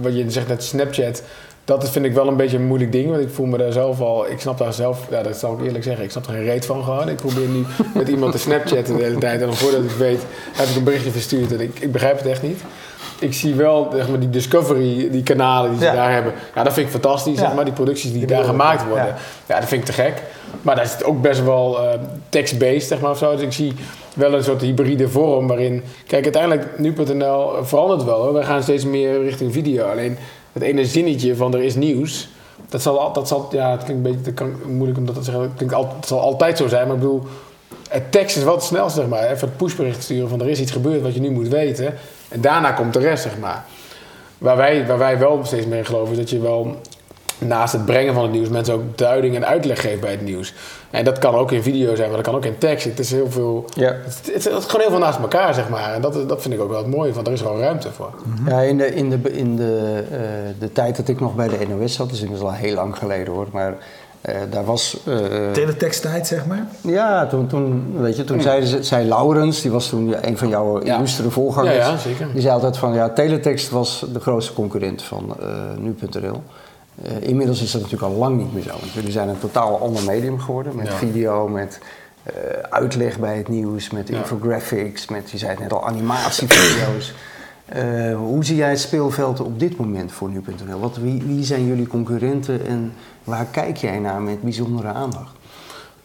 wat 0.00 0.16
je 0.16 0.30
zegt 0.30 0.48
net 0.48 0.64
Snapchat, 0.64 1.22
dat 1.64 1.90
vind 1.90 2.04
ik 2.04 2.12
wel 2.12 2.28
een 2.28 2.36
beetje 2.36 2.56
een 2.56 2.66
moeilijk 2.66 2.92
ding. 2.92 3.10
Want 3.10 3.22
ik 3.22 3.30
voel 3.30 3.46
me 3.46 3.58
daar 3.58 3.72
zelf 3.72 4.00
al, 4.00 4.30
ik 4.30 4.40
snap 4.40 4.58
daar 4.58 4.72
zelf, 4.72 5.06
ja, 5.10 5.22
dat 5.22 5.36
zal 5.36 5.52
ik 5.58 5.64
eerlijk 5.64 5.84
zeggen, 5.84 6.04
ik 6.04 6.10
snap 6.10 6.26
er 6.26 6.32
geen 6.32 6.44
reet 6.44 6.66
van 6.66 6.84
gewoon. 6.84 7.08
Ik 7.08 7.16
probeer 7.16 7.48
nu 7.48 7.64
met 7.94 8.08
iemand 8.08 8.32
te 8.32 8.38
Snapchatten 8.38 8.96
de 8.96 9.02
hele 9.02 9.18
tijd 9.18 9.40
en 9.40 9.46
dan 9.46 9.56
voordat 9.56 9.84
ik 9.84 9.90
weet, 9.90 10.22
heb 10.52 10.68
ik 10.68 10.76
een 10.76 10.84
berichtje 10.84 11.10
verstuurd 11.10 11.52
en 11.52 11.60
ik, 11.60 11.78
ik 11.80 11.92
begrijp 11.92 12.18
het 12.18 12.26
echt 12.26 12.42
niet. 12.42 12.60
Ik 13.18 13.34
zie 13.34 13.54
wel 13.54 13.90
zeg 13.94 14.08
maar, 14.08 14.18
die 14.18 14.30
Discovery, 14.30 15.10
die 15.10 15.22
kanalen 15.22 15.70
die 15.70 15.78
ze 15.78 15.92
daar 15.92 16.12
hebben. 16.12 16.32
Ja, 16.54 16.62
dat 16.62 16.72
vind 16.72 16.86
ik 16.86 16.92
fantastisch. 16.92 17.38
Zeg 17.38 17.54
maar, 17.54 17.64
die 17.64 17.74
producties 17.74 18.12
die, 18.12 18.26
daar 18.26 18.44
gemaakt 18.44 18.86
worden. 18.86 19.06
Ja. 19.06 19.16
ja. 19.46 19.60
dat 19.60 19.68
vind 19.68 19.88
ik 19.88 19.94
te 19.94 20.02
gek. 20.02 20.22
Maar 20.62 20.76
daar 20.76 20.86
zit 20.86 21.04
ook 21.04 21.22
best 21.22 21.44
wel 21.44 21.84
uh, 21.84 21.90
text-based, 22.28 22.88
zeg 22.88 23.00
maar, 23.00 23.10
of 23.10 23.18
zo. 23.18 23.32
Dus 23.32 23.42
ik 23.42 23.52
zie 23.52 23.72
wel 24.14 24.34
een 24.34 24.44
soort 24.44 24.60
hybride 24.60 25.08
vorm 25.08 25.46
waarin... 25.46 25.82
Kijk, 26.06 26.24
uiteindelijk, 26.24 26.78
nu.nl 26.78 27.64
verandert 27.64 28.04
wel. 28.04 28.22
Hoor. 28.22 28.32
Wij 28.32 28.44
gaan 28.44 28.62
steeds 28.62 28.84
meer 28.84 29.22
richting 29.22 29.52
video. 29.52 29.86
Alleen 29.86 30.16
het 30.52 30.62
ene 30.62 30.84
zinnetje 30.84 31.36
van 31.36 31.54
er 31.54 31.62
is 31.62 31.74
nieuws... 31.74 32.28
Dat 32.68 32.82
zal, 32.82 33.12
dat 33.12 33.28
zal, 33.28 33.48
ja, 33.50 33.70
het 33.70 33.84
klinkt 33.84 34.06
een 34.06 34.22
beetje 34.22 34.50
moeilijk 34.66 34.98
om 34.98 35.06
dat 35.06 35.14
te 35.14 35.22
zeggen. 35.22 35.52
Het, 35.56 35.72
al, 35.72 35.94
zal 36.04 36.20
altijd 36.20 36.56
zo 36.56 36.68
zijn, 36.68 36.86
maar 36.86 36.96
ik 36.96 37.02
bedoel, 37.02 37.22
het 37.88 38.12
tekst 38.12 38.36
is 38.36 38.42
wel 38.42 38.54
het 38.54 38.62
snelste, 38.62 39.00
zeg 39.00 39.08
maar. 39.08 39.22
Even 39.22 39.48
het 39.48 39.56
pushbericht 39.56 40.02
sturen 40.02 40.28
van 40.28 40.40
er 40.40 40.48
is 40.48 40.60
iets 40.60 40.70
gebeurd 40.70 41.02
wat 41.02 41.14
je 41.14 41.20
nu 41.20 41.30
moet 41.30 41.48
weten. 41.48 41.94
En 42.28 42.40
daarna 42.40 42.72
komt 42.72 42.92
de 42.92 42.98
rest, 42.98 43.22
zeg 43.22 43.38
maar. 43.38 43.64
Waar 44.38 44.56
wij, 44.56 44.86
waar 44.86 44.98
wij 44.98 45.18
wel 45.18 45.40
steeds 45.44 45.66
meer 45.66 45.84
geloven, 45.84 46.12
is 46.12 46.18
dat 46.18 46.30
je 46.30 46.40
wel 46.40 46.76
naast 47.40 47.72
het 47.72 47.84
brengen 47.84 48.14
van 48.14 48.22
het 48.22 48.32
nieuws 48.32 48.48
mensen 48.48 48.74
ook 48.74 48.98
duiding 48.98 49.34
en 49.36 49.46
uitleg 49.46 49.80
geeft 49.80 50.00
bij 50.00 50.10
het 50.10 50.22
nieuws. 50.22 50.54
En 50.90 51.04
dat 51.04 51.18
kan 51.18 51.34
ook 51.34 51.52
in 51.52 51.62
video 51.62 51.94
zijn, 51.94 52.06
maar 52.08 52.16
dat 52.16 52.26
kan 52.26 52.34
ook 52.34 52.44
in 52.44 52.58
tekst. 52.58 52.84
Het 52.84 52.98
is 52.98 53.10
heel 53.10 53.30
veel. 53.30 53.64
Ja. 53.74 53.96
Het, 54.04 54.20
het, 54.34 54.44
het 54.44 54.56
is 54.58 54.64
gewoon 54.64 54.80
heel 54.80 54.90
veel 54.90 54.98
naast 54.98 55.18
elkaar, 55.18 55.54
zeg 55.54 55.68
maar. 55.68 55.94
En 55.94 56.00
dat, 56.00 56.28
dat 56.28 56.42
vind 56.42 56.54
ik 56.54 56.60
ook 56.60 56.68
wel 56.70 56.78
het 56.78 56.94
mooie, 56.94 57.12
want 57.12 57.26
er 57.26 57.32
is 57.32 57.40
gewoon 57.40 57.60
ruimte 57.60 57.90
voor. 57.92 58.10
Ja, 58.46 58.60
in 58.60 58.76
de, 58.78 58.94
in 58.94 59.10
de, 59.10 59.32
in 59.32 59.56
de, 59.56 60.02
eh, 60.10 60.18
de 60.58 60.72
tijd 60.72 60.96
dat 60.96 61.08
ik 61.08 61.20
nog 61.20 61.34
bij 61.34 61.48
de 61.48 61.66
NOS 61.68 61.94
zat, 61.94 62.10
dus 62.10 62.20
inmiddels 62.20 62.50
al 62.50 62.56
heel 62.56 62.74
lang 62.74 62.96
geleden 62.98 63.32
hoor, 63.32 63.46
maar 63.52 63.74
eh, 64.20 64.34
daar 64.50 64.64
was... 64.64 64.96
eh, 65.06 65.16
Teleteksttijd, 65.52 66.26
zeg 66.26 66.46
maar. 66.46 66.66
ja, 66.80 67.26
toen, 67.26 67.46
toen, 67.46 67.92
weet 68.00 68.16
je, 68.16 68.24
toen 68.24 68.40
zei, 68.42 68.64
ze- 68.66 68.82
zei 68.82 69.08
Laurens, 69.08 69.60
die 69.62 69.70
was 69.70 69.88
toen 69.88 70.14
een 70.26 70.38
van 70.38 70.48
jouw 70.48 70.84
Ja. 70.84 70.96
illustere 70.96 71.30
voorgangers, 71.30 71.76
Ja, 71.76 71.90
ja, 71.90 71.96
zeker. 71.96 72.28
die 72.32 72.40
zei 72.40 72.54
altijd 72.54 72.76
van 72.76 72.94
ja, 72.94 73.08
teletext 73.10 73.70
was 73.70 74.06
de 74.12 74.20
grootste 74.20 74.52
concurrent 74.52 75.02
van 75.02 75.34
eh, 75.40 75.46
nu.nl. 75.78 76.42
Eh, 77.02 77.20
inmiddels 77.28 77.62
is 77.62 77.70
dat 77.70 77.82
natuurlijk 77.82 78.12
al 78.12 78.18
lang 78.18 78.36
niet 78.38 78.52
meer 78.54 78.62
zo. 78.62 78.70
Want 78.70 78.92
jullie 78.92 79.10
zijn 79.10 79.28
een 79.28 79.38
totaal 79.38 79.78
ander 79.80 80.02
medium 80.04 80.40
geworden. 80.40 80.76
Met 80.76 80.86
Ja. 80.86 80.92
video, 80.96 81.48
met 81.48 81.78
eh, 82.22 82.32
uitleg 82.70 83.18
bij 83.18 83.36
het 83.36 83.48
nieuws, 83.48 83.90
met 83.90 84.08
Ja. 84.08 84.16
infographics, 84.18 85.08
met, 85.08 85.30
je 85.30 85.38
zei 85.38 85.50
het 85.50 85.60
net 85.60 85.72
al, 85.72 85.86
animatievideo's. 85.86 87.12
Eh, 87.70 88.16
hoe 88.16 88.44
zie 88.44 88.56
jij 88.56 88.68
het 88.70 88.80
speelveld 88.80 89.40
op 89.40 89.58
dit 89.60 89.76
moment 89.76 90.12
voor 90.12 90.28
nu.nl? 90.28 90.80
Wat, 90.80 90.96
wie, 90.96 91.22
wie 91.26 91.44
zijn 91.44 91.66
jullie 91.66 91.86
concurrenten 91.86 92.66
en 92.66 92.92
waar 93.24 93.44
kijk 93.50 93.76
jij 93.76 93.98
naar 93.98 94.20
met 94.20 94.42
bijzondere 94.42 94.88
aandacht? 94.88 95.36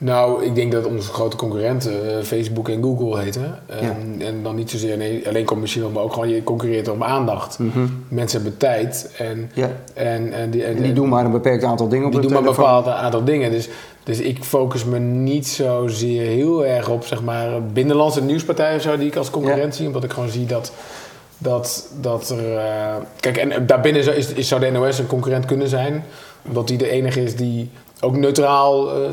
Nou, 0.05 0.43
ik 0.45 0.55
denk 0.55 0.71
dat 0.71 0.85
onze 0.85 1.11
grote 1.13 1.35
concurrenten 1.35 2.17
eh, 2.17 2.23
Facebook 2.23 2.69
en 2.69 2.83
Google 2.83 3.19
heten. 3.19 3.59
En, 3.65 4.15
en 4.19 4.43
dan 4.43 4.55
niet 4.55 4.69
zozeer 4.69 4.97
nee, 4.97 5.27
alleen 5.27 5.45
commercieel, 5.45 5.89
maar 5.89 6.03
ook 6.03 6.13
gewoon 6.13 6.29
je 6.29 6.43
concurreert 6.43 6.87
om 6.87 7.03
aandacht. 7.03 7.59
Mensen 8.07 8.41
hebben 8.41 8.57
tijd 8.59 9.11
en, 9.17 9.51
Ja. 9.53 9.69
en, 9.93 10.33
en 10.33 10.49
die, 10.49 10.63
en 10.63 10.75
En 10.75 10.83
die 10.83 10.93
doen 10.93 11.09
maar 11.09 11.25
een 11.25 11.31
beperkt 11.31 11.63
aantal 11.63 11.87
dingen 11.87 12.05
op 12.05 12.11
die 12.11 12.21
doen 12.21 12.31
maar 12.31 12.39
een 12.39 12.55
bepaald 12.55 12.87
aantal 12.87 13.23
dingen. 13.23 13.51
Dus, 13.51 13.69
dus 14.03 14.19
ik 14.19 14.43
focus 14.43 14.85
me 14.85 14.99
niet 14.99 15.47
zozeer 15.47 16.25
heel 16.27 16.65
erg 16.65 16.89
op 16.89 17.05
zeg 17.05 17.23
maar, 17.23 17.63
binnenlandse 17.63 18.23
nieuwspartijen 18.23 18.75
of 18.75 18.81
zo, 18.81 18.97
die 18.97 19.07
ik 19.07 19.15
als 19.15 19.29
concurrent 19.29 19.75
zie. 19.75 19.87
Omdat 19.87 20.03
ik 20.03 20.11
gewoon 20.11 20.29
zie 20.29 20.45
dat, 20.45 20.71
dat, 21.37 21.89
dat 22.01 22.29
er. 22.29 22.57
eh, 22.57 22.95
kijk, 23.19 23.37
en 23.37 23.65
daarbinnen 23.65 24.03
zou, 24.03 24.15
is, 24.15 24.33
is, 24.33 24.47
zou 24.47 24.61
de 24.61 24.71
NOS 24.71 24.99
een 24.99 25.07
concurrent 25.07 25.45
kunnen 25.45 25.67
zijn. 25.67 26.03
Omdat 26.47 26.67
die 26.67 26.77
de 26.77 26.89
enige 26.89 27.23
is 27.23 27.35
die 27.35 27.69
ook 28.05 28.17
neutraal 28.17 28.91
eh, 28.91 29.05
eh, 29.05 29.11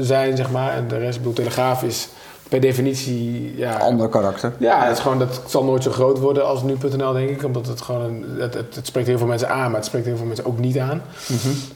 zijn, 0.00 0.36
zeg 0.36 0.50
maar. 0.50 0.74
En 0.74 0.88
de 0.88 0.98
rest, 0.98 1.12
ik 1.12 1.18
bedoel, 1.18 1.32
Telegraaf 1.32 1.82
is 1.82 2.08
per 2.48 2.60
definitie. 2.60 3.54
Ja, 3.56 3.76
Ander 3.76 4.08
karakter. 4.08 4.52
ja, 4.58 4.84
het, 4.84 4.96
is 4.96 5.02
gewoon, 5.02 5.18
dat 5.18 5.40
zal 5.46 5.64
nooit 5.64 5.82
zo 5.82 5.90
groot 5.90 6.18
worden 6.18 6.46
als 6.46 6.62
nu.nl, 6.62 7.12
denk 7.12 7.28
ik. 7.28 7.44
Omdat 7.44 7.66
het 7.66 7.80
gewoon, 7.80 8.02
een, 8.02 8.24
het, 8.38 8.54
het, 8.54 8.74
het 8.74 8.86
spreekt 8.86 9.06
heel 9.06 9.18
veel 9.18 9.26
mensen 9.26 9.48
aan, 9.48 9.66
maar 9.66 9.80
het 9.80 9.84
spreekt 9.84 10.06
heel 10.06 10.16
veel 10.16 10.26
mensen 10.26 10.46
ook 10.46 10.58
niet 10.58 10.78
aan. 10.78 11.02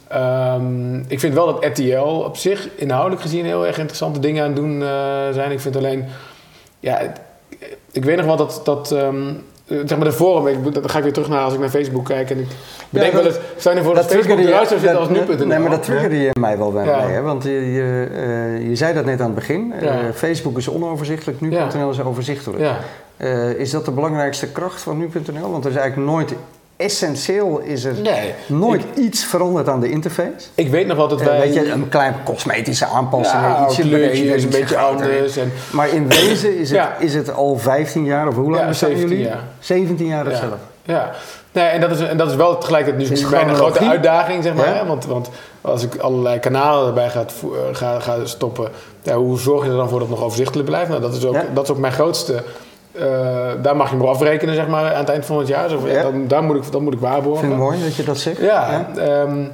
Ehm, 0.08 0.98
ik 0.98 1.20
vind 1.20 1.34
wel 1.34 1.46
dat 1.46 1.64
RTL 1.64 2.22
op 2.24 2.36
zich, 2.36 2.68
inhoudelijk 2.74 3.22
gezien, 3.22 3.44
heel 3.44 3.66
erg 3.66 3.78
interessante 3.78 4.18
dingen 4.18 4.42
aan 4.42 4.48
het 4.48 4.56
doen 4.56 4.82
eh, 4.82 4.88
zijn. 5.32 5.50
Ik 5.50 5.60
vind 5.60 5.76
alleen, 5.76 6.04
ja, 6.80 7.00
ik 7.92 8.04
weet 8.04 8.16
nog 8.16 8.26
wel 8.26 8.36
dat, 8.36 8.60
dat 8.64 8.92
eh, 8.92 9.08
zeg 9.68 9.96
maar 9.98 10.04
de 10.06 10.12
forum, 10.12 10.46
ik, 10.46 10.74
dan 10.74 10.90
ga 10.90 10.96
ik 10.98 11.04
weer 11.04 11.12
terug 11.12 11.28
naar 11.28 11.40
als 11.44 11.54
ik 11.54 11.60
naar 11.60 11.68
Facebook 11.68 12.04
kijk 12.04 12.30
en 12.30 12.38
ik 12.38 12.46
bedenk 12.90 13.12
dat- 13.12 13.22
wel 13.22 13.32
eens, 13.32 13.40
stel 13.56 13.74
je 13.76 13.82
voor 13.82 13.94
dat, 13.94 14.06
Facebook 14.06 14.38
eruit 14.38 14.68
zou 14.68 14.80
zitten 14.80 14.98
dat- 14.98 15.08
als 15.08 15.18
nu.nl. 15.28 15.46
Nee, 15.46 15.58
maar 15.58 15.70
dat 15.70 15.82
triggerde 15.82 16.20
je 16.20 16.30
mij 16.40 16.58
wel 16.58 16.72
bij 16.72 16.84
Ja. 16.84 16.96
mij. 16.96 17.12
Hè? 17.12 17.20
Want 17.22 17.42
je, 17.44 17.72
je, 17.72 18.08
eh, 18.14 18.68
je 18.68 18.76
zei 18.76 18.94
dat 18.94 19.04
net 19.04 19.20
aan 19.20 19.26
het 19.26 19.34
begin. 19.34 19.72
Eh. 19.72 19.94
Facebook 20.14 20.56
is 20.58 20.68
onoverzichtelijk, 20.68 21.40
nu.nl 21.40 21.90
is 21.90 22.00
overzichtelijk. 22.02 22.62
Ja. 22.62 22.78
Eh, 23.16 23.50
is 23.50 23.70
dat 23.70 23.84
de 23.84 23.90
belangrijkste 23.90 24.46
kracht 24.52 24.80
van 24.80 24.98
nu.nl? 24.98 25.50
Want 25.50 25.64
er 25.64 25.70
is 25.70 25.76
eigenlijk 25.76 26.10
nooit, 26.10 26.34
essentieel 26.78 27.58
is 27.58 27.84
er 27.84 27.94
Nee, 28.02 28.34
nooit 28.46 28.82
iets 28.96 29.24
veranderd 29.24 29.68
aan 29.68 29.80
de 29.80 29.90
interface. 29.90 30.46
ik 30.54 30.70
weet 30.70 30.86
nog 30.86 30.96
wel 30.96 31.08
dat 31.08 31.20
Eh, 31.20 31.26
wij... 31.26 31.38
weet 31.40 31.54
je, 31.54 31.70
een 31.70 31.88
klein 31.88 32.14
cosmetische 32.24 32.86
aanpassing, 32.86 33.42
ja, 33.42 33.66
ietsje 33.68 33.82
een 34.42 34.48
beetje 34.50 34.76
anders. 34.78 35.36
En, 35.36 35.52
Maar 35.70 35.88
in 35.88 36.08
wezen 36.08 36.58
is 36.58 36.70
het, 36.70 36.88
is 36.98 37.14
het 37.14 37.32
al 37.34 37.56
15 37.58 38.04
jaar, 38.04 38.28
of 38.28 38.34
hoe 38.34 38.50
lang 38.50 38.60
Ja, 38.62 38.68
bestaan 38.68 38.88
17 38.90 39.08
jullie? 39.16 39.24
jaar. 39.30 39.42
17 39.58 40.06
jaar 40.06 40.24
Ja. 40.24 40.30
hetzelfde. 40.30 40.56
Ja, 40.82 41.10
nee, 41.52 41.64
en, 41.64 41.80
dat 41.80 41.90
is, 41.90 42.00
en 42.00 42.16
dat 42.16 42.28
is 42.30 42.34
wel 42.36 42.58
tegelijkertijd 42.58 43.10
nu 43.22 43.28
bijna 43.30 43.50
een 43.50 43.56
grote 43.56 43.78
uitdaging, 43.88 44.42
zeg 44.42 44.54
maar. 44.54 44.76
Hè? 44.76 44.86
Want, 44.86 45.04
want 45.06 45.30
als 45.60 45.82
ik 45.84 45.96
allerlei 45.96 46.38
kanalen 46.38 46.86
erbij 46.88 47.08
ga, 47.10 47.20
eh, 47.20 47.26
ga, 47.72 48.00
ga 48.00 48.24
stoppen, 48.24 48.68
ja, 49.02 49.14
hoe 49.16 49.38
zorg 49.38 49.64
je 49.64 49.70
er 49.70 49.76
dan 49.76 49.88
voor 49.88 49.98
dat 49.98 50.08
het 50.08 50.16
nog 50.16 50.26
overzichtelijk 50.26 50.68
blijft? 50.68 50.88
Nou, 50.88 51.00
dat, 51.00 51.14
is 51.14 51.24
ook, 51.24 51.36
dat 51.54 51.64
is 51.64 51.70
ook 51.70 51.78
mijn 51.78 51.92
grootste... 51.92 52.42
eh, 52.98 53.62
daar 53.62 53.76
mag 53.76 53.90
je 53.90 53.96
me 53.96 54.06
afrekenen, 54.06 54.54
zeg 54.54 54.68
maar, 54.68 54.92
aan 54.92 55.00
het 55.00 55.08
eind 55.08 55.26
van 55.26 55.38
het 55.38 55.48
jaar. 55.48 55.68
Zo, 55.68 55.80
ja, 55.86 56.02
dan, 56.02 56.24
daar 56.26 56.42
moet 56.42 56.56
ik, 56.56 56.72
dat 56.72 56.80
moet 56.80 56.92
ik 56.94 56.98
Ik 57.00 57.04
waarborgen. 57.04 57.40
vind 57.40 57.52
het 57.52 57.62
mooi 57.62 57.82
dat 57.82 57.96
je 57.96 58.04
dat 58.04 58.18
zegt. 58.18 58.40
Ja, 58.40 58.88
ehm, 58.96 59.44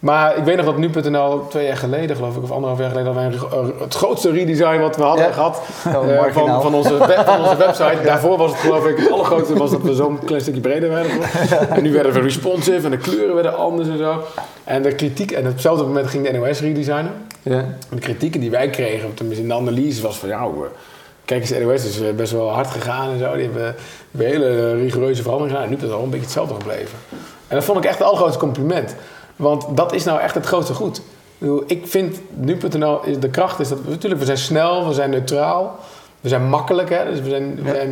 maar 0.00 0.36
ik 0.36 0.44
weet 0.44 0.56
nog 0.56 0.64
dat 0.64 0.76
nu.nl 0.76 1.46
twee 1.48 1.66
jaar 1.66 1.76
geleden, 1.76 2.16
geloof 2.16 2.36
ik, 2.36 2.42
of 2.42 2.50
anderhalf 2.50 2.80
jaar 2.80 2.90
geleden, 2.90 3.12
hadden 3.14 3.30
wij 3.50 3.58
eh, 3.60 3.80
het 3.80 3.94
grootste 3.94 4.30
redesign 4.30 4.80
wat 4.80 4.96
we 4.96 5.02
hadden 5.02 5.26
Ja. 5.26 5.32
gehad 5.32 5.62
eh, 5.84 6.22
van, 6.32 6.62
van, 6.62 6.74
onze 6.74 6.98
web, 6.98 7.22
van 7.26 7.40
onze 7.40 7.56
website. 7.66 7.98
Daarvoor 8.04 8.38
was 8.38 8.50
het 8.50 8.60
geloof 8.60 8.86
ik, 8.86 8.96
het 8.98 9.10
allergrootste 9.10 9.58
was 9.58 9.70
dat 9.70 9.82
we 9.82 9.94
zo'n 9.94 10.18
klein 10.24 10.40
stukje 10.40 10.60
breder 10.60 10.88
werden. 10.88 11.10
En 11.76 11.82
nu 11.82 11.92
werden 11.92 12.12
we 12.12 12.20
responsive 12.20 12.84
en 12.84 12.90
de 12.90 12.96
kleuren 12.96 13.34
werden 13.34 13.56
anders 13.56 13.88
en 13.88 13.98
zo. 13.98 14.14
En 14.64 14.82
de 14.82 14.94
kritiek, 14.94 15.30
en 15.30 15.40
op 15.46 15.52
hetzelfde 15.52 15.84
moment 15.84 16.06
ging 16.06 16.28
de 16.30 16.38
NOS 16.38 16.60
redesignen. 16.60 17.12
Ja. 17.42 17.64
De 17.90 17.98
kritieken 17.98 18.40
die 18.40 18.50
wij 18.50 18.70
kregen, 18.70 19.14
tenminste 19.14 19.42
in 19.42 19.48
de 19.48 19.54
analyse, 19.54 20.02
was 20.02 20.16
van 20.18 20.28
ja, 20.28 20.48
kijk 21.26 21.40
eens, 21.40 21.50
NOS 21.50 21.84
is 21.84 22.00
eh, 22.00 22.12
best 22.14 22.32
wel 22.32 22.50
hard 22.50 22.66
gegaan 22.70 23.10
en 23.10 23.18
zo. 23.18 23.34
Die 23.34 23.42
hebben, 23.44 23.74
hebben 24.10 24.26
hele 24.28 24.74
rigoureuze 24.74 25.22
veranderingen 25.22 25.56
gedaan. 25.56 25.72
En 25.72 25.78
nu 25.78 25.84
is 25.84 25.90
het 25.90 25.98
al 25.98 26.04
een 26.04 26.10
beetje 26.10 26.24
hetzelfde 26.24 26.54
gebleven. 26.54 26.98
En 27.48 27.56
dat 27.56 27.64
vond 27.64 27.78
ik 27.78 27.84
echt 27.84 27.98
het 27.98 28.06
allergrootste 28.06 28.38
compliment. 28.38 28.94
Want 29.36 29.66
dat 29.76 29.92
is 29.92 30.04
nou 30.04 30.20
echt 30.20 30.34
het 30.34 30.46
grootste 30.46 30.74
goed. 30.74 31.00
Ik 31.66 31.86
vind 31.86 32.20
nu.nl, 32.34 33.04
is- 33.04 33.18
de 33.18 33.28
kracht 33.30 33.60
is 33.60 33.68
dat, 33.68 33.88
natuurlijk, 33.88 34.20
we 34.20 34.26
zijn 34.26 34.38
snel, 34.38 34.86
we 34.88 34.94
zijn 34.94 35.10
neutraal, 35.10 35.78
we 36.20 36.28
zijn 36.28 36.48
makkelijk. 36.48 36.88
Hè? 36.90 37.04
Dus 37.10 37.20
we 37.20 37.28
zijn, 37.28 37.54
we, 37.62 37.70
zijn, 37.70 37.90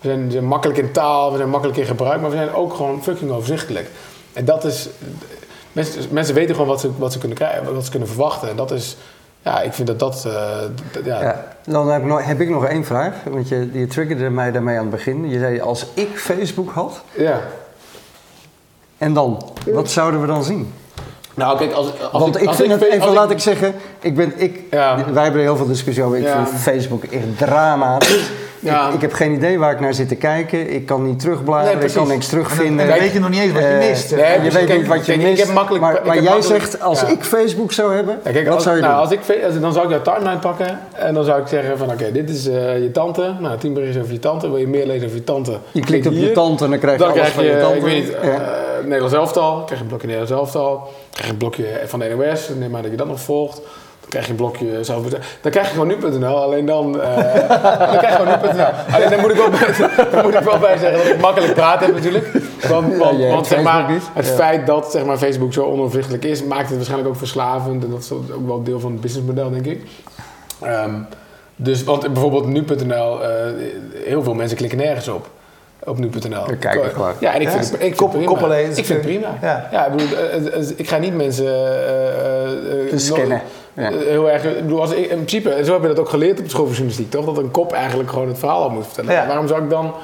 we, 0.00 0.08
zijn, 0.08 0.24
we 0.26 0.32
zijn 0.32 0.44
makkelijk 0.44 0.78
in 0.78 0.92
taal, 0.92 1.30
we 1.30 1.36
zijn 1.36 1.48
makkelijk 1.50 1.78
in 1.78 1.84
gebruik, 1.86 2.20
maar 2.20 2.30
we 2.30 2.36
zijn 2.36 2.52
ook 2.54 2.74
gewoon 2.74 3.02
fucking 3.02 3.30
overzichtelijk. 3.30 3.88
En 4.32 4.44
dat 4.44 4.64
is, 4.64 4.88
mensen, 5.72 6.02
mensen 6.10 6.34
weten 6.34 6.54
gewoon 6.54 6.70
wat 6.70 6.80
ze, 6.80 6.90
wat 6.98 7.12
ze 7.12 7.18
kunnen 7.18 7.36
krijgen, 7.36 7.74
wat 7.74 7.84
ze 7.84 7.90
kunnen 7.90 8.08
verwachten. 8.08 8.48
En 8.48 8.56
dat 8.56 8.70
is, 8.70 8.96
ja, 9.44 9.60
ik 9.60 9.72
vind 9.72 9.86
dat 9.88 9.98
dat, 9.98 10.24
eh, 10.26 10.32
d- 10.92 11.04
ja, 11.04 11.22
Ja, 11.22 11.44
dan 11.64 11.88
heb 11.90 12.00
ik, 12.02 12.06
nog, 12.08 12.24
heb 12.24 12.40
ik 12.40 12.48
nog 12.48 12.66
één 12.66 12.84
vraag. 12.84 13.14
Want 13.30 13.48
je, 13.48 13.68
je 13.72 13.86
triggerde 13.86 14.30
mij 14.30 14.52
daarmee 14.52 14.76
aan 14.76 14.82
het 14.86 14.90
begin. 14.94 15.28
Je 15.28 15.38
zei, 15.38 15.60
als 15.60 15.86
ik 15.94 16.18
Facebook 16.18 16.70
had, 16.72 17.00
ja. 17.16 17.40
en 18.98 19.12
dan? 19.14 19.42
Wat 19.72 19.90
zouden 19.90 20.20
we 20.20 20.26
dan 20.26 20.44
zien? 20.44 20.72
Nou, 21.34 21.58
kijk, 21.58 21.72
als, 21.72 21.86
als 22.12 22.22
Want 22.22 22.40
ik, 22.40 22.46
als 22.48 22.56
vind 22.56 22.70
het, 22.70 22.80
fe- 22.80 22.86
even 22.90 23.06
als 23.06 23.14
laat 23.16 23.30
ik 23.30 23.38
zeggen, 23.38 23.74
ik 24.00 24.16
ben, 24.16 24.32
ik, 24.40 24.60
Ja. 24.70 24.96
wij 25.12 25.22
hebben 25.22 25.40
er 25.40 25.46
heel 25.46 25.56
veel 25.56 25.66
discussie 25.66 26.04
over. 26.04 26.18
Ik 26.18 26.24
Ja. 26.24 26.46
vind 26.46 26.60
Facebook 26.60 27.04
echt 27.04 27.38
dramatisch. 27.38 28.30
Ja. 28.64 28.88
Ik, 28.88 28.94
ik 28.94 29.00
heb 29.00 29.12
geen 29.12 29.32
idee 29.32 29.58
waar 29.58 29.72
ik 29.72 29.80
naar 29.80 29.94
zit 29.94 30.08
te 30.08 30.14
kijken. 30.14 30.70
Ik 30.72 30.86
kan 30.86 31.06
niet 31.06 31.20
terugbladeren, 31.20 31.78
Nee, 31.78 31.86
ik 31.88 31.94
kan 31.94 32.08
niks 32.08 32.26
terugvinden. 32.28 32.86
dan 32.88 32.98
weet 32.98 33.12
je 33.12 33.20
nog 33.20 33.28
niet 33.30 33.40
eens 33.40 33.52
wat 33.52 33.62
je 33.62 33.68
Eh, 33.68 33.88
mist. 33.88 34.10
nee, 34.16 34.32
je 34.42 34.50
weet 34.50 34.64
Kijk, 34.64 34.78
niet 34.78 34.86
wat 34.86 35.06
je 35.06 35.12
kijk, 35.12 35.18
ik 35.24 35.24
mist. 35.30 35.44
heb 35.44 35.54
makkelijk- 35.54 35.82
maar 35.84 35.94
ik 35.96 36.04
maar 36.04 36.14
heb 36.14 36.24
jij 36.24 36.32
makkelijk- 36.32 36.62
zegt, 36.62 36.80
als 36.80 37.00
ja. 37.00 37.06
ik 37.06 37.22
Facebook 37.24 37.72
zou 37.72 37.94
hebben, 37.94 38.18
Ja, 38.24 38.30
kijk, 38.30 38.44
wat 38.46 38.54
als, 38.54 38.62
zou 38.62 38.76
je 38.76 38.82
nou, 38.82 38.92
doen? 38.94 39.02
Als 39.02 39.12
ik, 39.12 39.44
als- 39.44 39.60
dan 39.60 39.72
zou 39.72 39.84
ik 39.84 39.90
jouw 39.90 40.14
timeline 40.14 40.38
pakken 40.40 40.78
en 40.92 41.14
dan 41.14 41.24
zou 41.24 41.40
ik 41.40 41.46
zeggen 41.46 41.78
van 41.78 41.90
oké, 41.90 42.12
dit 42.12 42.30
is 42.30 42.46
eh, 42.48 42.82
je 42.82 42.90
tante. 42.90 43.34
Nou, 43.40 43.58
tien 43.58 43.72
berichten 43.74 44.00
over 44.00 44.12
je 44.12 44.18
tante. 44.18 44.48
Wil 44.48 44.58
je 44.58 44.66
meer 44.68 44.86
lezen 44.86 45.04
over 45.04 45.16
je 45.16 45.24
tante? 45.24 45.58
je 45.72 45.80
klikt 45.80 46.06
op 46.06 46.12
je 46.12 46.32
tante 46.32 46.64
en 46.64 46.70
dan 46.70 46.78
krijg 46.78 46.92
je 46.98 47.04
Dan 47.04 47.12
alles 47.12 47.20
krijg 47.32 47.34
van 47.48 47.56
je, 47.56 47.60
tante. 47.62 47.76
ik 47.76 47.82
weet 47.82 48.04
niet, 48.04 48.14
eh, 48.14 48.36
Nederlands 48.82 49.14
elftal. 49.14 49.54
Krijg 49.54 49.68
je 49.70 49.76
een 49.80 49.86
blokje 49.86 50.06
Nederlands 50.06 50.32
elftal. 50.40 50.70
Dan 50.74 50.88
krijg 51.10 51.26
je 51.26 51.32
een 51.32 51.38
blokje 51.38 51.64
van 51.86 51.98
de 51.98 52.14
NOS. 52.16 52.48
Neem 52.58 52.70
maar 52.70 52.82
dat 52.82 52.90
je 52.90 52.96
dat 52.96 53.06
nog 53.06 53.20
volgt. 53.20 53.60
Dan 54.04 54.22
krijg 54.22 54.24
je 54.24 54.30
een 54.30 54.36
blokje 54.36 54.84
zelf. 54.84 55.06
Dan 55.40 55.50
krijg 55.52 55.66
je 55.66 55.72
gewoon 55.72 55.86
nu.nl. 55.88 56.42
Alleen 56.42 56.66
dan, 56.66 57.00
eh, 57.00 57.16
dan 57.90 57.96
krijg 57.98 58.18
je 58.18 58.24
gewoon 58.24 58.38
nu.nl. 58.42 58.66
Alleen 58.94 59.10
dan 59.10 59.20
moet, 59.20 59.30
ik 59.30 59.36
wel 59.36 59.50
bij, 59.50 59.88
dan 60.12 60.22
moet 60.24 60.34
ik 60.34 60.40
wel 60.40 60.58
bij 60.58 60.76
zeggen 60.78 60.98
dat 60.98 61.06
ik 61.14 61.20
makkelijk 61.20 61.54
praat 61.54 61.80
heb 61.80 61.94
natuurlijk. 61.94 62.30
Want, 62.68 62.96
want, 62.96 63.46
zeg 63.46 63.62
maar, 63.62 63.90
het 64.14 64.26
Ja. 64.26 64.32
feit 64.32 64.66
dat 64.66 64.90
zeg 64.90 65.04
maar, 65.04 65.16
Facebook 65.18 65.52
zo 65.52 65.64
onoverzichtelijk 65.64 66.24
is, 66.24 66.44
maakt 66.44 66.66
het 66.66 66.76
waarschijnlijk 66.76 67.08
ook 67.10 67.16
verslavend. 67.16 67.84
En 67.84 67.90
dat 67.90 68.02
is 68.02 68.10
ook 68.12 68.46
wel 68.46 68.62
deel 68.62 68.80
van 68.80 68.92
het 68.92 69.00
businessmodel, 69.00 69.50
denk 69.50 69.66
ik. 69.66 69.82
Ehm, 70.62 70.94
dus, 71.56 71.84
want 71.84 72.12
bijvoorbeeld 72.12 72.46
nu.nl, 72.46 73.22
eh, 73.24 73.30
heel 74.04 74.22
veel 74.22 74.34
mensen 74.34 74.56
klikken 74.56 74.78
nergens 74.78 75.08
op. 75.08 75.28
Op 75.86 75.98
nu.nl. 75.98 76.42
Kijk 76.58 76.84
ik 76.84 76.92
gewoon. 76.92 77.12
Ja, 77.18 77.34
en 77.34 77.40
ik 77.40 77.46
Ja, 77.46 77.52
vind 77.52 77.64
het, 77.64 77.72
ik 77.74 77.80
vind 77.80 77.96
kop- 77.96 78.10
prima. 78.10 78.26
koppelen 78.26 78.58
ik 78.68 78.74
vind 78.74 78.88
het 78.88 79.00
prima. 79.00 79.28
Ja. 79.42 79.68
Ja, 79.72 79.86
ik 79.86 79.92
bedoel, 79.92 80.16
eh, 80.18 80.34
eh, 80.46 80.54
eh, 80.60 80.68
ik 80.76 80.88
ga 80.88 80.98
niet 80.98 81.14
mensen... 81.16 81.46
eh, 81.46 82.46
eh, 82.46 82.82
eh, 82.82 82.88
Te 82.88 82.98
scannen. 82.98 83.40
Ja. 83.74 83.90
eh, 83.90 83.98
Heel 83.98 84.30
erg, 84.30 84.44
ik 84.44 84.62
bedoel, 84.62 84.80
als 84.80 84.90
ik, 84.90 84.98
in 84.98 85.06
principe, 85.08 85.64
zo 85.64 85.72
heb 85.72 85.82
je 85.82 85.88
dat 85.88 85.98
ook 85.98 86.08
geleerd 86.08 86.38
op 86.38 86.44
de 86.44 86.50
school 86.50 86.64
van 86.64 86.74
journalistiek, 86.74 87.10
toch? 87.10 87.24
Dat 87.24 87.38
een 87.38 87.50
kop 87.50 87.72
eigenlijk 87.72 88.10
gewoon 88.10 88.28
het 88.28 88.38
verhaal 88.38 88.62
al 88.62 88.70
moet 88.70 88.84
vertellen. 88.86 89.12
Ja. 89.12 89.26
Waarom 89.26 89.46
zou 89.48 89.62
ik 89.64 89.70
dan, 89.70 89.94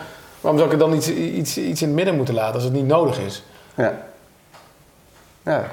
waarom 0.40 0.60
zou 0.60 0.72
ik 0.72 0.80
er 0.80 0.86
dan 0.88 0.94
iets, 0.96 1.08
iets, 1.10 1.58
iets 1.58 1.80
in 1.82 1.86
het 1.86 1.96
midden 1.96 2.16
moeten 2.16 2.34
laten 2.34 2.54
als 2.54 2.64
het 2.64 2.72
niet 2.72 2.86
nodig 2.86 3.18
is? 3.18 3.42
Ja. 3.74 3.92
Ja. 5.44 5.64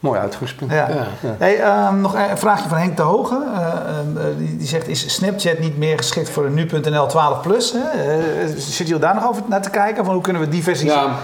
Mooi 0.00 0.20
uitgangspunt. 0.20 0.70
Ja. 0.70 0.88
Ja. 0.88 1.06
Hey, 1.38 1.60
ehm, 1.60 2.00
nog 2.00 2.14
een 2.14 2.38
vraagje 2.38 2.68
van 2.68 2.78
Henk 2.78 2.96
de 2.96 3.02
Hoge. 3.02 3.42
Eh, 3.54 3.60
ehm, 3.66 4.16
eh, 4.18 4.24
die, 4.38 4.56
die 4.56 4.66
zegt, 4.66 4.88
is 4.88 5.14
Snapchat 5.14 5.58
niet 5.58 5.78
meer 5.78 5.96
geschikt 5.96 6.30
voor 6.30 6.44
een 6.44 6.54
nu.nl 6.54 7.06
12 7.06 7.40
plus? 7.40 7.72
Hè? 7.72 8.00
Eh, 8.42 8.48
zit 8.56 8.88
je 8.88 8.98
daar 8.98 9.14
nog 9.14 9.28
over 9.28 9.42
naar 9.48 9.62
te 9.62 9.70
kijken? 9.70 10.04
Van 10.04 10.14
hoe 10.14 10.22
kunnen 10.22 10.42
we 10.42 10.48
diversificeren? 10.48 11.02
Ja, 11.02 11.16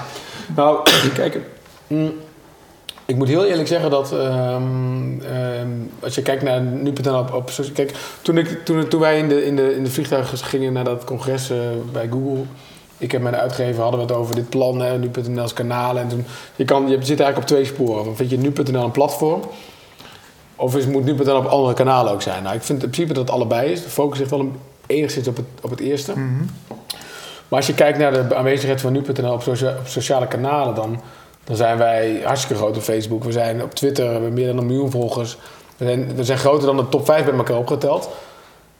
nou, 0.57 0.79
kijk, 1.14 1.39
mm, 1.87 2.12
ik 3.09 3.17
moet 3.17 3.29
heel 3.29 3.45
eerlijk 3.45 3.69
zeggen 3.69 3.91
dat 3.91 4.13
ehm, 4.13 5.21
ehm, 5.21 5.69
als 6.01 6.15
je 6.15 6.23
kijkt 6.23 6.43
naar 6.43 6.61
nu.nl 6.61 7.19
op, 7.19 7.33
op 7.33 7.51
kijk, 7.75 7.95
toen, 8.23 8.39
ik, 8.39 8.65
toen, 8.65 8.89
toen 8.89 9.01
wij 9.01 9.19
in 9.19 9.29
de, 9.29 9.45
in, 9.45 9.57
de, 9.57 9.75
in 9.75 9.85
de 9.85 9.91
vliegtuig 9.91 10.49
gingen 10.49 10.73
naar 10.73 10.85
dat 10.85 11.05
congres 11.05 11.51
eh, 11.51 11.59
bij 11.93 12.09
Google, 12.09 12.45
ik 12.99 13.13
heb 13.13 13.23
mijn 13.23 13.35
uitgever, 13.37 13.83
hadden 13.83 14.01
we 14.01 14.07
het 14.07 14.17
over 14.17 14.35
dit 14.35 14.49
plan, 14.49 14.81
hè, 14.81 14.99
nu.nl 14.99 15.41
als 15.41 15.53
kanaal. 15.53 15.99
En 15.99 16.09
toen, 16.09 16.25
je, 16.57 16.65
kan, 16.65 16.89
je 16.89 16.95
zit 16.95 17.21
eigenlijk 17.21 17.39
op 17.39 17.47
twee 17.47 17.65
sporen. 17.65 18.17
Vind 18.17 18.31
je 18.31 18.39
nu.nl 18.39 18.85
een 18.85 18.91
platform? 18.91 19.41
Of 20.57 20.77
is, 20.77 20.87
moet 20.87 21.05
nu.nl 21.05 21.37
op 21.37 21.47
andere 21.47 21.75
kanalen 21.75 22.13
ook 22.13 22.23
zijn? 22.23 22.43
Nou, 22.43 22.55
ik 22.55 22.63
vind 22.63 22.83
in 22.83 22.91
principe 22.91 23.15
dat 23.15 23.27
het 23.27 23.35
allebei 23.35 23.71
is. 23.71 23.83
De 23.83 23.89
focus 23.89 24.19
ligt 24.19 24.31
wel 24.31 24.41
een, 24.41 24.57
enigszins 24.87 25.29
op 25.29 25.37
het, 25.37 25.47
op 25.61 25.71
het 25.71 25.81
eerste. 25.81 26.13
Maar 27.49 27.59
als 27.59 27.67
je 27.67 27.75
kijkt 27.75 27.99
naar 27.99 28.29
de 28.29 28.35
aanwezigheid 28.35 28.81
van 28.81 28.93
nu.nl 28.93 29.33
op, 29.33 29.43
socia- 29.43 29.77
op 29.79 29.87
sociale 29.87 30.27
kanalen, 30.27 30.75
dan, 30.75 31.01
dan 31.49 31.57
zijn 31.57 31.78
wij 31.78 32.20
hartstikke 32.24 32.57
groot 32.62 32.76
op 32.76 32.82
Facebook. 32.82 33.24
We 33.24 33.32
zijn 33.32 33.62
op 33.62 33.74
Twitter, 33.74 34.07
we 34.07 34.12
hebben 34.12 34.32
meer 34.32 34.46
dan 34.46 34.59
een 34.59 34.66
miljoen 34.66 34.90
volgers. 34.90 35.38
We 35.76 35.84
zijn, 35.84 36.14
we 36.16 36.24
zijn 36.24 36.38
groter 36.38 36.66
dan 36.66 36.76
de 36.76 36.88
top 36.88 37.05
5 37.05 37.24
bij 37.24 37.34
elkaar 37.34 37.57
opgeteld. 37.57 38.11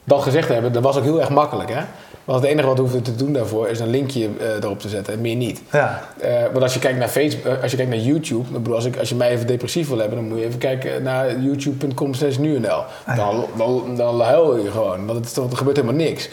Dat 0.03 0.21
gezegd 0.21 0.47
hebben, 0.47 0.73
dat 0.73 0.83
was 0.83 0.97
ook 0.97 1.03
heel 1.03 1.19
erg 1.19 1.29
makkelijk. 1.29 1.69
Hè? 1.69 1.81
Want 2.25 2.41
het 2.41 2.51
enige 2.51 2.67
wat 2.67 2.75
we 2.75 2.81
hoeven 2.81 3.01
te 3.01 3.15
doen 3.15 3.33
daarvoor 3.33 3.67
is 3.67 3.79
een 3.79 3.89
linkje 3.89 4.29
eh, 4.39 4.63
erop 4.63 4.79
te 4.79 4.89
zetten 4.89 5.13
en 5.13 5.21
meer 5.21 5.35
niet. 5.35 5.61
Ja. 5.71 6.01
Eh, 6.21 6.31
want 6.43 6.61
als 6.61 6.73
je 6.73 6.79
kijkt 6.79 6.99
naar 6.99 7.07
Facebook, 7.07 7.45
eh, 7.45 7.61
als 7.61 7.71
je 7.71 7.77
kijkt 7.77 7.91
naar 7.91 8.01
YouTube, 8.01 8.51
dan 8.51 8.61
bedoel, 8.61 8.75
als, 8.75 8.85
ik, 8.85 8.97
als 8.97 9.09
je 9.09 9.15
mij 9.15 9.29
even 9.29 9.47
depressief 9.47 9.87
wil 9.87 9.97
hebben, 9.97 10.17
dan 10.17 10.27
moet 10.27 10.39
je 10.39 10.45
even 10.45 10.59
kijken 10.59 11.03
naar 11.03 11.39
youtube.com 11.39 12.13
slash 12.13 12.37
nu.nl. 12.37 12.83
Dan, 13.15 13.45
dan, 13.57 13.95
dan 13.95 14.21
huil 14.21 14.57
je 14.57 14.71
gewoon, 14.71 15.05
want 15.05 15.25
het, 15.25 15.37
er 15.37 15.57
gebeurt 15.57 15.77
helemaal 15.77 16.05
niks. 16.05 16.29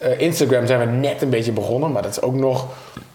Eh, 0.00 0.20
Instagram 0.20 0.66
zijn 0.66 0.78
we 0.80 0.86
net 0.86 1.22
een 1.22 1.30
beetje 1.30 1.52
begonnen, 1.52 1.92
maar 1.92 2.02
dat 2.02 2.10
is 2.10 2.22
ook 2.22 2.34
nog, 2.34 2.66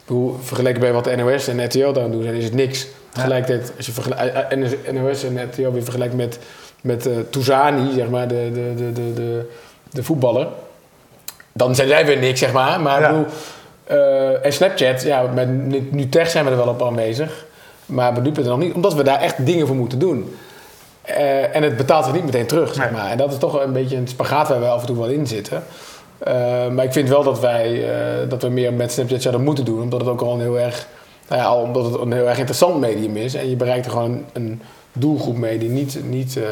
bedoel, 0.05 0.37
vergeleken 0.41 0.79
bij 0.79 0.93
wat 0.93 1.03
de 1.03 1.15
NOS 1.15 1.47
en 1.47 1.65
RTL 1.65 1.91
daar 1.91 2.03
aan 2.03 2.11
doen 2.11 2.23
zijn, 2.23 2.35
is 2.35 2.43
het 2.43 2.53
niks. 2.53 2.87
Tegelijkertijd, 3.09 3.73
als 3.77 3.85
je 3.85 3.91
vergelijkt, 3.91 4.35
eh, 4.51 4.71
eh, 4.87 4.93
NOS 4.93 5.23
en 5.23 5.43
RTL 5.43 5.71
weer 5.71 5.83
vergelijkt 5.83 6.13
met, 6.15 6.39
met 6.81 7.09
Touzani, 7.31 7.93
zeg 7.93 8.09
maar, 8.09 8.27
de, 8.27 8.49
de, 8.53 8.73
de, 8.75 8.91
de, 8.91 9.13
de, 9.13 9.49
de 9.89 10.03
voetballer, 10.03 10.47
dan 11.53 11.75
zijn 11.75 11.87
zij 11.87 12.05
weer 12.05 12.17
niks, 12.17 12.39
zeg 12.39 12.51
maar. 12.53 12.81
Maar 12.81 13.01
Ja. 13.01 13.09
ik 13.09 13.15
bedoel, 13.15 13.31
en 14.41 14.53
Snapchat, 14.53 15.01
ja, 15.03 15.21
met 15.21 15.49
Nu- 15.49 15.87
NuTech 15.91 16.29
zijn 16.29 16.45
we 16.45 16.51
er 16.51 16.57
wel 16.57 16.67
op 16.67 16.83
aanwezig. 16.83 17.45
Maar 17.85 18.13
bij 18.13 18.21
nu.nl 18.21 18.43
nog 18.43 18.59
niet, 18.59 18.73
omdat 18.73 18.93
we 18.93 19.03
daar 19.03 19.21
echt 19.21 19.45
dingen 19.45 19.67
voor 19.67 19.75
moeten 19.75 19.99
doen. 19.99 20.35
En 21.51 21.63
het 21.63 21.77
betaalt 21.77 22.05
zich 22.05 22.13
niet 22.13 22.23
meteen 22.25 22.45
terug, 22.45 22.73
zeg 22.73 22.91
maar. 22.91 23.11
En 23.11 23.17
dat 23.17 23.31
is 23.31 23.37
toch 23.37 23.51
wel 23.51 23.61
een 23.63 23.73
beetje 23.73 23.95
een 23.97 24.07
spagaat 24.07 24.47
waar 24.47 24.59
we 24.59 24.65
af 24.67 24.81
en 24.81 24.87
toe 24.87 24.97
wel 24.97 25.07
in 25.07 25.27
zitten. 25.27 25.63
Eh, 26.18 26.68
maar 26.70 26.86
ik 26.86 26.93
vind 26.93 27.09
wel 27.09 27.24
dat 27.24 27.39
wij 27.39 27.89
eh, 27.89 28.30
dat 28.30 28.41
we 28.41 28.49
meer 28.49 28.74
met 28.74 28.91
Snapchat 28.91 29.22
zouden 29.22 29.43
moeten 29.43 29.66
doen. 29.66 29.82
Omdat 29.82 29.99
het 29.99 30.09
ook 30.09 30.22
al 30.22 30.34
een 30.34 30.39
heel 30.39 30.59
erg, 30.59 30.88
nou 31.30 31.41
ja, 31.41 31.47
al 31.47 31.61
omdat 31.61 31.86
het 31.86 32.01
een 32.01 32.11
heel 32.11 32.28
erg 32.28 32.38
interessant 32.38 32.80
medium 32.80 33.18
is. 33.18 33.34
En 33.34 33.49
je 33.49 33.55
bereikt 33.55 33.86
er 33.86 33.91
gewoon 33.91 34.26
een 34.34 34.61
doelgroep 34.93 35.38
mee 35.38 35.57
die 35.57 35.70
niet... 35.70 35.99
niet 36.09 36.38
eh, 36.38 36.43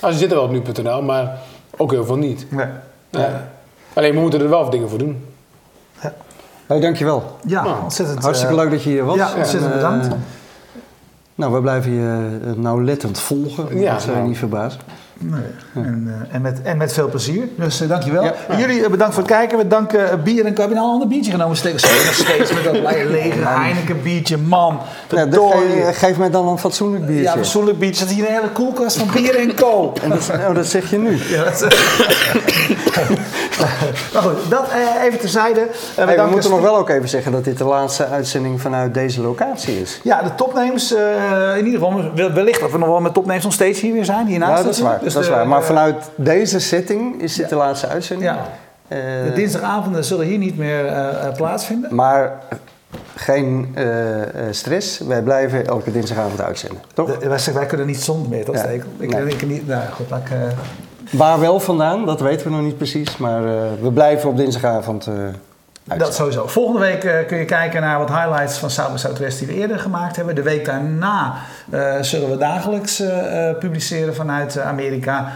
nou, 0.00 0.12
ze 0.12 0.18
zitten 0.18 0.36
wel 0.36 0.46
op 0.46 0.52
nu.nl, 0.52 1.02
maar 1.02 1.38
ook 1.76 1.90
heel 1.90 2.04
veel 2.04 2.16
niet. 2.16 2.46
nee. 2.50 2.66
Ja. 3.10 3.48
Alleen 3.94 4.14
we 4.14 4.20
moeten 4.20 4.40
er 4.40 4.48
wel 4.48 4.70
dingen 4.70 4.88
voor 4.88 4.98
doen. 4.98 5.24
Hey, 6.66 6.80
dankjewel. 6.80 7.36
Ja, 7.46 7.62
Nou, 7.62 7.82
ontzettend. 7.82 8.22
Hartstikke 8.22 8.54
eh, 8.54 8.60
leuk 8.60 8.70
dat 8.70 8.82
je 8.82 8.90
hier 8.90 9.04
was. 9.04 9.16
ja, 9.16 9.34
ontzettend 9.36 9.72
En, 9.72 9.76
bedankt. 9.78 10.08
nou, 11.34 11.52
we 11.52 11.60
blijven 11.60 11.92
je 11.92 12.38
uh, 12.46 12.52
nauwlettend 12.52 13.18
volgen. 13.18 13.78
Ja, 13.78 13.92
dat 13.92 14.00
zou 14.00 14.12
je 14.12 14.16
nou. 14.16 14.28
niet 14.28 14.38
Nee. 15.18 15.40
En, 15.74 16.26
eh, 16.28 16.34
en, 16.34 16.42
met, 16.42 16.62
en 16.62 16.76
met 16.76 16.92
veel 16.92 17.08
plezier. 17.08 17.48
Dus 17.54 17.82
uh, 17.82 17.88
dankjewel. 17.88 18.24
Ja. 18.24 18.34
Jullie 18.58 18.80
uh, 18.80 18.88
bedankt 18.88 19.14
voor 19.14 19.22
het 19.22 19.32
kijken. 19.32 19.58
We 19.58 19.68
danken 19.68 20.22
bier 20.22 20.44
en 20.44 20.46
heb 20.46 20.56
je 20.56 20.74
nou 20.74 20.86
een 20.86 20.92
ander 20.92 21.08
biertje 21.08 21.30
genomen? 21.30 21.56
Steeds, 21.56 21.86
steeds 22.10 22.52
met 22.52 22.64
dat 22.64 22.74
lege 23.08 23.38
Heineken 23.38 24.02
biertje. 24.02 24.36
Man, 24.36 24.80
Ja, 25.08 25.26
geef, 25.92 26.16
mij 26.16 26.30
dan 26.30 26.48
een 26.48 26.58
fatsoenlijk 26.58 27.06
biertje. 27.06 27.24
Ja, 27.24 27.32
een 27.32 27.38
fatsoenlijk 27.38 27.78
biertje. 27.78 28.02
Er 28.02 28.08
zit 28.08 28.18
hier 28.18 28.28
een 28.28 28.34
hele 28.34 28.50
koelkast 28.50 28.96
van 28.96 29.08
bier 29.14 29.36
en 29.36 29.54
co. 29.54 29.92
en 30.02 30.10
dat, 30.10 30.30
oh, 30.48 30.54
dat 30.54 30.66
zeg 30.66 30.90
je 30.90 30.98
nu. 30.98 31.18
Ja, 31.28 31.44
dat, 31.44 31.60
maar 34.12 34.22
goed, 34.22 34.50
dat 34.50 34.68
even 35.02 35.18
terzijde. 35.18 35.66
Hey, 35.94 36.16
we 36.16 36.30
moeten 36.30 36.50
nog 36.50 36.60
wel 36.60 36.76
ook 36.76 36.88
even 36.88 37.08
zeggen 37.08 37.32
dat 37.32 37.44
dit 37.44 37.58
de 37.58 37.64
laatste 37.64 38.06
uitzending 38.06 38.60
vanuit 38.60 38.94
deze 38.94 39.20
locatie 39.20 39.80
is. 39.80 40.00
Ja, 40.02 40.22
de 40.22 40.34
topnames, 40.34 40.92
uh, 40.92 41.56
in 41.56 41.66
ieder 41.66 41.80
geval, 41.80 42.32
wellicht 42.32 42.60
dat 42.60 42.70
we 42.70 42.78
nog 42.78 42.88
wel 42.88 43.00
met 43.00 43.14
topnames 43.14 43.44
nog 43.44 43.52
steeds 43.52 43.80
hier 43.80 43.92
weer 43.92 44.04
zijn. 44.04 44.26
Hiernaast 44.26 44.58
ja, 44.58 44.62
dat 44.62 44.74
is 44.74 44.80
waar. 44.80 45.00
Dus 45.06 45.14
dat 45.14 45.24
is 45.24 45.28
waar. 45.28 45.48
Maar 45.48 45.62
vanuit 45.62 46.10
deze 46.16 46.60
setting 46.60 47.22
is 47.22 47.34
dit 47.34 47.48
de 47.48 47.54
laatste 47.54 47.86
uitzending. 47.86 48.30
Ja. 48.30 48.38
Uh, 48.88 48.98
de 49.24 49.32
dinsdagavonden 49.34 50.04
zullen 50.04 50.26
hier 50.26 50.38
niet 50.38 50.58
meer 50.58 50.86
uh, 50.86 51.32
plaatsvinden. 51.36 51.94
Maar 51.94 52.32
geen 53.14 53.74
uh, 53.78 53.86
stress. 54.50 54.98
Wij 54.98 55.22
blijven 55.22 55.66
elke 55.66 55.92
dinsdagavond 55.92 56.40
uitzenden. 56.40 56.82
Toch? 56.94 57.18
De, 57.18 57.28
wij, 57.28 57.40
wij, 57.52 57.66
kunnen 57.66 57.86
niet 57.86 58.00
zonder 58.00 58.28
meer, 58.28 58.44
dat 58.44 58.54
ja. 58.54 58.60
steek. 58.60 58.84
Ik 58.98 59.10
nee. 59.10 59.24
denk 59.24 59.42
niet. 59.42 59.66
Nou 59.66 59.82
goed, 59.92 60.06
ik, 60.06 60.30
uh... 60.30 60.38
Waar 61.10 61.40
wel 61.40 61.60
vandaan, 61.60 62.06
dat 62.06 62.20
weten 62.20 62.46
we 62.46 62.52
nog 62.52 62.64
niet 62.64 62.76
precies. 62.76 63.16
Maar 63.16 63.44
uh, 63.44 63.50
we 63.82 63.92
blijven 63.92 64.28
op 64.28 64.36
dinsdagavond. 64.36 65.08
Dat 65.94 66.14
sowieso. 66.14 66.46
Volgende 66.46 66.80
week 66.80 67.04
uh, 67.04 67.12
kun 67.26 67.38
je 67.38 67.44
kijken 67.44 67.80
naar 67.80 67.98
wat 67.98 68.08
highlights 68.08 68.58
van 68.58 68.70
South 68.70 68.92
by 68.92 68.98
Southwest 68.98 69.38
die 69.38 69.46
we 69.46 69.54
eerder 69.54 69.78
gemaakt 69.78 70.16
hebben. 70.16 70.34
De 70.34 70.42
week 70.42 70.64
daarna 70.64 71.34
uh, 71.70 71.94
zullen 72.00 72.30
we 72.30 72.36
dagelijks 72.36 73.00
uh, 73.00 73.10
publiceren 73.58 74.14
vanuit 74.14 74.58
Amerika. 74.58 75.32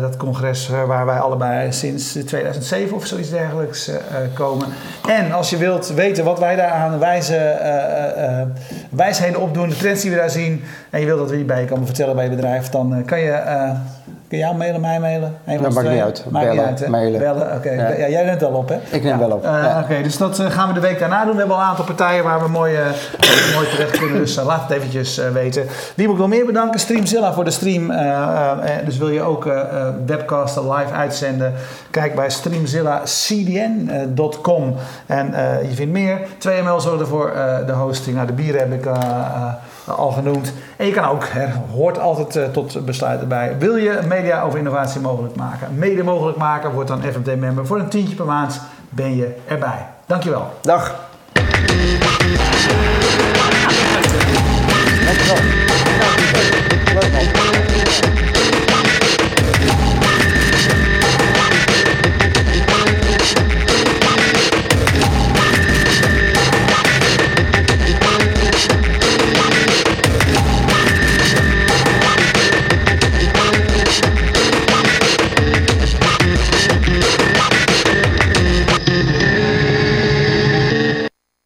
dat 0.00 0.16
congres 0.16 0.68
waar 0.68 1.06
wij 1.06 1.18
allebei 1.18 1.72
sinds 1.72 2.12
2007 2.12 2.96
of 2.96 3.06
zoiets 3.06 3.30
dergelijks 3.30 3.90
komen. 4.34 4.66
En 5.08 5.32
als 5.32 5.50
je 5.50 5.56
wilt 5.56 5.88
weten 5.88 6.24
wat 6.24 6.38
wij 6.38 6.56
daar 6.56 6.70
aan 6.70 6.98
wijze, 6.98 7.58
wijsheden 8.90 9.40
opdoen, 9.40 9.68
de 9.68 9.76
trends 9.76 10.02
die 10.02 10.10
we 10.10 10.16
daar 10.16 10.30
zien. 10.30 10.64
En 10.90 11.00
je 11.00 11.06
wilt 11.06 11.18
dat 11.18 11.30
we 11.30 11.36
hierbij 11.36 11.64
komen 11.64 11.86
vertellen 11.86 12.14
bij 12.14 12.24
je 12.24 12.30
bedrijf. 12.30 12.68
Dan 12.68 13.04
kan 13.04 13.20
je 13.20 13.32
Kun 14.30 14.38
je 14.38 14.44
jou 14.44 14.56
mailen, 14.56 14.80
mij 14.80 15.00
mailen? 15.00 15.36
Een 15.44 15.62
dat 15.62 15.72
maakt 15.72 15.88
niet 15.88 16.00
uit. 16.00 16.24
Maakt 16.28 16.46
Bellen, 16.46 16.70
niet 16.70 16.80
uit, 16.80 16.90
mailen. 16.90 17.20
Bellen, 17.20 17.46
oké. 17.46 17.56
Okay. 17.56 17.76
Ja. 17.76 17.88
ja. 17.88 18.08
jij 18.08 18.24
neemt 18.24 18.40
wel 18.40 18.50
op, 18.50 18.68
hè? 18.68 18.78
Ik 18.90 19.02
neem 19.02 19.18
wel 19.18 19.30
op. 19.30 19.44
Uh, 19.44 19.50
ja. 19.50 19.68
Oké, 19.68 19.78
okay, 19.84 20.02
dus 20.02 20.16
dat 20.16 20.38
uh, 20.38 20.50
gaan 20.50 20.68
we 20.68 20.74
de 20.74 20.80
week 20.80 20.98
daarna 20.98 21.24
doen. 21.24 21.32
We 21.32 21.38
hebben 21.38 21.56
al 21.56 21.62
een 21.62 21.68
aantal 21.68 21.84
partijen 21.84 22.24
waar 22.24 22.42
we 22.42 22.48
mooi, 22.48 22.74
uh, 22.74 22.80
mooi 23.54 23.68
terecht 23.68 23.98
kunnen. 23.98 24.18
Dus 24.18 24.34
laat 24.34 24.62
het 24.62 24.70
eventjes 24.70 25.20
weten. 25.32 25.66
Wie 25.94 26.06
moet 26.06 26.14
ik 26.14 26.20
nog 26.20 26.30
meer 26.30 26.46
bedanken? 26.46 26.80
Streamzilla 26.80 27.32
voor 27.32 27.44
de 27.44 27.50
stream. 27.50 27.92
dus 28.84 28.98
wil 28.98 29.08
je 29.08 29.22
ook 29.22 29.48
webcasten 30.06 30.72
live 30.72 30.92
uitzenden? 30.92 31.54
Kijk 31.90 32.14
bij 32.14 32.30
streamzillacdn.com 32.30 34.74
en 35.06 35.34
je 35.68 35.74
vindt 35.74 35.92
meer. 35.92 36.20
2ML 36.20 36.76
zorgt 36.76 37.00
ervoor 37.00 37.32
de 37.66 37.72
hosting. 37.72 38.16
Nou, 38.16 38.26
de 38.26 38.32
bieren 38.32 38.60
heb 38.60 38.72
ik 38.72 38.86
al 39.86 40.10
genoemd. 40.10 40.52
En 40.76 40.86
je 40.86 40.92
kan 40.92 41.04
ook, 41.04 41.24
er 41.24 41.52
hoort 41.72 41.98
altijd 41.98 42.36
uh, 42.36 42.44
tot 42.44 42.84
besluiten 42.84 43.28
bij. 43.28 43.56
Wil 43.58 43.76
je 43.76 44.00
media 44.08 44.42
over 44.42 44.58
innovatie 44.58 45.00
mogelijk 45.00 45.36
maken? 45.36 45.68
Mede 45.74 46.02
mogelijk 46.02 46.38
maken, 46.38 46.72
wordt 46.72 46.88
dan 46.88 47.02
FMT-member. 47.02 47.66
Voor 47.66 47.78
een 47.78 47.88
tientje 47.88 48.14
per 48.14 48.26
maand 48.26 48.60
ben 48.88 49.16
je 49.16 49.36
erbij. 49.46 49.86
Dankjewel. 50.06 50.50
Dag. 50.60 51.08
Dankjewel. 55.04 55.59